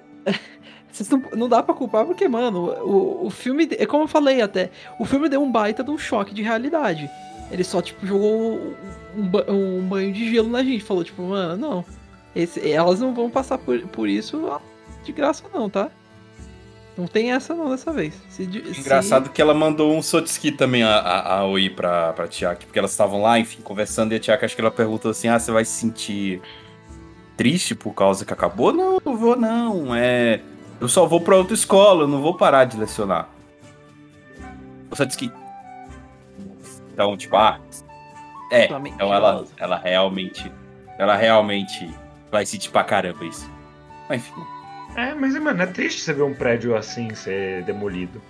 não, 1.09 1.23
não 1.35 1.49
dá 1.49 1.61
pra 1.63 1.73
culpar 1.75 2.05
porque, 2.05 2.27
mano, 2.27 2.69
o, 2.83 3.27
o 3.27 3.29
filme. 3.29 3.67
É 3.77 3.85
como 3.85 4.03
eu 4.03 4.07
falei 4.07 4.41
até. 4.41 4.69
O 4.99 5.05
filme 5.05 5.29
deu 5.29 5.41
um 5.41 5.51
baita 5.51 5.83
de 5.83 5.91
um 5.91 5.97
choque 5.97 6.33
de 6.33 6.41
realidade. 6.41 7.09
Ele 7.51 7.63
só, 7.63 7.81
tipo, 7.81 8.05
jogou 8.05 8.59
um, 9.15 9.31
um 9.49 9.81
banho 9.87 10.11
de 10.13 10.29
gelo 10.31 10.49
na 10.49 10.63
gente. 10.63 10.83
Falou, 10.83 11.03
tipo, 11.03 11.21
mano, 11.21 11.57
não. 11.57 11.85
esse- 12.35 12.71
elas 12.71 12.99
não 12.99 13.13
vão 13.13 13.29
passar 13.29 13.57
por, 13.57 13.79
por 13.87 14.07
isso 14.07 14.49
de 15.03 15.11
graça, 15.11 15.43
não, 15.53 15.69
tá? 15.69 15.89
Não 16.97 17.07
tem 17.07 17.31
essa 17.31 17.55
não 17.55 17.69
dessa 17.69 17.91
vez. 17.91 18.13
Se 18.29 18.45
se- 18.45 18.79
Engraçado 18.79 19.29
que 19.29 19.41
ela 19.41 19.53
mandou 19.53 19.95
um 19.95 20.01
Sotsuki 20.01 20.51
também 20.51 20.83
a, 20.83 20.95
a, 20.97 21.37
a 21.39 21.45
Oi 21.45 21.69
pra, 21.69 22.13
pra 22.13 22.27
Tiaki, 22.27 22.65
porque 22.65 22.77
elas 22.77 22.91
estavam 22.91 23.21
lá, 23.21 23.39
enfim, 23.39 23.61
conversando, 23.61 24.11
e 24.13 24.15
a 24.15 24.19
Tiaki 24.19 24.45
acho 24.45 24.55
que 24.55 24.61
ela 24.61 24.69
perguntou 24.71 25.09
assim: 25.11 25.27
ah, 25.29 25.39
você 25.39 25.51
vai 25.51 25.63
se 25.65 25.71
sentir 25.71 26.41
triste 27.37 27.73
por 27.73 27.93
causa 27.93 28.23
que 28.25 28.33
acabou? 28.33 28.71
Não, 28.73 28.99
não 29.03 29.17
vou 29.17 29.35
não. 29.35 29.95
É. 29.95 30.41
Eu 30.81 30.89
só 30.89 31.05
vou 31.05 31.21
pra 31.21 31.35
outra 31.37 31.53
escola, 31.53 32.03
eu 32.03 32.07
não 32.07 32.21
vou 32.21 32.33
parar 32.35 32.65
de 32.65 32.75
lecionar. 32.75 33.29
O 34.89 34.95
Sotsuki. 34.95 35.31
Então, 36.91 37.15
tipo, 37.15 37.35
ah. 37.37 37.59
É, 38.51 38.65
então 38.65 39.13
ela, 39.13 39.45
ela 39.57 39.77
realmente. 39.77 40.51
Ela 40.97 41.15
realmente 41.15 41.89
vai 42.29 42.45
sentir 42.45 42.69
pra 42.69 42.83
caramba 42.83 43.23
isso. 43.23 43.49
Mas 44.09 44.21
enfim. 44.21 44.41
É, 44.95 45.13
mas, 45.13 45.33
mano, 45.39 45.61
é 45.61 45.67
triste 45.67 46.01
você 46.01 46.11
ver 46.13 46.23
um 46.23 46.33
prédio 46.33 46.75
assim 46.75 47.13
ser 47.15 47.63
demolido. 47.63 48.21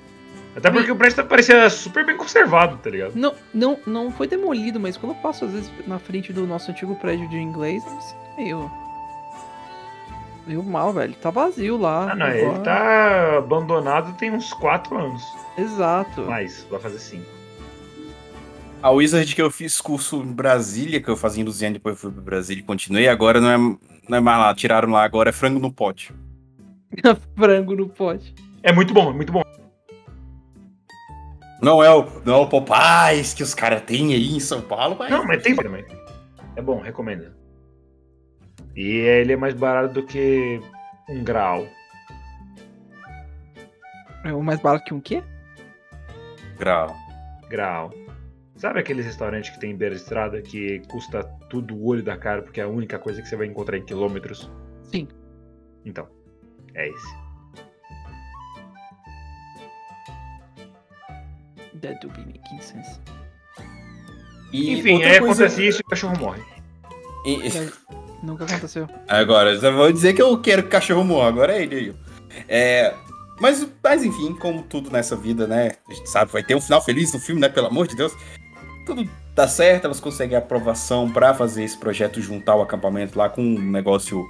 Até 0.55 0.69
porque 0.69 0.91
o 0.91 0.95
prédio 0.95 1.15
tá- 1.15 1.23
parecia 1.23 1.69
super 1.69 2.05
bem 2.05 2.15
conservado, 2.17 2.77
tá 2.77 2.89
ligado? 2.89 3.13
Não, 3.15 3.33
não, 3.53 3.79
não 3.87 4.11
foi 4.11 4.27
demolido, 4.27 4.79
mas 4.79 4.95
quando 4.97 5.13
eu 5.13 5.21
passo 5.21 5.45
às 5.45 5.51
vezes 5.53 5.71
na 5.87 5.97
frente 5.97 6.31
do 6.31 6.45
nosso 6.45 6.69
antigo 6.69 6.93
prédio 6.97 7.27
de 7.29 7.37
inglês, 7.37 7.83
eu 7.85 7.93
me 7.95 8.01
sinto 8.01 8.35
meio. 8.37 8.71
Meio 10.45 10.63
mal, 10.63 10.93
velho. 10.93 11.13
Tá 11.15 11.29
vazio 11.29 11.77
lá. 11.77 12.11
Ah, 12.11 12.15
não, 12.15 12.25
agora. 12.25 12.39
ele 12.39 12.59
tá 12.59 13.37
abandonado 13.37 14.17
tem 14.17 14.31
uns 14.31 14.53
4 14.53 14.97
anos. 14.97 15.23
Exato. 15.57 16.21
Mais, 16.21 16.65
vai 16.69 16.79
fazer 16.79 16.99
5. 16.99 17.23
A 18.81 18.89
Wizard 18.89 19.35
que 19.35 19.41
eu 19.41 19.51
fiz 19.51 19.79
curso 19.79 20.17
em 20.21 20.33
Brasília, 20.33 21.01
que 21.01 21.09
eu 21.09 21.15
fazia 21.15 21.43
em 21.43 21.45
Luziane, 21.45 21.75
depois 21.75 21.99
fui 21.99 22.11
pra 22.11 22.21
Brasília 22.21 22.61
e 22.61 22.65
continuei, 22.65 23.07
agora 23.07 23.39
não 23.39 23.49
é, 23.49 23.57
não 24.09 24.17
é 24.17 24.19
mais 24.19 24.39
lá, 24.39 24.55
tiraram 24.55 24.89
lá, 24.89 25.03
agora 25.03 25.29
é 25.29 25.33
frango 25.33 25.59
no 25.59 25.71
pote. 25.71 26.11
Frango 27.37 27.75
no 27.75 27.87
pote. 27.87 28.33
É 28.63 28.71
muito 28.71 28.93
bom, 28.93 29.11
é 29.11 29.13
muito 29.13 29.31
bom. 29.31 29.43
Não 31.61 31.83
é 31.83 31.93
o, 31.93 32.07
não 32.25 32.33
é 32.33 32.37
o 32.37 32.47
Popeyes 32.47 33.35
que 33.35 33.43
os 33.43 33.53
caras 33.53 33.83
têm 33.83 34.13
aí 34.13 34.35
em 34.35 34.39
São 34.39 34.61
Paulo, 34.61 34.95
mas... 34.97 35.11
Não, 35.11 35.23
mas 35.25 35.43
tem 35.43 35.55
também. 35.55 35.85
É 36.55 36.61
bom, 36.61 36.81
recomendo. 36.81 37.40
E 38.75 38.87
ele 38.87 39.33
é 39.33 39.35
mais 39.35 39.53
barato 39.53 39.93
do 39.95 40.03
que 40.05 40.59
um 41.09 41.23
grau. 41.23 41.67
É 44.23 44.33
o 44.33 44.41
mais 44.43 44.59
barato 44.61 44.85
que 44.85 44.93
um 44.93 45.01
quê? 45.01 45.23
Grau. 46.57 46.95
Grau. 47.49 47.91
Sabe 48.55 48.79
aqueles 48.79 49.05
restaurantes 49.05 49.49
que 49.49 49.59
tem 49.59 49.71
em 49.71 49.75
beira 49.75 49.95
de 49.95 50.01
estrada 50.01 50.41
que 50.41 50.79
custa 50.87 51.23
tudo 51.49 51.75
o 51.75 51.87
olho 51.87 52.03
da 52.03 52.15
cara 52.15 52.43
porque 52.43 52.61
é 52.61 52.63
a 52.63 52.67
única 52.67 52.99
coisa 52.99 53.21
que 53.21 53.27
você 53.27 53.35
vai 53.35 53.47
encontrar 53.47 53.77
em 53.77 53.83
quilômetros? 53.85 54.49
Sim. 54.83 55.07
Então, 55.83 56.07
é 56.75 56.87
esse. 56.89 57.15
That 61.81 61.99
do 62.01 62.09
be 62.13 62.25
making 62.25 62.61
sense. 62.61 62.99
E 64.53 64.73
Enfim, 64.79 65.01
aí 65.03 65.17
coisa- 65.19 65.45
acontece 65.45 65.67
isso 65.67 65.79
e 65.79 65.83
o 65.85 65.89
cachorro 65.89 66.17
morre. 66.19 66.43
e- 67.25 67.41
Nunca 68.23 68.45
aconteceu. 68.45 68.87
Agora, 69.07 69.57
já 69.57 69.71
vou 69.71 69.91
dizer 69.91 70.13
que 70.13 70.21
eu 70.21 70.37
quero 70.39 70.63
que 70.63 70.67
o 70.67 70.71
cachorro 70.71 71.03
morra, 71.03 71.27
agora 71.27 71.53
é 71.53 71.63
ele 71.63 71.75
aí. 71.75 71.95
É, 72.47 72.93
mas, 73.39 73.67
mas 73.83 74.03
enfim, 74.03 74.33
como 74.35 74.61
tudo 74.63 74.91
nessa 74.91 75.15
vida, 75.15 75.47
né? 75.47 75.71
A 75.89 75.93
gente 75.93 76.09
sabe, 76.09 76.31
vai 76.31 76.43
ter 76.43 76.55
um 76.55 76.61
final 76.61 76.81
feliz 76.83 77.11
no 77.11 77.19
filme, 77.19 77.41
né? 77.41 77.49
Pelo 77.49 77.67
amor 77.67 77.87
de 77.87 77.95
Deus. 77.95 78.13
Tudo 78.85 79.09
dá 79.35 79.47
certo, 79.47 79.85
elas 79.85 79.99
conseguem 79.99 80.37
aprovação 80.37 81.09
pra 81.11 81.33
fazer 81.33 81.63
esse 81.63 81.77
projeto, 81.77 82.21
juntar 82.21 82.55
o 82.55 82.61
acampamento 82.61 83.17
lá 83.17 83.29
com 83.29 83.41
um 83.41 83.71
negócio 83.71 84.27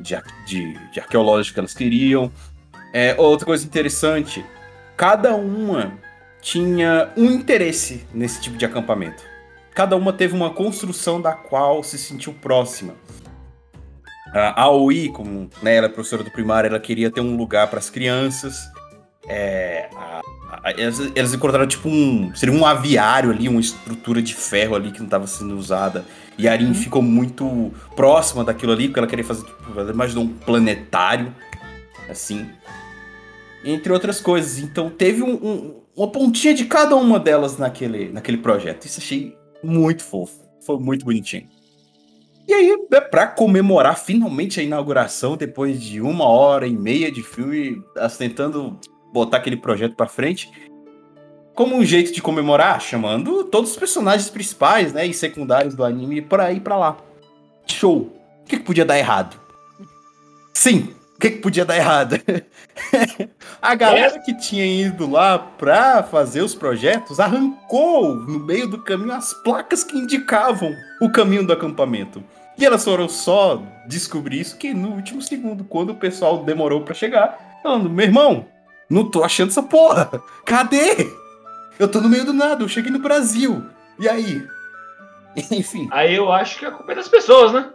de, 0.00 0.20
de, 0.46 0.72
de 0.90 1.00
arqueológico 1.00 1.54
que 1.54 1.60
elas 1.60 1.74
queriam. 1.74 2.32
É, 2.92 3.14
outra 3.18 3.46
coisa 3.46 3.64
interessante, 3.64 4.44
cada 4.96 5.34
uma 5.36 5.92
tinha 6.40 7.12
um 7.16 7.26
interesse 7.26 8.06
nesse 8.12 8.40
tipo 8.40 8.56
de 8.56 8.64
acampamento. 8.64 9.22
Cada 9.74 9.96
uma 9.96 10.12
teve 10.12 10.34
uma 10.34 10.50
construção 10.50 11.20
da 11.20 11.32
qual 11.32 11.84
se 11.84 11.96
sentiu 11.96 12.32
próxima. 12.32 12.94
A 14.34 14.62
Aoi, 14.62 15.08
como 15.08 15.48
né, 15.62 15.76
ela 15.76 15.86
é 15.86 15.88
professora 15.88 16.22
do 16.22 16.30
primário, 16.30 16.68
ela 16.68 16.78
queria 16.80 17.10
ter 17.10 17.20
um 17.20 17.36
lugar 17.36 17.68
para 17.68 17.78
as 17.78 17.88
crianças. 17.88 18.68
É, 19.26 19.88
a- 19.94 20.20
a- 20.64 20.70
elas, 20.76 21.00
elas 21.14 21.34
encontraram 21.34 21.66
tipo 21.66 21.88
um. 21.88 22.34
Seria 22.34 22.54
um 22.54 22.64
aviário 22.64 23.30
ali, 23.30 23.48
uma 23.48 23.60
estrutura 23.60 24.20
de 24.22 24.34
ferro 24.34 24.74
ali 24.74 24.90
que 24.92 24.98
não 24.98 25.06
estava 25.06 25.26
sendo 25.26 25.56
usada. 25.56 26.04
E 26.36 26.46
a 26.46 26.52
Arin 26.52 26.72
ficou 26.74 27.02
muito 27.02 27.72
próxima 27.96 28.44
daquilo 28.44 28.72
ali, 28.72 28.86
porque 28.88 29.00
ela 29.00 29.08
queria 29.08 29.24
fazer. 29.24 29.44
Tipo, 29.44 29.80
ela 29.80 29.90
imaginou 29.90 30.24
um 30.24 30.28
planetário. 30.28 31.34
Assim. 32.08 32.46
Entre 33.64 33.92
outras 33.92 34.20
coisas. 34.20 34.58
Então 34.58 34.88
teve 34.88 35.22
um- 35.22 35.34
um- 35.34 35.74
uma 35.96 36.08
pontinha 36.08 36.54
de 36.54 36.64
cada 36.64 36.94
uma 36.96 37.18
delas 37.18 37.58
naquele, 37.58 38.10
naquele 38.10 38.38
projeto. 38.38 38.86
Isso 38.86 39.00
achei 39.00 39.36
muito 39.62 40.02
fofo. 40.04 40.38
Foi 40.64 40.78
muito 40.78 41.04
bonitinho. 41.04 41.48
E 42.48 42.54
aí, 42.54 42.86
é 42.92 43.00
pra 43.02 43.26
comemorar 43.26 43.98
finalmente 43.98 44.58
a 44.58 44.62
inauguração, 44.62 45.36
depois 45.36 45.78
de 45.82 46.00
uma 46.00 46.24
hora 46.24 46.66
e 46.66 46.74
meia 46.74 47.12
de 47.12 47.22
filme, 47.22 47.82
tentando 48.16 48.80
botar 49.12 49.36
aquele 49.36 49.58
projeto 49.58 49.94
pra 49.94 50.06
frente, 50.06 50.50
como 51.54 51.76
um 51.76 51.84
jeito 51.84 52.10
de 52.10 52.22
comemorar, 52.22 52.80
chamando 52.80 53.44
todos 53.44 53.72
os 53.72 53.76
personagens 53.76 54.30
principais, 54.30 54.94
né, 54.94 55.06
e 55.06 55.12
secundários 55.12 55.74
do 55.74 55.84
anime 55.84 56.22
pra 56.22 56.50
ir 56.50 56.60
pra 56.60 56.78
lá. 56.78 56.96
Show! 57.66 58.16
O 58.40 58.44
que, 58.46 58.56
que 58.56 58.64
podia 58.64 58.84
dar 58.84 58.98
errado? 58.98 59.38
Sim, 60.54 60.88
o 61.18 61.20
que, 61.20 61.30
que 61.30 61.38
podia 61.38 61.64
dar 61.64 61.76
errado? 61.76 62.14
a 63.60 63.74
galera 63.74 64.20
que 64.20 64.32
tinha 64.38 64.64
ido 64.64 65.10
lá 65.10 65.36
pra 65.36 66.00
fazer 66.00 66.42
os 66.42 66.54
projetos 66.54 67.18
arrancou 67.18 68.14
no 68.14 68.38
meio 68.38 68.68
do 68.68 68.78
caminho 68.78 69.10
as 69.12 69.34
placas 69.34 69.82
que 69.82 69.98
indicavam 69.98 70.72
o 71.02 71.10
caminho 71.10 71.44
do 71.44 71.52
acampamento. 71.52 72.22
E 72.56 72.64
elas 72.64 72.84
foram 72.84 73.08
só 73.08 73.60
descobrir 73.88 74.38
isso 74.38 74.56
que 74.56 74.72
no 74.72 74.90
último 74.90 75.20
segundo, 75.20 75.64
quando 75.64 75.90
o 75.90 75.96
pessoal 75.96 76.44
demorou 76.44 76.82
pra 76.82 76.94
chegar, 76.94 77.58
falando: 77.64 77.90
meu 77.90 78.06
irmão, 78.06 78.46
não 78.88 79.10
tô 79.10 79.24
achando 79.24 79.48
essa 79.48 79.62
porra. 79.62 80.08
Cadê? 80.46 81.10
Eu 81.80 81.88
tô 81.88 82.00
no 82.00 82.08
meio 82.08 82.26
do 82.26 82.32
nada, 82.32 82.62
eu 82.62 82.68
cheguei 82.68 82.92
no 82.92 83.00
Brasil. 83.00 83.64
E 83.98 84.08
aí? 84.08 84.46
Enfim. 85.50 85.88
Aí 85.90 86.14
eu 86.14 86.30
acho 86.30 86.60
que 86.60 86.64
a 86.64 86.70
culpa 86.70 86.92
é 86.92 86.94
das 86.94 87.08
pessoas, 87.08 87.52
né? 87.52 87.72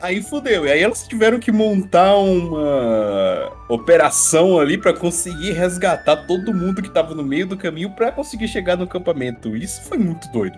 Aí 0.00 0.22
fudeu. 0.22 0.64
E 0.66 0.70
aí 0.70 0.80
elas 0.82 1.06
tiveram 1.08 1.40
que 1.40 1.50
montar 1.50 2.14
uma 2.16 3.52
operação 3.68 4.58
ali 4.60 4.78
pra 4.78 4.92
conseguir 4.92 5.52
resgatar 5.52 6.16
todo 6.26 6.54
mundo 6.54 6.80
que 6.80 6.88
tava 6.90 7.14
no 7.14 7.22
meio 7.24 7.46
do 7.46 7.56
caminho 7.56 7.90
pra 7.90 8.12
conseguir 8.12 8.46
chegar 8.48 8.76
no 8.76 8.84
acampamento. 8.84 9.56
Isso 9.56 9.82
foi 9.82 9.98
muito 9.98 10.30
doido. 10.30 10.56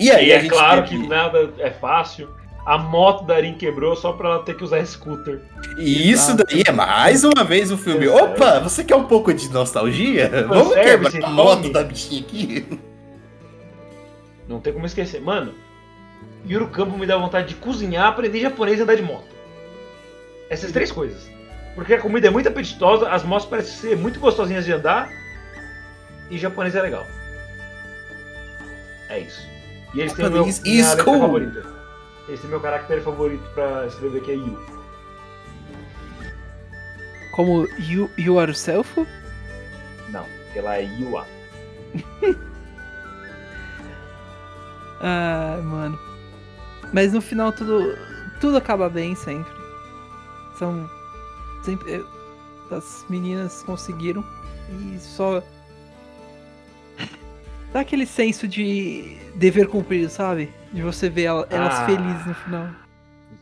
E 0.00 0.10
aí 0.10 0.28
E 0.28 0.32
a 0.32 0.36
é 0.36 0.40
gente 0.40 0.50
claro 0.50 0.82
teve- 0.88 1.02
que 1.02 1.08
nada 1.08 1.50
é 1.58 1.70
fácil. 1.70 2.28
A 2.64 2.76
moto 2.78 3.24
da 3.24 3.34
Arin 3.36 3.54
quebrou 3.54 3.96
só 3.96 4.12
pra 4.12 4.28
ela 4.28 4.42
ter 4.42 4.54
que 4.54 4.62
usar 4.62 4.84
scooter. 4.84 5.40
E 5.78 6.10
isso 6.10 6.32
Exato. 6.32 6.44
daí 6.50 6.62
é 6.66 6.70
mais 6.72 7.24
uma 7.24 7.42
vez 7.42 7.70
o 7.70 7.78
filme. 7.78 8.04
Exato. 8.06 8.24
Opa, 8.24 8.60
você 8.60 8.84
quer 8.84 8.94
um 8.96 9.04
pouco 9.04 9.32
de 9.32 9.48
nostalgia? 9.50 10.28
Vamos 10.46 10.68
Fanservice, 10.74 11.12
quebrar 11.12 11.28
a 11.28 11.32
nome. 11.32 11.50
moto 11.62 11.72
da 11.72 11.82
bichinha 11.82 12.20
aqui. 12.20 12.66
Não 14.46 14.60
tem 14.60 14.72
como 14.72 14.84
esquecer. 14.86 15.20
Mano, 15.20 15.52
Yuru 16.46 16.68
Campo 16.68 16.96
me 16.96 17.06
dá 17.06 17.16
vontade 17.16 17.48
de 17.48 17.54
cozinhar, 17.54 18.06
aprender 18.06 18.40
japonês 18.40 18.78
e 18.78 18.82
andar 18.82 18.96
de 18.96 19.02
moto. 19.02 19.28
Essas 20.50 20.72
três 20.72 20.90
coisas. 20.90 21.28
Porque 21.74 21.94
a 21.94 22.00
comida 22.00 22.26
é 22.28 22.30
muito 22.30 22.48
apetitosa, 22.48 23.08
as 23.08 23.22
motos 23.22 23.46
parecem 23.46 23.90
ser 23.90 23.96
muito 23.96 24.18
gostosinhas 24.18 24.64
de 24.64 24.72
andar 24.72 25.08
e 26.30 26.38
japonês 26.38 26.74
é 26.74 26.82
legal. 26.82 27.06
É 29.08 29.20
isso. 29.20 29.46
E 29.94 30.00
eles 30.00 30.12
têm 30.12 30.26
o 30.26 30.30
meu, 30.30 30.44
minha 30.44 30.88
letra 30.88 31.04
cool. 31.04 31.20
favorita. 31.20 31.64
Eles 32.26 32.40
têm 32.40 32.50
meu 32.50 32.60
caractere 32.60 33.00
favorito 33.00 33.48
pra 33.54 33.86
escrever 33.86 34.22
que 34.22 34.32
é 34.32 34.34
Yu. 34.34 34.78
Como 37.32 37.66
you, 37.78 38.10
you 38.18 38.38
are 38.38 38.50
yourself? 38.50 39.06
Não, 40.10 40.24
porque 40.44 40.60
lá 40.60 40.78
é 40.78 40.84
Yua. 40.84 41.26
Ah, 45.00 45.60
mano. 45.62 46.07
Mas 46.92 47.12
no 47.12 47.20
final 47.20 47.52
tudo, 47.52 47.96
tudo 48.40 48.56
acaba 48.56 48.88
bem 48.88 49.14
sempre. 49.14 49.52
São 50.58 50.88
sempre 51.62 51.94
eh, 51.94 52.04
as 52.74 53.04
meninas 53.08 53.62
conseguiram 53.62 54.24
e 54.70 54.98
só 54.98 55.42
dá 57.72 57.80
aquele 57.80 58.06
senso 58.06 58.48
de 58.48 59.16
dever 59.36 59.68
cumprido, 59.68 60.08
sabe? 60.10 60.52
De 60.72 60.82
você 60.82 61.08
ver 61.08 61.24
ela- 61.24 61.46
elas 61.50 61.74
Ah. 61.74 61.86
felizes 61.86 62.26
no 62.26 62.34
final. 62.34 62.68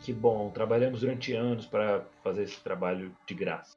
Que 0.01 0.13
bom, 0.13 0.51
trabalhamos 0.51 1.01
durante 1.01 1.33
anos 1.33 1.67
para 1.67 2.05
fazer 2.23 2.43
esse 2.43 2.61
trabalho 2.61 3.15
de 3.27 3.35
graça. 3.35 3.75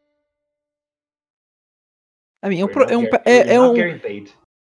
É 2.41 2.47
um, 2.63 2.67
pro- 2.67 2.84
é 2.89 2.97
um, 2.97 3.03
é, 3.26 3.53
é 3.55 3.61
um, 3.61 3.76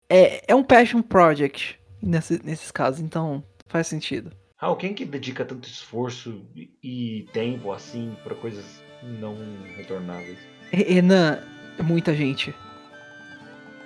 é, 0.09 0.51
é 0.51 0.55
um 0.55 0.63
passion 0.63 1.01
project 1.01 1.79
nesse- 2.01 2.41
nesses 2.43 2.71
casos, 2.71 2.99
então 3.01 3.43
faz 3.67 3.87
sentido. 3.87 4.31
Raul, 4.65 4.75
quem 4.77 4.93
que 4.95 5.05
dedica 5.05 5.45
tanto 5.45 5.67
esforço 5.67 6.41
e- 6.83 7.27
tempo 7.31 7.71
assim 7.71 8.17
para 8.23 8.33
coisas 8.33 8.65
não 9.03 9.37
retornáveis? 9.77 10.37
Re- 10.71 10.83
Renan, 10.95 11.37
é 11.77 11.83
muita 11.83 12.15
gente. 12.15 12.51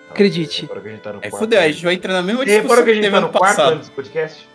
Acredite. 0.09 0.63
Agora 0.65 0.79
que 0.81 0.87
a 0.87 0.91
gente 0.91 1.01
tá 1.01 1.13
no 1.13 1.19
É 1.21 1.29
fudeu, 1.29 1.59
a 1.59 1.69
gente 1.69 1.83
vai 1.83 1.93
entrar 1.95 2.13
na 2.13 2.23
mesma 2.23 2.45
discussão 2.45 2.61
reparou 2.63 2.83
que 2.85 2.91
a 2.91 2.93
gente 2.93 3.11
tá 3.11 3.17
ano 3.17 3.27
no 3.27 3.33
quarto 3.33 3.55
passado. 3.57 3.71
ano 3.73 3.79
desse 3.79 3.91
podcast? 3.91 4.47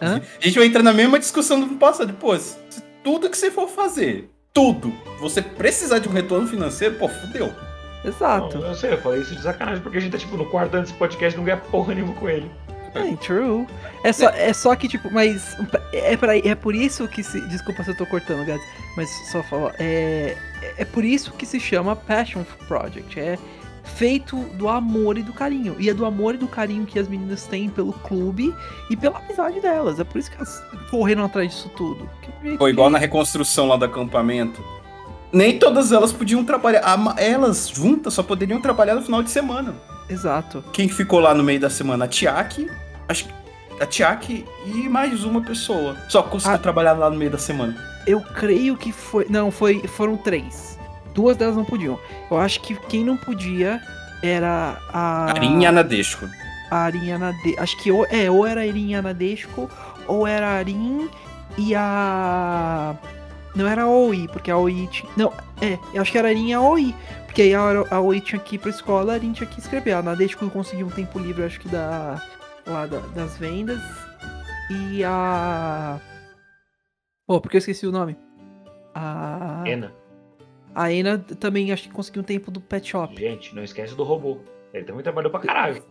Hã? 0.00 0.22
A 0.40 0.44
gente 0.46 0.58
vai 0.58 0.66
entrar 0.66 0.82
na 0.82 0.92
mesma 0.94 1.18
discussão 1.18 1.60
do 1.60 1.66
ano 1.66 1.76
passado. 1.76 2.12
Pô, 2.14 2.36
se 2.38 2.56
tudo 3.04 3.28
que 3.28 3.36
você 3.36 3.50
for 3.50 3.68
fazer, 3.68 4.30
tudo, 4.54 4.90
você 5.20 5.42
precisar 5.42 5.98
de 5.98 6.08
um 6.08 6.12
retorno 6.12 6.48
financeiro, 6.48 6.94
pô, 6.94 7.06
fudeu. 7.06 7.52
Exato. 8.02 8.56
Não, 8.58 8.68
eu 8.68 8.74
sei, 8.74 8.94
eu 8.94 8.98
falei 9.02 9.20
isso 9.20 9.36
de 9.36 9.42
sacanagem 9.42 9.82
porque 9.82 9.98
a 9.98 10.00
gente 10.00 10.12
tá 10.12 10.16
tipo 10.18 10.38
no 10.38 10.46
quarto 10.46 10.72
ano 10.72 10.84
desse 10.84 10.94
podcast 10.94 11.36
não 11.36 11.44
ganha 11.44 11.58
porra 11.58 11.94
nenhuma 11.94 12.14
com 12.14 12.28
ele. 12.30 12.50
É, 12.94 13.16
true. 13.16 13.66
É 14.02 14.12
só, 14.12 14.28
é 14.30 14.52
só 14.52 14.74
que, 14.74 14.88
tipo, 14.88 15.10
mas. 15.12 15.56
É, 15.92 16.16
pra, 16.16 16.36
é 16.36 16.54
por 16.54 16.74
isso 16.74 17.06
que 17.08 17.22
se. 17.22 17.40
Desculpa 17.42 17.84
se 17.84 17.90
eu 17.90 17.96
tô 17.96 18.06
cortando, 18.06 18.44
guys. 18.44 18.60
Mas 18.96 19.08
só 19.30 19.42
falar. 19.42 19.74
É, 19.78 20.36
é 20.76 20.84
por 20.84 21.04
isso 21.04 21.32
que 21.32 21.46
se 21.46 21.60
chama 21.60 21.94
Passion 21.94 22.42
Project. 22.66 23.18
É 23.18 23.38
feito 23.84 24.36
do 24.54 24.68
amor 24.68 25.18
e 25.18 25.22
do 25.22 25.32
carinho. 25.32 25.76
E 25.78 25.88
é 25.88 25.94
do 25.94 26.04
amor 26.04 26.34
e 26.34 26.38
do 26.38 26.48
carinho 26.48 26.86
que 26.86 26.98
as 26.98 27.08
meninas 27.08 27.46
têm 27.46 27.68
pelo 27.68 27.92
clube 27.92 28.54
e 28.90 28.96
pela 28.96 29.18
amizade 29.18 29.60
delas. 29.60 30.00
É 30.00 30.04
por 30.04 30.18
isso 30.18 30.30
que 30.30 30.36
elas 30.36 30.62
correram 30.90 31.24
atrás 31.24 31.50
disso 31.52 31.70
tudo. 31.76 32.08
É 32.44 32.56
Foi 32.56 32.70
igual 32.70 32.90
na 32.90 32.98
reconstrução 32.98 33.68
lá 33.68 33.76
do 33.76 33.84
acampamento. 33.84 34.62
Nem 35.32 35.58
todas 35.58 35.92
elas 35.92 36.12
podiam 36.12 36.44
trabalhar. 36.44 36.82
Elas 37.16 37.68
juntas 37.68 38.14
só 38.14 38.22
poderiam 38.22 38.60
trabalhar 38.60 38.94
no 38.94 39.02
final 39.02 39.22
de 39.22 39.30
semana. 39.30 39.74
Exato. 40.10 40.64
Quem 40.72 40.88
ficou 40.88 41.20
lá 41.20 41.32
no 41.34 41.42
meio 41.42 41.60
da 41.60 41.70
semana? 41.70 42.04
A 42.04 42.08
Tiaki, 42.08 42.68
acho 43.08 43.24
que 43.24 43.32
a 43.80 43.86
Tiaki 43.86 44.44
e 44.66 44.88
mais 44.88 45.24
uma 45.24 45.40
pessoa. 45.40 45.96
Só 46.08 46.22
conseguiu 46.22 46.56
Ah. 46.56 46.58
trabalhar 46.58 46.92
lá 46.94 47.08
no 47.08 47.16
meio 47.16 47.30
da 47.30 47.38
semana. 47.38 47.76
Eu 48.06 48.20
creio 48.20 48.76
que 48.76 48.92
foi. 48.92 49.26
Não, 49.30 49.50
foi, 49.50 49.86
foram 49.86 50.16
três. 50.16 50.78
Duas 51.14 51.36
delas 51.36 51.56
não 51.56 51.64
podiam. 51.64 51.98
Eu 52.30 52.38
acho 52.38 52.60
que 52.60 52.74
quem 52.88 53.04
não 53.04 53.16
podia 53.16 53.80
era 54.22 54.76
a. 54.92 55.30
Arinha 55.30 55.70
Nadesco. 55.72 56.26
a 56.70 56.76
Arin 56.84 57.10
Anade... 57.12 57.56
Acho 57.58 57.76
que 57.82 57.90
ou, 57.90 58.06
é, 58.10 58.30
ou 58.30 58.46
era 58.46 58.60
a 58.60 58.64
Arin 58.64 58.94
Anadesco, 58.94 59.68
ou 60.06 60.26
era 60.26 60.46
a 60.46 60.52
Arin 60.58 61.08
e 61.58 61.74
a. 61.74 62.94
Não 63.56 63.66
era 63.66 63.82
a 63.82 63.86
Oi, 63.88 64.28
porque 64.32 64.50
a 64.50 64.56
Oi 64.56 64.88
tinha. 64.90 65.10
Não, 65.16 65.32
é, 65.60 65.76
eu 65.92 66.00
acho 66.00 66.12
que 66.12 66.18
era 66.18 66.28
a 66.28 66.30
Arin 66.30 66.48
e 66.50 66.52
a 66.54 66.60
Oi. 66.60 66.94
Porque 67.30 67.42
aí 67.42 67.54
a, 67.54 67.60
a 67.92 68.00
Oi 68.00 68.20
tinha 68.20 68.40
que 68.40 68.56
ir 68.56 68.58
pra 68.58 68.70
escola, 68.70 69.12
a 69.12 69.14
Arin 69.14 69.32
tinha 69.32 69.46
que 69.48 69.60
escrever. 69.60 69.92
A 69.92 70.00
Anadesco 70.00 70.50
conseguiu 70.50 70.88
um 70.88 70.90
tempo 70.90 71.16
livre, 71.16 71.44
acho 71.44 71.60
que 71.60 71.68
da. 71.68 72.20
lá 72.66 72.86
da- 72.86 72.98
das 73.14 73.36
vendas. 73.38 73.80
E 74.68 75.04
a. 75.04 76.00
Pô, 77.28 77.40
porque 77.40 77.56
eu 77.56 77.60
esqueci 77.60 77.86
o 77.86 77.92
nome. 77.92 78.16
A. 78.92 79.62
Ena, 79.64 79.92
A 80.74 80.92
Ena 80.92 81.18
também 81.38 81.70
acho 81.72 81.84
que 81.84 81.94
conseguiu 81.94 82.22
um 82.22 82.24
tempo 82.24 82.50
do 82.50 82.60
pet 82.60 82.88
shop. 82.90 83.14
gente, 83.16 83.54
não 83.54 83.62
esquece 83.62 83.94
do 83.94 84.02
robô. 84.02 84.38
Ele 84.74 84.84
também 84.84 85.02
trabalhou 85.04 85.30
pra 85.30 85.38
caralho. 85.40 85.84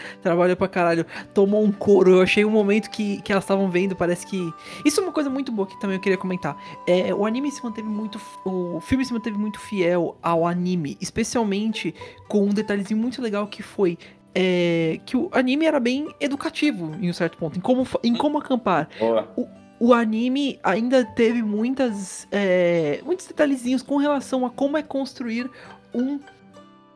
Trabalhou 0.22 0.56
pra 0.56 0.68
caralho. 0.68 1.06
Tomou 1.32 1.62
um 1.62 1.72
couro. 1.72 2.12
Eu 2.12 2.22
achei 2.22 2.44
um 2.44 2.50
momento 2.50 2.90
que, 2.90 3.20
que 3.22 3.32
elas 3.32 3.44
estavam 3.44 3.70
vendo. 3.70 3.94
Parece 3.96 4.26
que. 4.26 4.52
Isso 4.84 5.00
é 5.00 5.02
uma 5.02 5.12
coisa 5.12 5.30
muito 5.30 5.50
boa 5.52 5.66
que 5.66 5.78
também 5.80 5.96
eu 5.96 6.00
queria 6.02 6.18
comentar. 6.18 6.56
É, 6.86 7.14
o 7.14 7.24
anime 7.26 7.50
se 7.50 7.62
manteve 7.62 7.88
muito. 7.88 8.20
O 8.44 8.80
filme 8.80 9.04
se 9.04 9.12
manteve 9.12 9.36
muito 9.38 9.58
fiel 9.60 10.16
ao 10.22 10.46
anime. 10.46 10.96
Especialmente 11.00 11.94
com 12.28 12.44
um 12.44 12.50
detalhezinho 12.50 13.00
muito 13.00 13.20
legal 13.22 13.46
que 13.46 13.62
foi. 13.62 13.98
é, 14.34 14.98
que 15.06 15.16
o 15.16 15.30
anime 15.32 15.64
era 15.64 15.78
bem 15.78 16.12
educativo 16.20 16.92
em 17.00 17.08
um 17.08 17.12
certo 17.12 17.38
ponto. 17.38 17.56
Em 17.56 17.60
como, 17.60 17.86
em 18.02 18.14
como 18.14 18.38
acampar. 18.38 18.88
Boa. 18.98 19.28
O 19.78 19.92
anime 19.92 20.58
ainda 20.62 21.04
teve 21.04 21.42
muitas. 21.42 22.26
é, 22.32 23.00
muitos 23.04 23.26
detalhezinhos 23.26 23.82
com 23.82 23.96
relação 23.96 24.44
a 24.46 24.50
como 24.50 24.76
é 24.76 24.82
construir 24.82 25.50
um. 25.94 26.18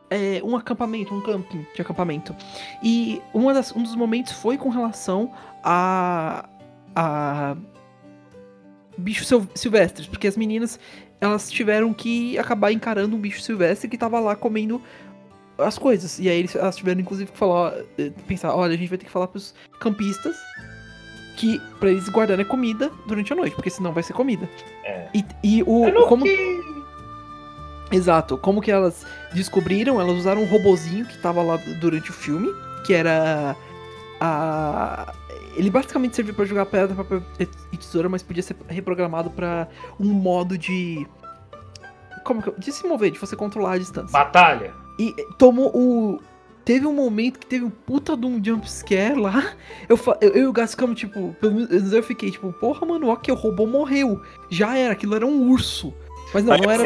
É, 0.09 0.41
um 0.43 0.55
acampamento, 0.57 1.13
um 1.13 1.21
camping 1.21 1.65
de 1.75 1.81
acampamento. 1.81 2.35
E 2.83 3.21
uma 3.33 3.53
das- 3.53 3.75
um 3.75 3.83
dos 3.83 3.95
momentos 3.95 4.31
foi 4.33 4.57
com 4.57 4.69
relação 4.69 5.31
a. 5.63 6.47
a. 6.95 7.55
bichos 8.97 9.27
sil- 9.31 9.47
silvestres, 9.55 10.07
porque 10.07 10.27
as 10.27 10.35
meninas 10.35 10.79
elas 11.21 11.49
tiveram 11.51 11.93
que 11.93 12.37
acabar 12.37 12.71
encarando 12.71 13.15
um 13.15 13.19
bicho 13.19 13.41
silvestre 13.41 13.89
que 13.89 13.97
tava 13.97 14.19
lá 14.19 14.35
comendo 14.35 14.81
as 15.57 15.77
coisas. 15.77 16.17
E 16.19 16.29
aí 16.29 16.45
elas 16.55 16.75
tiveram 16.77 17.01
inclusive 17.01 17.31
que 17.31 17.37
falar, 17.37 17.73
eh, 17.97 18.11
pensar, 18.27 18.55
olha, 18.55 18.73
a 18.73 18.77
gente 18.77 18.87
vai 18.89 18.97
ter 18.97 19.05
que 19.05 19.11
falar 19.11 19.27
pros 19.27 19.53
campistas 19.81 20.35
que 21.35 21.59
para 21.79 21.89
eles 21.91 22.09
guardarem 22.09 22.43
a 22.43 22.47
comida 22.47 22.89
durante 23.07 23.31
a 23.31 23.35
noite, 23.35 23.53
porque 23.55 23.69
senão 23.69 23.93
vai 23.93 24.03
ser 24.03 24.13
comida. 24.13 24.49
É. 24.83 25.07
E, 25.13 25.25
e 25.43 25.63
o 25.63 26.05
como 26.07 26.23
que- 26.23 26.78
Exato. 27.91 28.37
Como 28.37 28.61
que 28.61 28.71
elas 28.71 29.05
descobriram? 29.33 29.99
Elas 29.99 30.15
usaram 30.17 30.41
um 30.41 30.45
robozinho 30.45 31.05
que 31.05 31.17
tava 31.17 31.41
lá 31.41 31.57
durante 31.79 32.09
o 32.09 32.13
filme, 32.13 32.49
que 32.85 32.93
era 32.93 33.55
a 34.19 35.13
ele 35.55 35.69
basicamente 35.69 36.15
servia 36.15 36.33
pra 36.33 36.45
jogar 36.45 36.65
pedra, 36.67 36.95
papel 36.95 37.21
e 37.71 37.77
tesoura, 37.77 38.07
mas 38.07 38.23
podia 38.23 38.41
ser 38.43 38.55
reprogramado 38.67 39.29
pra 39.29 39.67
um 39.99 40.13
modo 40.13 40.57
de 40.57 41.05
como 42.23 42.41
que 42.41 42.49
eu... 42.49 42.55
de 42.57 42.71
se 42.71 42.87
mover, 42.87 43.11
de 43.11 43.19
você 43.19 43.35
controlar 43.35 43.73
a 43.73 43.77
distância. 43.77 44.11
Batalha. 44.11 44.73
E 44.97 45.13
tomou 45.37 45.69
o. 45.75 46.19
Teve 46.63 46.85
um 46.85 46.93
momento 46.93 47.39
que 47.39 47.47
teve 47.47 47.65
um 47.65 47.69
puta 47.69 48.15
de 48.15 48.25
um 48.27 48.43
jumpscare 48.43 49.19
lá. 49.19 49.53
Eu, 49.87 49.97
fa- 49.97 50.17
eu, 50.21 50.29
eu 50.29 50.43
e 50.43 50.47
o 50.47 50.93
tipo, 50.93 51.35
pelo 51.41 51.55
menos 51.55 51.91
eu 51.91 52.03
fiquei, 52.03 52.29
tipo, 52.29 52.53
porra, 52.53 52.85
mano, 52.85 53.07
ok, 53.09 53.33
o 53.33 53.37
robô 53.37 53.65
morreu. 53.65 54.21
Já 54.49 54.77
era, 54.77 54.93
aquilo 54.93 55.15
era 55.15 55.25
um 55.25 55.49
urso. 55.49 55.93
Mas 56.33 56.43
não, 56.43 56.57
não 56.57 56.71
era. 56.71 56.83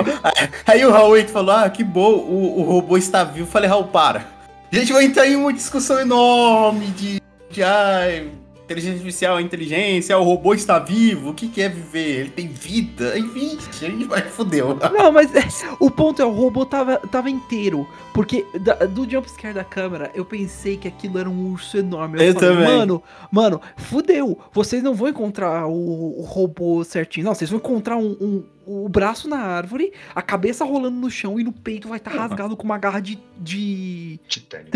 Aí 0.66 0.86
o 0.86 0.92
Raul 0.92 1.16
aí 1.16 1.28
falou: 1.28 1.56
Ah, 1.56 1.70
que 1.70 1.84
bom, 1.84 2.14
o, 2.14 2.60
o 2.60 2.64
robô 2.64 2.98
está 2.98 3.24
vivo. 3.24 3.48
Eu 3.48 3.52
falei, 3.52 3.70
Raul, 3.70 3.86
para. 3.86 4.28
A 4.72 4.76
gente 4.76 4.92
vai 4.92 5.06
entrar 5.06 5.28
em 5.28 5.36
uma 5.36 5.54
discussão 5.54 6.00
enorme 6.00 6.88
de. 6.88 7.22
de 7.50 7.64
ai, 7.64 8.30
inteligência 8.66 8.94
artificial, 8.94 9.40
inteligência, 9.42 10.18
o 10.18 10.24
robô 10.24 10.54
está 10.54 10.80
vivo, 10.80 11.30
o 11.30 11.34
que, 11.34 11.48
que 11.48 11.62
é 11.62 11.68
viver? 11.70 12.20
Ele 12.22 12.30
tem 12.30 12.48
vida. 12.48 13.14
Aí, 13.14 13.22
vixe, 13.22 13.86
aí 13.86 14.04
vai, 14.06 14.22
fudeu. 14.22 14.78
Não, 14.94 15.12
mas 15.12 15.34
é, 15.36 15.44
o 15.80 15.92
ponto 15.92 16.22
é, 16.22 16.26
o 16.26 16.32
robô 16.32 16.66
tava, 16.66 16.98
tava 16.98 17.30
inteiro. 17.30 17.88
Porque 18.14 18.46
da- 18.62 18.76
do 18.86 19.10
jumpscare 19.10 19.54
da 19.54 19.64
câmera, 19.64 20.12
eu 20.16 20.24
pensei 20.24 20.78
que 20.78 20.88
aquilo 20.88 21.20
era 21.20 21.30
um 21.30 21.52
urso 21.52 21.78
enorme. 21.78 22.24
Eu 22.26 22.34
também. 22.36 22.64
Mano, 22.66 23.04
mano, 23.32 23.62
fudeu. 23.78 24.40
Vocês 24.54 24.82
não 24.82 24.94
vão 24.94 25.10
encontrar 25.10 25.68
o, 25.68 26.20
o 26.20 26.24
robô 26.24 26.84
certinho. 26.84 27.26
Não, 27.26 27.36
vocês 27.36 27.50
vão 27.50 27.60
encontrar 27.60 27.98
um, 27.98 28.12
um- 28.22 28.44
o 28.66 28.88
braço 28.88 29.28
na 29.28 29.40
árvore, 29.40 29.92
a 30.16 30.22
cabeça 30.22 30.64
rolando 30.64 30.96
no 30.98 31.12
chão 31.12 31.38
e 31.38 31.44
no 31.44 31.52
peito 31.52 31.90
vai 31.90 31.98
estar 31.98 32.14
Uhum. 32.14 32.18
rasgado 32.20 32.56
com 32.56 32.64
uma 32.64 32.78
garra 32.78 33.02
de, 33.02 33.20
de 33.38 34.20
Titânico. 34.28 34.72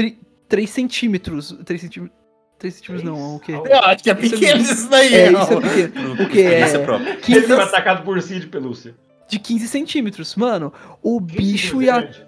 3 0.50 0.70
centímetros. 0.70 1.58
3 1.64 1.80
centímetros. 1.82 2.27
3 2.60 2.74
centímetros 2.74 3.04
não, 3.10 3.36
o 3.36 3.40
quê? 3.40 3.52
Eu 3.52 3.80
acho 3.84 4.04
que 4.04 4.10
é 4.10 4.14
Isso 4.20 4.36
é 4.36 4.40
pequeno 4.40 4.62
isso 4.62 4.90
daí. 4.90 5.14
É, 5.14 5.30
não. 5.30 5.44
isso 5.44 5.54
é 5.54 5.62
pequeno. 5.62 6.14
O 6.14 6.30
que 6.30 6.42
é? 6.42 6.66
Isso 6.66 6.76
é 6.76 6.80
próprio. 6.84 7.10
Ele 7.10 7.22
15, 7.22 7.48
foi 7.48 7.62
atacado 7.62 8.04
por 8.04 8.16
ursinho 8.18 8.40
de 8.40 8.48
pelúcia. 8.48 8.96
de 9.30 9.38
15 9.40 9.68
centímetros. 9.68 10.36
Mano, 10.36 10.74
o 11.04 11.20
bicho 11.20 11.82
e 11.82 11.90
a. 11.90 12.00
Grande. 12.02 12.26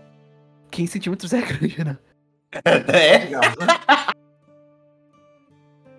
15 0.71 0.91
centímetros 0.91 1.33
é 1.33 1.41
grande, 1.41 1.83
né? 1.83 1.97
É? 2.93 3.19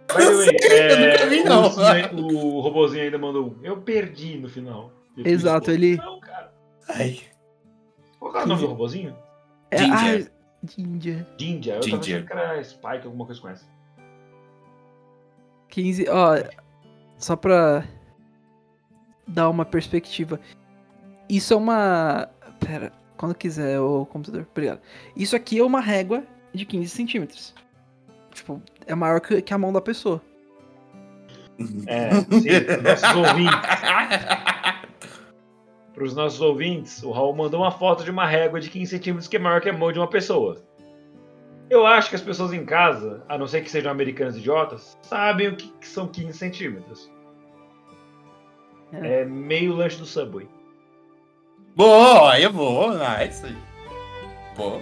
By 0.07 0.16
the 0.16 0.35
way, 0.35 0.57
eu 0.91 1.12
nunca 1.12 1.26
vi, 1.26 1.41
o 1.41 1.45
não. 1.45 1.62
ursinho- 1.64 2.37
O 2.37 2.61
robozinho 2.61 3.05
ainda 3.05 3.18
mandou 3.18 3.47
um. 3.49 3.57
Eu 3.64 3.76
perdi 3.78 4.37
no 4.39 4.49
final. 4.49 4.93
Eu 5.16 5.24
Exato, 5.26 5.70
isso. 5.70 5.78
ele- 5.81 5.97
Não, 5.97 6.18
cara. 6.20 6.53
Ai. 6.89 7.20
Qual 8.18 8.33
que 8.33 8.39
é 8.39 8.43
o 8.43 8.47
nome 8.47 8.61
do 8.62 8.66
robozinho? 8.68 9.16
É, 9.70 9.78
Ginger. 9.78 10.33
ah, 10.33 10.66
Ginger. 10.66 11.26
Jinja. 11.39 11.70
Eu 11.74 11.81
tava 11.81 12.03
Ginger. 12.03 12.16
achando 12.16 12.26
que 12.26 12.33
era 12.33 12.64
Spike, 12.64 13.07
alguma 13.07 13.24
coisa 13.26 13.41
com 13.41 13.49
essa. 13.49 13.64
15. 15.71 16.07
Ó, 16.09 16.37
só 17.16 17.37
pra 17.37 17.85
dar 19.27 19.49
uma 19.49 19.64
perspectiva. 19.64 20.41
Isso 21.29 21.55
é 21.55 21.57
uma. 21.57 22.29
Pera, 22.59 22.93
quando 23.16 23.35
quiser, 23.35 23.81
o 23.81 24.05
computador. 24.07 24.47
Obrigado. 24.51 24.81
Isso 25.16 25.37
aqui 25.37 25.59
é 25.59 25.64
uma 25.64 25.81
régua 25.81 26.25
de 26.53 26.66
15 26.66 26.89
centímetros. 26.89 27.55
Tipo, 28.33 28.61
é 28.87 28.95
maior 28.95 29.21
que 29.21 29.41
que 29.41 29.55
a 29.55 29.59
mão 29.59 29.73
da 29.73 29.81
pessoa. 29.81 30.21
É, 31.87 32.11
sim, 32.41 32.83
nossos 32.83 33.16
ouvintes. 33.16 33.61
Pros 35.95 36.14
nossos 36.14 36.41
ouvintes, 36.41 37.03
o 37.03 37.11
Raul 37.11 37.37
mandou 37.37 37.61
uma 37.61 37.71
foto 37.71 38.03
de 38.05 38.11
uma 38.11 38.27
régua 38.27 38.61
de 38.61 38.71
15 38.71 38.91
centímetros 38.91 39.29
que 39.29 39.37
é 39.37 39.39
maior 39.39 39.61
que 39.61 39.68
a 39.68 39.73
mão 39.73 39.93
de 39.93 39.99
uma 39.99 40.09
pessoa. 40.09 40.62
Eu 41.71 41.87
acho 41.87 42.11
que 42.11 42.16
as 42.16 42.21
pessoas 42.21 42.53
em 42.53 42.64
casa, 42.64 43.25
a 43.29 43.39
não 43.39 43.47
ser 43.47 43.62
que 43.62 43.71
sejam 43.71 43.93
americanos 43.93 44.37
idiotas, 44.37 44.99
sabem 45.03 45.49
o 45.49 45.57
que, 45.57 45.68
que 45.81 45.87
são 45.87 46.09
15 46.09 46.37
centímetros. 46.37 47.09
É. 48.93 49.21
É 49.21 49.25
meio 49.25 49.77
lanche 49.77 49.97
do 49.97 50.05
Subway. 50.05 50.49
Boa, 51.77 52.33
aí 52.33 52.43
eu 52.43 52.53
vou. 52.53 52.91
Nice. 52.93 53.57
Pô, 54.57 54.81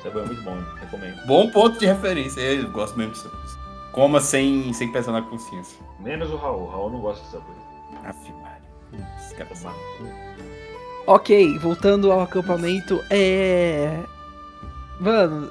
Subway 0.00 0.22
é 0.22 0.26
muito 0.28 0.42
bom, 0.42 0.56
recomendo. 0.80 1.26
bom 1.26 1.50
ponto 1.50 1.76
de 1.76 1.86
referência. 1.86 2.40
Eu 2.40 2.70
gosto 2.70 2.96
mesmo 2.96 3.12
disso. 3.14 3.30
Coma 3.90 4.20
sem, 4.20 4.72
sem 4.72 4.92
pensar 4.92 5.10
na 5.10 5.22
consciência. 5.22 5.76
Menos 5.98 6.30
o 6.30 6.36
Raul. 6.36 6.62
O 6.62 6.70
Raul 6.70 6.90
não 6.90 7.00
gosta 7.00 7.24
do 7.24 7.30
Subway. 7.32 7.62
Cu. 9.98 10.04
Ok, 11.06 11.58
voltando 11.58 12.12
ao 12.12 12.20
acampamento, 12.20 13.02
é. 13.10 13.98
Mano, 15.00 15.50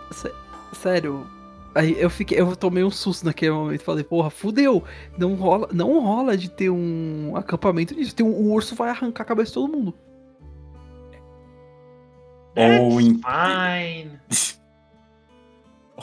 sério. 0.73 1.25
Aí 1.73 1.95
eu 1.99 2.09
fiquei, 2.09 2.39
eu 2.39 2.53
tomei 2.55 2.83
um 2.83 2.91
susto 2.91 3.25
naquele 3.25 3.51
momento. 3.51 3.81
Falei, 3.83 4.03
porra, 4.03 4.29
fudeu. 4.29 4.83
Não 5.17 5.35
rola, 5.35 5.69
não 5.71 5.99
rola 6.03 6.35
de 6.37 6.49
ter 6.49 6.69
um 6.69 7.33
acampamento 7.35 7.95
disso. 7.95 8.13
Tem 8.15 8.25
um, 8.25 8.29
o 8.31 8.51
urso 8.51 8.75
vai 8.75 8.89
arrancar 8.89 9.23
a 9.23 9.27
cabeça 9.27 9.49
de 9.49 9.53
todo 9.55 9.71
mundo. 9.71 9.93
Ou, 12.55 12.99
em- 12.99 13.15
Fine. 13.15 14.19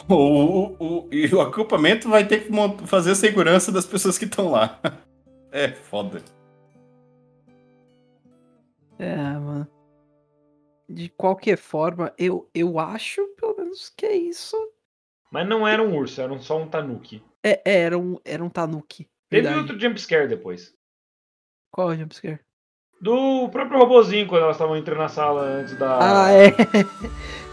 ou, 0.08 0.76
o- 0.80 0.98
o- 1.04 1.08
e 1.12 1.26
o 1.34 1.40
acampamento 1.42 2.08
vai 2.08 2.26
ter 2.26 2.44
que 2.46 2.50
fazer 2.86 3.10
a 3.10 3.14
segurança 3.14 3.70
das 3.70 3.84
pessoas 3.84 4.16
que 4.18 4.24
estão 4.24 4.50
lá. 4.50 4.78
É 5.50 5.68
foda. 5.72 6.22
É, 8.98 9.16
mano. 9.16 9.66
De 10.86 11.08
qualquer 11.08 11.56
forma, 11.56 12.12
eu, 12.18 12.46
eu 12.54 12.78
acho, 12.78 13.26
pelo 13.40 13.54
menos, 13.68 13.92
que 13.96 14.06
é 14.06 14.16
isso. 14.16 14.56
Mas 15.30 15.46
não 15.46 15.66
era 15.66 15.82
um 15.82 15.94
urso, 15.94 16.20
era 16.20 16.36
só 16.38 16.58
um 16.58 16.68
tanuki. 16.68 17.22
É, 17.44 17.60
é, 17.64 17.80
era 17.82 17.98
um, 17.98 18.18
era 18.24 18.42
um 18.42 18.48
tanuki. 18.48 19.08
Teve 19.28 19.42
Verdade. 19.42 19.60
outro 19.60 19.78
jumpscare 19.78 20.26
depois. 20.26 20.74
Qual 21.70 21.92
é 21.92 21.94
o 21.94 21.98
jumpscare? 21.98 22.40
Do 23.00 23.48
próprio 23.50 23.78
robozinho, 23.78 24.26
quando 24.26 24.42
elas 24.42 24.56
estavam 24.56 24.76
entrando 24.76 24.98
na 24.98 25.08
sala 25.08 25.42
antes 25.42 25.76
da. 25.76 25.98
Ah, 26.00 26.32
é. 26.32 26.48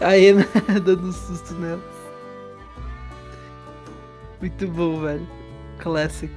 Aí, 0.04 0.32
né, 0.32 0.44
dando 0.84 1.06
um 1.06 1.12
susto 1.12 1.54
nelas. 1.54 1.84
Muito 4.40 4.66
bom, 4.68 5.00
velho. 5.00 5.26
Classic. 5.78 6.32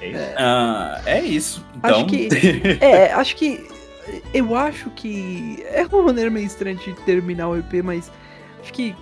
É 0.00 0.08
isso? 0.08 0.34
Ah, 0.38 1.00
é 1.06 1.20
isso. 1.20 1.66
Então, 1.76 1.96
Acho 1.96 2.06
que- 2.06 2.28
É, 2.80 3.12
acho 3.12 3.36
que. 3.36 3.68
Eu 4.34 4.54
acho 4.56 4.90
que. 4.90 5.62
É 5.66 5.84
uma 5.86 6.02
maneira 6.02 6.30
meio 6.30 6.46
estranha 6.46 6.76
de 6.76 6.92
terminar 7.04 7.48
o 7.48 7.56
EP, 7.58 7.82
mas. 7.84 8.10
Acho 8.62 8.72
que. 8.72 8.94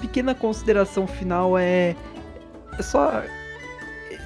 Pequena 0.00 0.34
consideração 0.34 1.06
final 1.06 1.58
é. 1.58 1.94
É 2.78 2.82
só. 2.82 3.22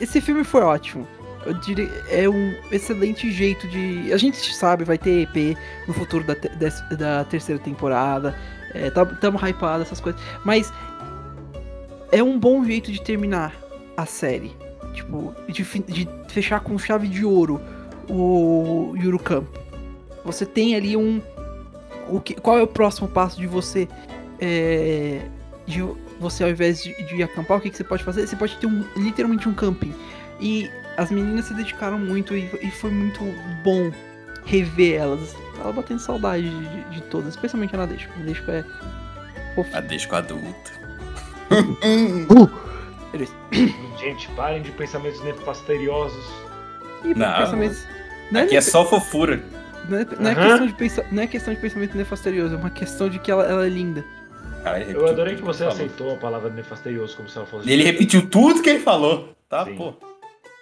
Esse 0.00 0.20
filme 0.20 0.44
foi 0.44 0.60
ótimo. 0.62 1.06
Eu 1.46 1.54
diria. 1.54 1.90
É 2.10 2.28
um 2.28 2.54
excelente 2.70 3.30
jeito 3.32 3.66
de. 3.68 4.12
A 4.12 4.16
gente 4.16 4.54
sabe, 4.54 4.84
vai 4.84 4.98
ter 4.98 5.22
EP 5.22 5.56
no 5.88 5.94
futuro 5.94 6.22
da, 6.24 6.34
te- 6.34 6.48
da 6.96 7.24
terceira 7.24 7.60
temporada. 7.60 8.36
É, 8.72 8.90
tá- 8.90 9.04
tamo 9.06 9.38
hypado, 9.44 9.82
essas 9.82 10.00
coisas. 10.00 10.20
Mas. 10.44 10.72
É 12.12 12.22
um 12.22 12.38
bom 12.38 12.64
jeito 12.64 12.92
de 12.92 13.02
terminar 13.02 13.52
a 13.96 14.06
série. 14.06 14.54
Tipo, 14.94 15.34
de, 15.48 15.62
de 15.62 16.08
fechar 16.28 16.60
com 16.60 16.78
chave 16.78 17.08
de 17.08 17.24
ouro 17.24 17.60
o 18.08 18.94
Yuru 18.96 19.18
Camp. 19.18 19.46
Você 20.24 20.46
tem 20.46 20.74
ali 20.74 20.96
um. 20.96 21.20
O 22.08 22.20
que, 22.20 22.34
qual 22.34 22.58
é 22.58 22.62
o 22.62 22.66
próximo 22.66 23.08
passo 23.08 23.38
de 23.38 23.46
você? 23.46 23.88
é, 24.40 25.22
de 25.66 25.82
você, 26.20 26.44
ao 26.44 26.50
invés 26.50 26.82
de, 26.82 26.92
de 27.06 27.22
acampar, 27.22 27.58
o 27.58 27.60
que, 27.60 27.70
que 27.70 27.76
você 27.76 27.84
pode 27.84 28.04
fazer? 28.04 28.26
Você 28.26 28.36
pode 28.36 28.56
ter 28.58 28.66
um, 28.66 28.84
literalmente 28.96 29.48
um 29.48 29.54
camping. 29.54 29.92
E 30.40 30.70
as 30.96 31.10
meninas 31.10 31.46
se 31.46 31.54
dedicaram 31.54 31.98
muito 31.98 32.36
e, 32.36 32.48
e 32.62 32.70
foi 32.70 32.90
muito 32.90 33.20
bom 33.62 33.90
rever 34.44 35.00
elas. 35.00 35.34
Ela 35.58 35.72
batendo 35.72 36.00
saudade 36.00 36.48
de, 36.48 36.68
de- 36.68 36.90
de 36.96 37.02
todas, 37.02 37.30
especialmente 37.30 37.74
a 37.74 37.78
Nadeshko. 37.78 38.12
A 38.14 38.18
Nadeshko 38.18 38.50
é. 38.50 38.64
A 39.72 39.80
deixa 39.80 40.08
com 40.08 40.16
a 40.16 40.22
adulta. 43.14 43.32
Gente, 43.98 44.28
parem 44.30 44.62
de 44.62 44.70
pensamentos 44.72 45.22
nefasteriosos. 45.22 46.24
E 47.04 47.14
Não, 47.14 47.36
pensamentos. 47.36 47.86
Não 48.30 48.40
é, 48.40 48.44
Aqui 48.44 48.56
é 48.56 48.60
só 48.60 48.84
fofura. 48.84 49.42
não 49.88 49.98
é, 49.98 50.04
não 50.18 50.30
é 50.30 50.32
Aham. 50.32 50.46
questão 50.48 50.66
de 50.66 50.72
pensa, 50.74 51.06
não 51.12 51.22
é 51.22 51.26
questão 51.26 51.54
de 51.54 51.60
pensamento 51.60 51.96
nefasterioso, 51.96 52.54
é 52.54 52.58
uma 52.58 52.70
questão 52.70 53.08
de 53.08 53.18
que 53.18 53.30
ela, 53.30 53.44
ela 53.44 53.66
é 53.66 53.68
linda. 53.68 54.04
Cara, 54.62 54.80
ele 54.80 54.94
Eu 54.96 55.06
adorei 55.06 55.36
que 55.36 55.42
você 55.42 55.58
falou. 55.64 55.74
aceitou 55.74 56.12
a 56.14 56.16
palavra 56.16 56.48
nefasterioso 56.50 57.14
como 57.16 57.28
se 57.28 57.36
ela 57.36 57.46
fosse. 57.46 57.70
Ele 57.70 57.82
repetiu 57.82 58.26
tudo 58.28 58.62
que 58.62 58.70
ele 58.70 58.80
falou, 58.80 59.34
tá, 59.48 59.64
Sim. 59.66 59.76
pô? 59.76 59.92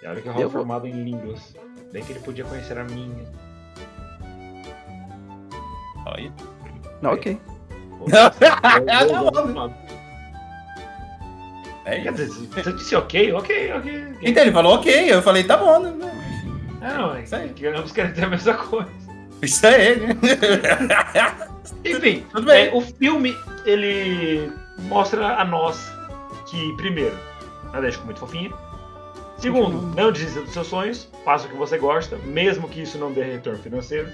E 0.01 0.07
olha 0.07 0.21
que 0.21 0.27
Eu 0.27 0.33
é 0.33 0.35
vou- 0.41 0.49
formado 0.49 0.85
em 0.87 0.91
línguas. 0.91 1.55
Bem 1.93 2.03
que 2.03 2.11
ele 2.11 2.19
podia 2.19 2.43
conhecer 2.43 2.77
a 2.77 2.83
minha. 2.83 3.23
Olha. 6.05 6.33
Ok. 7.03 7.39
Pô, 7.97 8.05
eu- 8.09 9.45
eu- 9.45 9.53
não, 9.53 9.73
É 11.85 11.99
Quer 12.01 12.13
isso. 12.13 12.41
dizer, 12.41 12.63
você 12.63 12.73
disse 12.73 12.95
ok, 12.95 13.33
ok, 13.33 13.73
ok. 13.73 14.05
Então 14.21 14.43
ele 14.43 14.51
falou 14.51 14.75
ok, 14.75 15.11
eu 15.13 15.21
falei, 15.21 15.43
tá 15.43 15.57
bom, 15.57 15.79
né? 15.79 15.93
Não, 16.81 17.15
é 17.15 17.23
Isso 17.23 17.35
aí. 17.35 17.53
ambos 17.75 17.91
querem 17.91 18.13
ter 18.13 18.25
a 18.25 18.29
mesma 18.29 18.53
coisa. 18.55 18.89
Isso 19.41 19.65
aí, 19.67 19.97
né? 19.99 20.15
Enfim, 21.85 22.25
Tudo 22.31 22.45
bem. 22.45 22.67
é, 22.67 22.73
o 22.73 22.81
filme, 22.81 23.35
ele 23.65 24.51
mostra 24.79 25.35
a 25.37 25.45
nós 25.45 25.91
que, 26.49 26.73
primeiro, 26.77 27.17
a 27.73 27.79
Dash 27.81 27.93
ficou 27.93 28.05
muito 28.05 28.19
fofinha. 28.19 28.51
Segundo, 29.37 29.81
não 29.95 30.11
desista 30.11 30.41
dos 30.41 30.53
seus 30.53 30.67
sonhos, 30.67 31.09
faça 31.25 31.47
o 31.47 31.49
que 31.49 31.55
você 31.57 31.77
gosta, 31.77 32.17
mesmo 32.17 32.69
que 32.69 32.81
isso 32.81 32.97
não 32.97 33.11
dê 33.11 33.23
retorno 33.23 33.59
financeiro. 33.59 34.07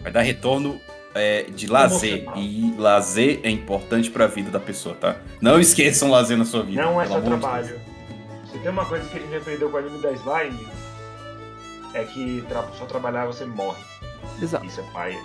Vai 0.00 0.10
dar 0.12 0.22
retorno 0.22 0.80
é, 1.14 1.42
de 1.44 1.66
lazer. 1.66 2.26
E 2.36 2.74
lazer 2.78 3.40
é 3.42 3.50
importante 3.50 4.10
pra 4.10 4.26
vida 4.26 4.50
da 4.50 4.60
pessoa, 4.60 4.94
tá? 4.94 5.16
Não 5.40 5.58
esqueçam 5.60 6.10
lazer 6.10 6.36
na 6.36 6.44
sua 6.44 6.62
vida. 6.62 6.82
Não 6.82 7.00
é 7.00 7.06
só 7.06 7.20
trabalho. 7.20 7.80
Se 8.50 8.58
tem 8.58 8.70
uma 8.70 8.84
coisa 8.84 9.08
que 9.08 9.16
a 9.16 9.20
gente 9.20 9.34
aprendeu 9.36 9.70
com 9.70 9.76
o 9.76 9.80
anime 9.80 9.98
da 9.98 10.12
Slime, 10.12 10.66
é 11.94 12.04
que 12.04 12.44
tra 12.48 12.64
só 12.78 12.84
trabalhar 12.84 13.26
você 13.26 13.44
morre. 13.44 13.82
Exato. 14.40 14.64
Isso 14.64 14.80
é 14.80 14.84
paia. 14.92 15.22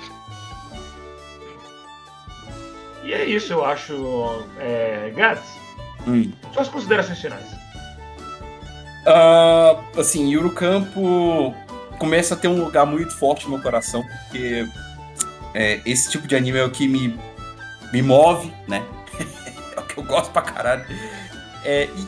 E 3.03 3.13
é 3.13 3.25
isso, 3.25 3.53
eu 3.53 3.63
acho. 3.63 4.45
É, 4.59 5.11
Gats. 5.15 5.57
Hum. 6.07 6.31
suas 6.53 6.69
considerações 6.69 7.19
finais. 7.19 7.45
Ah, 9.05 9.81
assim, 9.97 10.29
Yuru 10.29 10.51
Campo 10.51 11.53
começa 11.97 12.33
a 12.33 12.37
ter 12.37 12.47
um 12.47 12.63
lugar 12.63 12.85
muito 12.85 13.15
forte 13.17 13.45
no 13.45 13.51
meu 13.51 13.61
coração, 13.61 14.03
porque 14.23 14.67
é, 15.57 15.81
esse 15.87 16.11
tipo 16.11 16.27
de 16.27 16.35
anime 16.35 16.59
é 16.59 16.63
o 16.63 16.69
que 16.69 16.87
me, 16.87 17.19
me 17.91 18.03
move, 18.03 18.53
né? 18.67 18.85
é 19.75 19.79
o 19.79 19.83
que 19.83 19.97
eu 19.97 20.03
gosto 20.03 20.31
pra 20.31 20.43
caralho. 20.43 20.85
É, 21.65 21.85
e, 21.85 22.07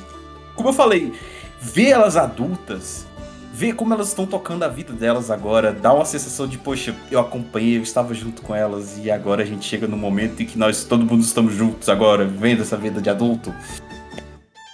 como 0.53 0.69
eu 0.69 0.73
falei, 0.73 1.11
ver 1.59 1.87
elas 1.87 2.15
adultas, 2.15 3.07
ver 3.51 3.73
como 3.73 3.91
elas 3.91 4.09
estão 4.09 4.27
tocando 4.27 4.61
a 4.61 4.67
vida 4.67 4.93
delas 4.93 5.31
agora, 5.31 5.73
dá 5.73 5.91
uma 5.91 6.05
sensação 6.05 6.47
de, 6.47 6.59
poxa, 6.59 6.95
eu 7.09 7.19
acompanhei, 7.19 7.77
eu 7.77 7.81
estava 7.81 8.13
junto 8.13 8.43
com 8.43 8.53
elas 8.53 8.99
e 8.99 9.09
agora 9.09 9.41
a 9.41 9.45
gente 9.45 9.65
chega 9.65 9.87
no 9.87 9.97
momento 9.97 10.43
em 10.43 10.45
que 10.45 10.55
nós, 10.55 10.83
todo 10.83 11.03
mundo 11.03 11.23
estamos 11.23 11.51
juntos 11.51 11.89
agora, 11.89 12.25
vivendo 12.25 12.61
essa 12.61 12.77
vida 12.77 13.01
de 13.01 13.09
adulto. 13.09 13.51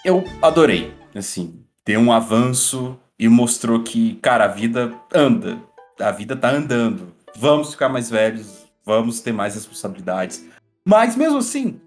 Eu 0.03 0.25
adorei, 0.41 0.93
assim, 1.15 1.63
deu 1.85 2.01
um 2.01 2.11
avanço 2.11 2.99
e 3.17 3.29
mostrou 3.29 3.83
que, 3.83 4.15
cara, 4.15 4.43
a 4.43 4.49
vida 4.49 4.91
anda, 5.13 5.57
a 5.97 6.11
vida 6.11 6.35
tá 6.35 6.51
andando. 6.51 7.15
Vamos 7.37 7.71
ficar 7.71 7.89
mais 7.89 8.09
velhos, 8.09 8.54
vamos 8.85 9.19
ter 9.19 9.31
mais 9.31 9.55
responsabilidades. 9.55 10.45
Mas 10.85 11.15
mesmo 11.15 11.39
assim, 11.39 11.81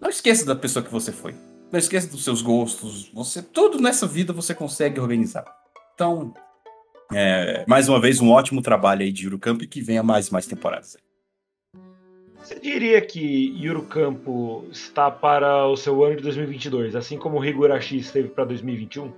não 0.00 0.08
esqueça 0.08 0.46
da 0.46 0.54
pessoa 0.54 0.84
que 0.84 0.92
você 0.92 1.10
foi. 1.10 1.34
Não 1.72 1.78
esqueça 1.78 2.08
dos 2.08 2.22
seus 2.22 2.40
gostos. 2.40 3.10
Você 3.12 3.42
tudo 3.42 3.80
nessa 3.80 4.06
vida 4.06 4.32
você 4.32 4.54
consegue 4.54 5.00
organizar. 5.00 5.44
Então, 5.94 6.32
é, 7.12 7.64
mais 7.66 7.88
uma 7.88 8.00
vez 8.00 8.20
um 8.20 8.30
ótimo 8.30 8.62
trabalho 8.62 9.02
aí 9.02 9.10
de 9.10 9.24
Eurocamp 9.24 9.62
e 9.62 9.66
que 9.66 9.80
venha 9.80 10.02
mais 10.02 10.30
mais 10.30 10.46
temporadas. 10.46 10.96
Você 12.44 12.60
diria 12.60 13.00
que 13.00 13.58
Eurocampo 13.64 14.66
está 14.70 15.10
para 15.10 15.66
o 15.66 15.76
seu 15.76 16.04
ano 16.04 16.16
de 16.16 16.22
2022, 16.22 16.94
assim 16.94 17.18
como 17.18 17.38
o 17.38 17.44
Higurashi 17.44 17.96
esteve 17.96 18.28
para 18.28 18.44
2021? 18.44 19.10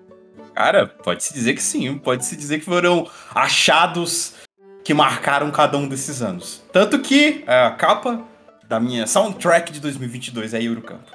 Cara, 0.55 0.87
pode-se 0.87 1.35
dizer 1.35 1.55
que 1.55 1.63
sim. 1.63 1.99
Pode-se 1.99 2.37
dizer 2.37 2.61
que 2.61 2.65
foram 2.65 3.11
achados 3.35 4.46
que 4.87 4.95
marcaram 4.95 5.51
cada 5.51 5.77
um 5.77 5.89
desses 5.89 6.23
anos. 6.23 6.63
Tanto 6.73 7.01
que 7.01 7.43
a 7.45 7.73
capa 7.73 8.23
da 8.69 8.79
minha 8.79 9.05
soundtrack 9.05 9.73
de 9.73 9.81
2022 9.81 10.55
é 10.55 10.63
Eurocampo. 10.63 11.11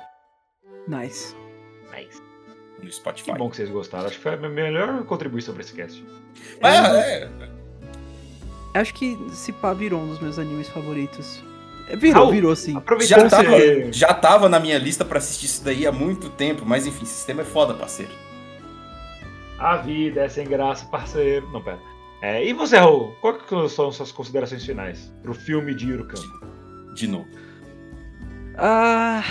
Nice. 0.86 1.34
Nice. 1.95 2.22
No 2.84 2.91
Spotify. 2.91 3.32
Que 3.32 3.38
bom 3.38 3.49
que 3.49 3.55
vocês 3.55 3.69
gostaram. 3.69 4.07
Acho 4.07 4.17
que 4.17 4.24
foi 4.24 4.34
a 4.34 4.36
minha 4.36 4.49
melhor 4.49 5.05
contribuição 5.05 5.53
para 5.53 5.63
esse 5.63 5.74
cast. 5.74 6.05
É, 6.61 6.67
é, 6.67 7.30
Acho 8.74 8.93
que 8.93 9.17
se 9.32 9.53
pá 9.53 9.74
virou 9.74 10.01
um 10.01 10.07
dos 10.09 10.19
meus 10.19 10.38
animes 10.38 10.67
favoritos. 10.67 11.41
É, 11.88 11.95
Virou, 11.95 12.24
Raul, 12.24 12.34
virou 12.34 12.55
sim. 12.57 12.76
Aproveitando 12.76 13.19
já, 13.19 13.24
que 13.24 13.30
tava, 13.30 13.57
você... 13.57 13.93
já 13.93 14.13
tava 14.13 14.49
na 14.49 14.59
minha 14.59 14.78
lista 14.78 15.05
pra 15.05 15.19
assistir 15.19 15.45
isso 15.45 15.63
daí 15.63 15.88
há 15.88 15.93
muito 15.93 16.30
tempo, 16.32 16.65
mas 16.65 16.86
enfim, 16.86 17.05
sistema 17.05 17.43
é 17.43 17.45
foda, 17.45 17.74
parceiro. 17.74 18.11
A 19.57 19.78
vida 19.78 20.26
é 20.26 20.28
sem 20.28 20.45
graça, 20.45 20.86
parceiro. 20.88 21.49
Não, 21.53 21.61
pera. 21.61 21.80
É, 22.22 22.45
e 22.45 22.53
você, 22.53 22.78
Raul? 22.78 23.15
Qual 23.22 23.34
que 23.34 23.49
são 23.69 23.91
suas 23.91 24.11
considerações 24.11 24.63
finais 24.65 25.11
pro 25.24 25.34
filme 25.34 25.74
de 25.74 25.89
Eurocampo? 25.89 26.45
De 26.93 27.07
novo. 27.07 27.28
Ah, 28.57 29.24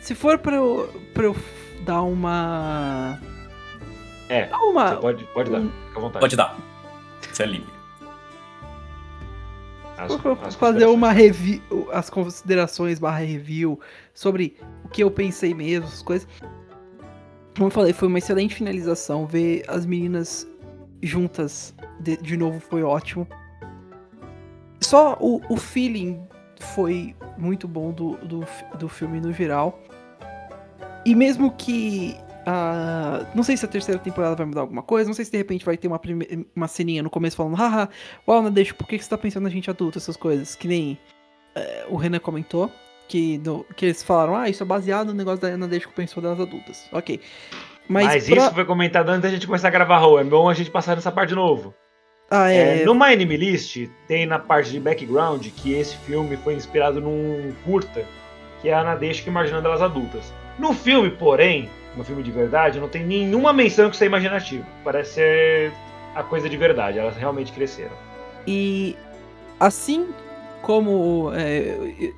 se 0.00 0.14
for 0.14 0.38
pra 0.38 0.56
eu, 0.56 0.88
pra 1.12 1.24
eu 1.24 1.36
dar 1.84 2.02
uma. 2.02 3.18
É, 4.28 4.46
Dar 4.46 4.58
uma. 4.60 4.88
Você 4.94 5.00
pode, 5.00 5.24
pode 5.34 5.50
dar, 5.50 5.58
um- 5.60 5.70
fica 5.88 5.98
à 5.98 6.00
vontade. 6.00 6.20
Pode 6.20 6.36
dar. 6.36 6.56
Você 7.30 7.42
é 7.42 7.46
livre. 7.46 7.68
As- 9.98 10.12
se 10.12 10.18
for 10.18 10.34
pra 10.36 10.44
eu 10.44 10.48
as 10.48 10.54
fazer 10.54 10.86
uma 10.86 11.12
review, 11.12 11.60
as 11.92 12.08
considerações 12.08 12.98
barra 12.98 13.18
review 13.18 13.78
sobre 14.14 14.56
o 14.84 14.88
que 14.88 15.02
eu 15.02 15.10
pensei 15.10 15.52
mesmo, 15.52 15.86
as 15.86 16.00
coisas. 16.00 16.26
Como 17.54 17.66
eu 17.66 17.70
falei, 17.70 17.92
foi 17.92 18.08
uma 18.08 18.16
excelente 18.18 18.54
finalização. 18.54 19.26
Ver 19.26 19.62
as 19.68 19.84
meninas 19.84 20.46
juntas 21.02 21.74
de, 21.98 22.16
de 22.16 22.36
novo 22.36 22.60
foi 22.60 22.82
ótimo. 22.82 23.26
Só 24.80 25.16
o, 25.20 25.40
o 25.48 25.56
feeling 25.56 26.20
foi 26.58 27.14
muito 27.38 27.68
bom 27.68 27.90
do, 27.92 28.16
do, 28.18 28.44
do 28.78 28.88
filme 28.88 29.20
no 29.20 29.32
geral. 29.32 29.78
E 31.04 31.14
mesmo 31.14 31.52
que. 31.52 32.16
ah, 32.46 33.26
não 33.34 33.42
sei 33.42 33.56
se 33.56 33.64
a 33.64 33.68
terceira 33.68 34.00
temporada 34.00 34.34
vai 34.36 34.46
mudar 34.46 34.60
alguma 34.62 34.82
coisa, 34.82 35.08
não 35.08 35.14
sei 35.14 35.24
se 35.24 35.30
de 35.30 35.38
repente 35.38 35.64
vai 35.64 35.76
ter 35.76 35.88
uma, 35.88 36.00
uma 36.54 36.68
ceninha 36.68 37.02
no 37.02 37.10
começo 37.10 37.36
falando, 37.36 37.54
haha, 37.56 37.88
uau, 38.28 38.42
Nadeixo, 38.42 38.74
por 38.74 38.86
que 38.86 38.98
você 38.98 39.08
tá 39.08 39.16
pensando 39.18 39.44
na 39.44 39.50
gente 39.50 39.70
adulta, 39.70 39.98
essas 39.98 40.16
coisas? 40.16 40.54
Que 40.54 40.68
nem 40.68 40.98
eh, 41.54 41.86
o 41.88 41.96
Renan 41.96 42.18
comentou, 42.18 42.70
que, 43.08 43.38
no- 43.38 43.64
que 43.76 43.86
eles 43.86 44.02
falaram, 44.02 44.36
ah, 44.36 44.48
isso 44.48 44.62
é 44.62 44.66
baseado 44.66 45.08
no 45.08 45.14
negócio 45.14 45.40
da 45.40 45.56
Nadeixo 45.56 45.88
que 45.88 45.94
pensou 45.94 46.22
das 46.22 46.38
adultas. 46.38 46.86
Ok. 46.92 47.20
Mas, 47.90 48.06
Mas, 48.06 48.28
pra- 48.28 48.36
isso 48.44 48.54
foi 48.54 48.64
comentado 48.64 49.08
antes 49.08 49.22
da 49.22 49.28
gente 49.30 49.46
começar 49.46 49.66
a 49.66 49.70
gravar, 49.72 49.98
Raul. 49.98 50.20
É 50.20 50.24
bom 50.24 50.48
a 50.48 50.54
gente 50.54 50.70
passar 50.70 50.94
nessa 50.94 51.10
parte 51.10 51.30
de 51.30 51.34
novo. 51.34 51.74
Ah, 52.30 52.48
é. 52.52 52.82
É, 52.82 52.84
no 52.84 52.94
My 52.94 53.12
Anime 53.12 53.36
List, 53.36 53.88
tem 54.06 54.24
na 54.26 54.38
parte 54.38 54.70
de 54.70 54.78
background 54.78 55.44
que 55.56 55.72
esse 55.72 55.96
filme 55.96 56.36
foi 56.36 56.54
inspirado 56.54 57.00
num 57.00 57.52
curta, 57.64 58.04
que 58.62 58.68
é 58.68 58.74
a 58.74 58.84
Nadeshiko 58.84 59.28
imaginando 59.28 59.66
elas 59.66 59.82
adultas. 59.82 60.32
No 60.56 60.72
filme, 60.72 61.10
porém, 61.10 61.68
no 61.96 62.04
filme 62.04 62.22
de 62.22 62.30
verdade, 62.30 62.78
não 62.78 62.88
tem 62.88 63.04
nenhuma 63.04 63.52
menção 63.52 63.88
que 63.90 63.96
isso 63.96 64.04
é 64.04 64.06
imaginativo. 64.06 64.64
Parece 64.84 65.14
ser 65.14 65.72
a 66.14 66.22
coisa 66.22 66.48
de 66.48 66.56
verdade, 66.56 67.00
elas 67.00 67.16
realmente 67.16 67.50
cresceram. 67.52 67.96
E 68.46 68.96
assim 69.58 70.10
como. 70.62 71.32
é, 71.34 72.12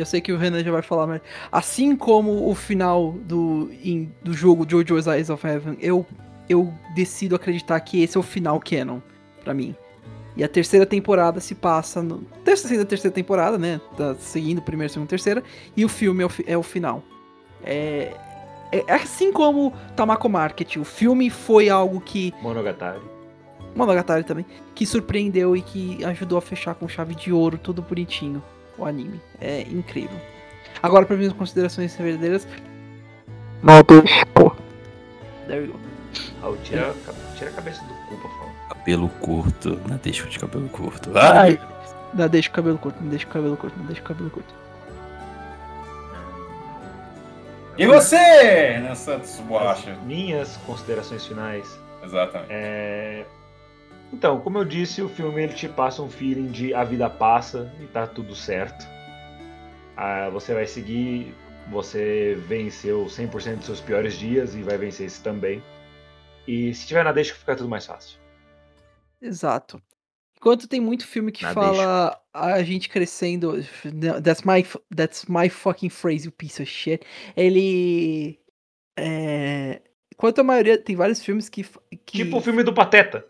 eu- 0.00 0.06
sei 0.06 0.20
que 0.20 0.32
o 0.32 0.36
Renan 0.38 0.62
já 0.62 0.70
vai 0.72 0.82
falar, 0.82 1.06
mas 1.06 1.20
assim 1.50 1.94
como 1.96 2.48
o 2.48 2.54
final 2.54 3.12
do, 3.24 3.70
em- 3.84 4.12
do 4.22 4.32
jogo 4.32 4.64
JoJo's 4.66 5.06
Eyes 5.06 5.30
of 5.30 5.46
Heaven, 5.46 5.76
eu, 5.80 6.04
eu 6.48 6.72
decido 6.94 7.34
acreditar 7.36 7.78
que 7.80 8.02
esse 8.02 8.16
é 8.16 8.20
o 8.20 8.22
final 8.22 8.58
canon 8.60 9.00
pra 9.44 9.52
mim. 9.54 9.74
E 10.36 10.44
a 10.44 10.48
terceira 10.48 10.86
temporada 10.86 11.40
se 11.40 11.54
passa 11.54 12.00
no. 12.00 12.18
Terceira, 12.44 12.84
terceira 12.84 13.12
temporada, 13.12 13.58
né? 13.58 13.80
Tá 13.96 14.14
seguindo 14.14 14.62
primeira, 14.62 14.92
segunda, 14.92 15.08
terceira. 15.08 15.42
E 15.76 15.84
o 15.84 15.88
filme 15.88 16.22
é 16.22 16.26
o, 16.26 16.30
é 16.46 16.56
o 16.56 16.62
final. 16.62 17.02
É, 17.64 18.12
é 18.70 18.84
assim 18.92 19.32
como 19.32 19.72
Tamako 19.96 20.28
Market. 20.28 20.76
O 20.76 20.84
filme 20.84 21.28
foi 21.28 21.68
algo 21.68 22.00
que 22.00 22.32
Monogatari. 22.40 23.00
Monogatari 23.74 24.22
também, 24.24 24.46
que 24.76 24.86
surpreendeu 24.86 25.56
e 25.56 25.62
que 25.62 26.04
ajudou 26.04 26.38
a 26.38 26.40
fechar 26.40 26.74
com 26.76 26.86
chave 26.88 27.14
de 27.16 27.32
ouro, 27.32 27.58
tudo 27.58 27.82
bonitinho, 27.82 28.40
o 28.78 28.84
anime. 28.86 29.20
É 29.40 29.62
incrível. 29.62 30.16
Agora, 30.82 31.04
para 31.04 31.16
minhas 31.16 31.32
considerações 31.32 31.94
verdadeiras. 31.96 32.46
Nadeshiko. 33.62 34.56
There 35.46 35.60
we 35.60 35.66
go. 35.66 35.78
Raul, 36.40 36.56
tira, 36.62 36.90
a- 36.90 37.36
tira 37.36 37.50
a 37.50 37.52
cabeça 37.54 37.82
do 37.82 37.94
cu, 37.94 38.16
por 38.16 38.30
favor. 38.30 38.52
Cabelo 38.68 39.08
curto. 39.20 39.80
Não 39.88 39.96
deixa 39.96 40.26
de 40.26 40.38
cabelo 40.38 40.68
curto. 40.68 41.10
Ai. 41.18 41.60
Não 42.14 42.28
deixa 42.28 42.48
o 42.48 42.52
cabelo 42.52 42.78
curto, 42.78 43.02
não 43.02 43.10
deixa 43.10 43.26
o 43.26 43.28
cabelo 43.28 43.56
curto, 43.56 43.78
não 43.78 43.86
deixa 43.86 44.00
o 44.00 44.04
cabelo 44.04 44.30
curto. 44.30 44.54
E 47.76 47.86
você, 47.86 48.78
né, 48.80 48.94
Santos 48.94 49.36
Borracha? 49.40 49.92
As 49.92 50.02
minhas 50.02 50.56
considerações 50.66 51.24
finais 51.26 51.78
Exatamente. 52.02 52.50
É, 52.50 53.24
Então, 54.12 54.40
como 54.40 54.58
eu 54.58 54.64
disse, 54.64 55.02
o 55.02 55.08
filme 55.08 55.42
ele 55.42 55.52
te 55.52 55.68
passa 55.68 56.02
um 56.02 56.10
feeling 56.10 56.50
de 56.50 56.72
a 56.72 56.82
vida 56.82 57.08
passa 57.10 57.72
e 57.80 57.86
tá 57.86 58.06
tudo 58.06 58.34
certo. 58.34 58.86
Ah, 59.96 60.30
você 60.30 60.54
vai 60.54 60.66
seguir, 60.66 61.34
você 61.70 62.38
venceu 62.46 63.04
100% 63.06 63.56
dos 63.56 63.66
seus 63.66 63.80
piores 63.80 64.14
dias 64.14 64.54
e 64.54 64.62
vai 64.62 64.78
vencer 64.78 65.06
esse 65.06 65.22
também. 65.22 65.62
E 66.46 66.72
se 66.72 66.86
tiver 66.86 67.04
na 67.04 67.12
deixa, 67.12 67.34
fica 67.34 67.54
tudo 67.54 67.68
mais 67.68 67.84
fácil. 67.84 68.18
Exato. 69.20 69.80
Enquanto 70.36 70.68
tem 70.68 70.80
muito 70.80 71.06
filme 71.06 71.32
que 71.32 71.42
Na 71.42 71.52
fala 71.52 72.22
a 72.32 72.62
gente 72.62 72.88
crescendo. 72.88 73.54
That's 74.22 74.42
my, 74.42 74.64
that's 74.94 75.26
my 75.26 75.48
fucking 75.48 75.90
phrase, 75.90 76.26
you 76.26 76.32
piece 76.32 76.62
of 76.62 76.70
shit. 76.70 77.04
Ele. 77.36 78.38
É. 78.96 79.82
Enquanto 80.14 80.38
a 80.38 80.44
maioria. 80.44 80.78
Tem 80.78 80.94
vários 80.94 81.22
filmes 81.22 81.48
que. 81.48 81.66
que 82.06 82.18
Tipo 82.18 82.38
o 82.38 82.40
filme 82.40 82.62
do 82.62 82.72
Pateta. 82.72 83.26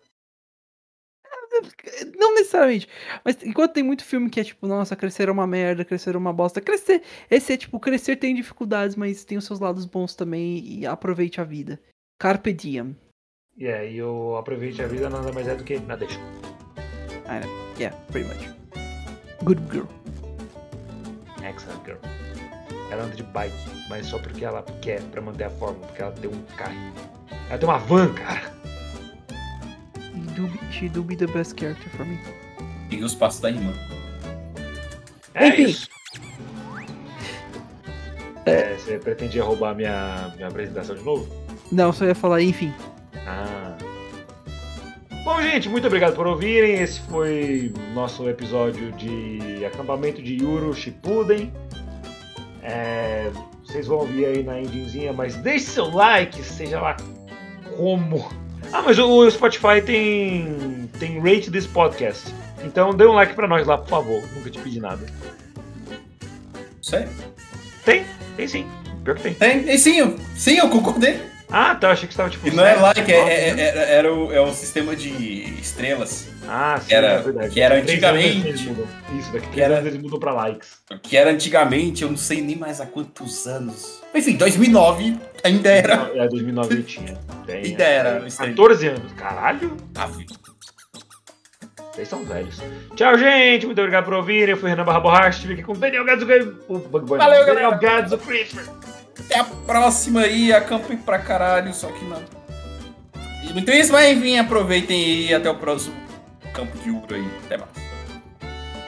Não 2.16 2.34
necessariamente. 2.34 2.88
Mas 3.24 3.42
enquanto 3.42 3.72
tem 3.72 3.82
muito 3.82 4.04
filme 4.04 4.30
que 4.30 4.40
é 4.40 4.44
tipo, 4.44 4.66
nossa, 4.66 4.96
crescer 4.96 5.28
é 5.28 5.32
uma 5.32 5.46
merda, 5.46 5.84
crescer 5.84 6.14
é 6.14 6.18
uma 6.18 6.32
bosta. 6.32 6.60
Crescer. 6.60 7.02
Esse 7.30 7.52
é 7.52 7.56
tipo, 7.56 7.78
crescer 7.80 8.16
tem 8.16 8.34
dificuldades, 8.34 8.96
mas 8.96 9.24
tem 9.24 9.38
os 9.38 9.44
seus 9.44 9.60
lados 9.60 9.84
bons 9.84 10.14
também 10.14 10.58
e 10.64 10.86
aproveite 10.86 11.40
a 11.40 11.44
vida. 11.44 11.80
Carpe 12.18 12.52
diem. 12.52 12.96
E 13.56 13.66
aí 13.66 13.96
eu 13.96 14.36
aproveite 14.36 14.82
a 14.82 14.86
vida 14.86 15.10
nada 15.10 15.32
mais 15.32 15.48
é 15.48 15.54
do 15.54 15.64
que 15.64 15.78
na 15.80 15.96
deixa. 15.96 16.18
Yeah, 17.78 17.96
pretty 18.10 18.28
much. 18.28 18.48
Good 19.44 19.60
girl. 19.70 19.86
Excellent 21.42 21.84
girl. 21.84 21.98
Ela 22.90 23.04
anda 23.04 23.14
de 23.14 23.22
bike, 23.22 23.54
mas 23.88 24.06
só 24.06 24.18
porque 24.18 24.44
ela 24.44 24.62
quer 24.80 25.02
pra 25.10 25.20
manter 25.20 25.44
a 25.44 25.50
forma, 25.50 25.78
porque 25.86 26.02
ela 26.02 26.12
tem 26.12 26.30
um 26.30 26.42
carrinho. 26.56 26.92
Ela 27.48 27.58
tem 27.58 27.68
uma 27.68 27.78
van, 27.78 28.14
cara. 28.14 28.57
She 30.18 30.34
do 30.34 30.46
be, 30.46 30.58
she 30.72 30.88
do 30.88 31.02
be 31.02 31.16
the 31.16 31.26
best 31.26 31.58
character 31.58 31.88
for 31.90 32.04
me. 32.04 32.18
E 32.90 33.02
os 33.02 33.14
passos 33.14 33.40
da 33.40 33.50
irmã. 33.50 33.72
É 35.34 35.48
Enfim. 35.48 35.62
isso. 35.64 35.88
É, 38.46 38.74
você 38.74 38.98
pretendia 38.98 39.44
roubar 39.44 39.74
minha, 39.74 40.32
minha 40.36 40.48
apresentação 40.48 40.96
de 40.96 41.02
novo? 41.02 41.28
Não, 41.70 41.92
só 41.92 42.06
ia 42.06 42.14
falar, 42.14 42.42
enfim. 42.42 42.72
Ah. 43.26 43.76
Bom, 45.22 45.42
gente, 45.42 45.68
muito 45.68 45.86
obrigado 45.86 46.14
por 46.14 46.26
ouvirem. 46.26 46.80
Esse 46.80 47.00
foi 47.02 47.72
o 47.76 47.94
nosso 47.94 48.28
episódio 48.28 48.90
de 48.92 49.64
acampamento 49.66 50.22
de 50.22 50.42
Yuro 50.42 50.72
Shippuden. 50.72 51.52
É, 52.62 53.30
vocês 53.64 53.86
vão 53.86 53.98
ouvir 53.98 54.24
aí 54.24 54.42
na 54.42 54.60
endingzinha, 54.60 55.12
mas 55.12 55.36
deixe 55.36 55.66
seu 55.66 55.90
like, 55.90 56.42
seja 56.42 56.80
lá 56.80 56.96
como 57.76 58.30
Ah, 58.72 58.82
mas 58.82 58.98
o, 58.98 59.30
Spotify 59.30 59.80
tem. 59.84 60.88
tem 60.98 61.18
rate 61.20 61.50
this 61.50 61.66
podcast. 61.66 62.32
Então 62.62 62.94
dê 62.94 63.06
um 63.06 63.12
like 63.12 63.34
pra 63.34 63.46
nós 63.46 63.66
lá, 63.66 63.78
por 63.78 63.88
favor. 63.88 64.22
Nunca 64.34 64.50
te 64.50 64.58
pedi 64.58 64.80
nada. 64.80 65.06
Sério? 66.82 67.08
Tem, 67.84 68.04
tem 68.36 68.48
sim. 68.48 68.66
Pior 69.04 69.16
que 69.16 69.22
tem. 69.22 69.34
Tem, 69.34 69.62
tem 69.62 69.78
sim, 69.78 69.98
eu, 69.98 70.18
sim, 70.36 70.56
eu 70.56 70.68
concordei. 70.68 71.20
Ah, 71.50 71.74
tá, 71.74 71.90
achei 71.92 72.06
que 72.06 72.12
você 72.12 72.18
tava 72.18 72.28
tipo. 72.30 72.46
E 72.46 72.50
não 72.50 72.64
é 72.64 72.74
like, 72.74 73.10
é, 73.10 73.48
é, 73.48 73.54
né? 73.54 73.62
é- 73.62 73.94
era, 73.94 74.12
o, 74.14 74.30
é 74.32 74.40
o 74.40 74.52
sistema 74.52 74.94
de 74.94 75.08
estrelas. 75.60 76.28
Ah, 76.46 76.78
sim, 76.80 76.88
que 76.88 76.94
era- 76.94 77.06
é 77.06 77.18
verdade. 77.22 77.50
que 77.50 77.60
era 77.60 77.74
antigamente. 77.76 78.50
Isso, 79.18 79.32
daqui 79.32 79.46
Que 79.46 79.52
três 79.52 79.64
era- 79.66 79.74
anos 79.78 79.86
eles 79.86 80.02
mudam 80.02 80.18
pra 80.20 80.32
likes. 80.32 80.78
Que 81.02 81.16
era 81.16 81.30
antigamente, 81.30 82.02
eu 82.02 82.10
não 82.10 82.16
sei 82.18 82.42
nem 82.42 82.54
mais 82.56 82.80
há 82.80 82.86
quantos 82.86 83.46
anos. 83.46 84.00
Enfim, 84.14 84.36
2009 84.36 85.16
ainda 85.42 85.70
era. 85.70 86.10
É, 86.14 86.28
2009 86.28 86.74
eu 86.76 86.82
tinha. 86.82 87.18
Tem, 87.46 87.64
Ainda 87.64 87.84
era, 87.84 88.08
é, 88.10 88.22
aí. 88.24 88.50
14 88.50 88.88
anos. 88.88 89.12
Caralho, 89.12 89.74
Ah, 89.96 90.08
vocês 91.92 92.08
são 92.08 92.24
velhos. 92.24 92.60
Tchau, 92.94 93.18
gente. 93.18 93.66
Muito 93.66 93.78
obrigado 93.80 94.04
por 94.04 94.14
ouvirem. 94.14 94.50
Eu 94.50 94.56
fui 94.56 94.68
Renan 94.70 94.84
Barra 94.84 95.00
Borracha. 95.00 95.30
Estive 95.30 95.54
aqui 95.54 95.62
com 95.62 95.72
o 95.72 95.76
Daniel 95.76 96.04
Gadzo. 96.04 96.26
O 96.68 96.78
Bug 96.78 97.06
Boy. 97.06 97.18
Valeu, 97.18 97.44
Daniel. 97.46 97.76
Gadzo 97.78 98.18
Christopher. 98.18 98.66
Até 99.18 99.38
a 99.38 99.44
próxima 99.44 100.20
aí, 100.20 100.52
acampem 100.52 100.96
pra 100.96 101.18
caralho, 101.18 101.72
só 101.74 101.88
que 101.88 102.04
não. 102.04 102.22
E 103.42 103.52
muito 103.52 103.70
isso, 103.70 103.92
mas 103.92 104.16
enfim, 104.16 104.38
aproveitem 104.38 105.04
aí 105.04 105.34
até 105.34 105.50
o 105.50 105.54
próximo 105.54 105.94
campo 106.52 106.76
de 106.78 106.90
ouro 106.90 107.14
aí. 107.14 107.28
Até 107.44 107.56
mais. 107.56 107.70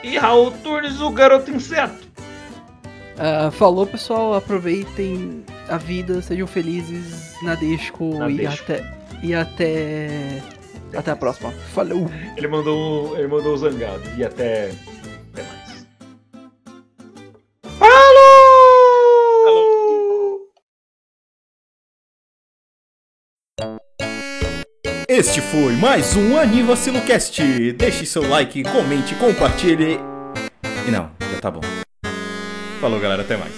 E 0.03 0.17
Raul 0.17 0.51
Turnes, 0.51 0.99
o 0.99 1.09
garoto 1.11 1.51
inseto. 1.51 2.09
Ah, 3.17 3.51
falou, 3.51 3.85
pessoal. 3.85 4.33
Aproveitem 4.33 5.43
a 5.69 5.77
vida, 5.77 6.21
sejam 6.21 6.47
felizes, 6.47 7.35
Nadesco 7.43 8.11
e 8.15 8.17
Nadesco. 8.17 8.71
até. 8.71 9.01
E 9.21 9.35
até. 9.35 10.41
Até 10.95 11.11
a 11.11 11.15
próxima. 11.15 11.51
Falou! 11.73 12.09
Ele 12.35 12.47
mandou, 12.47 13.17
ele 13.17 13.27
mandou 13.27 13.53
o 13.53 13.57
zangado. 13.57 14.01
E. 14.17 14.23
Até 14.23 14.71
Este 25.21 25.39
foi 25.39 25.75
mais 25.75 26.15
um 26.15 26.35
Anivacilocast. 26.35 27.73
Deixe 27.73 28.07
seu 28.07 28.27
like, 28.27 28.63
comente, 28.63 29.13
compartilhe. 29.13 29.99
E 30.87 30.89
não, 30.89 31.11
já 31.31 31.39
tá 31.39 31.51
bom. 31.51 31.61
Falou, 32.79 32.99
galera, 32.99 33.21
até 33.21 33.37
mais. 33.37 33.53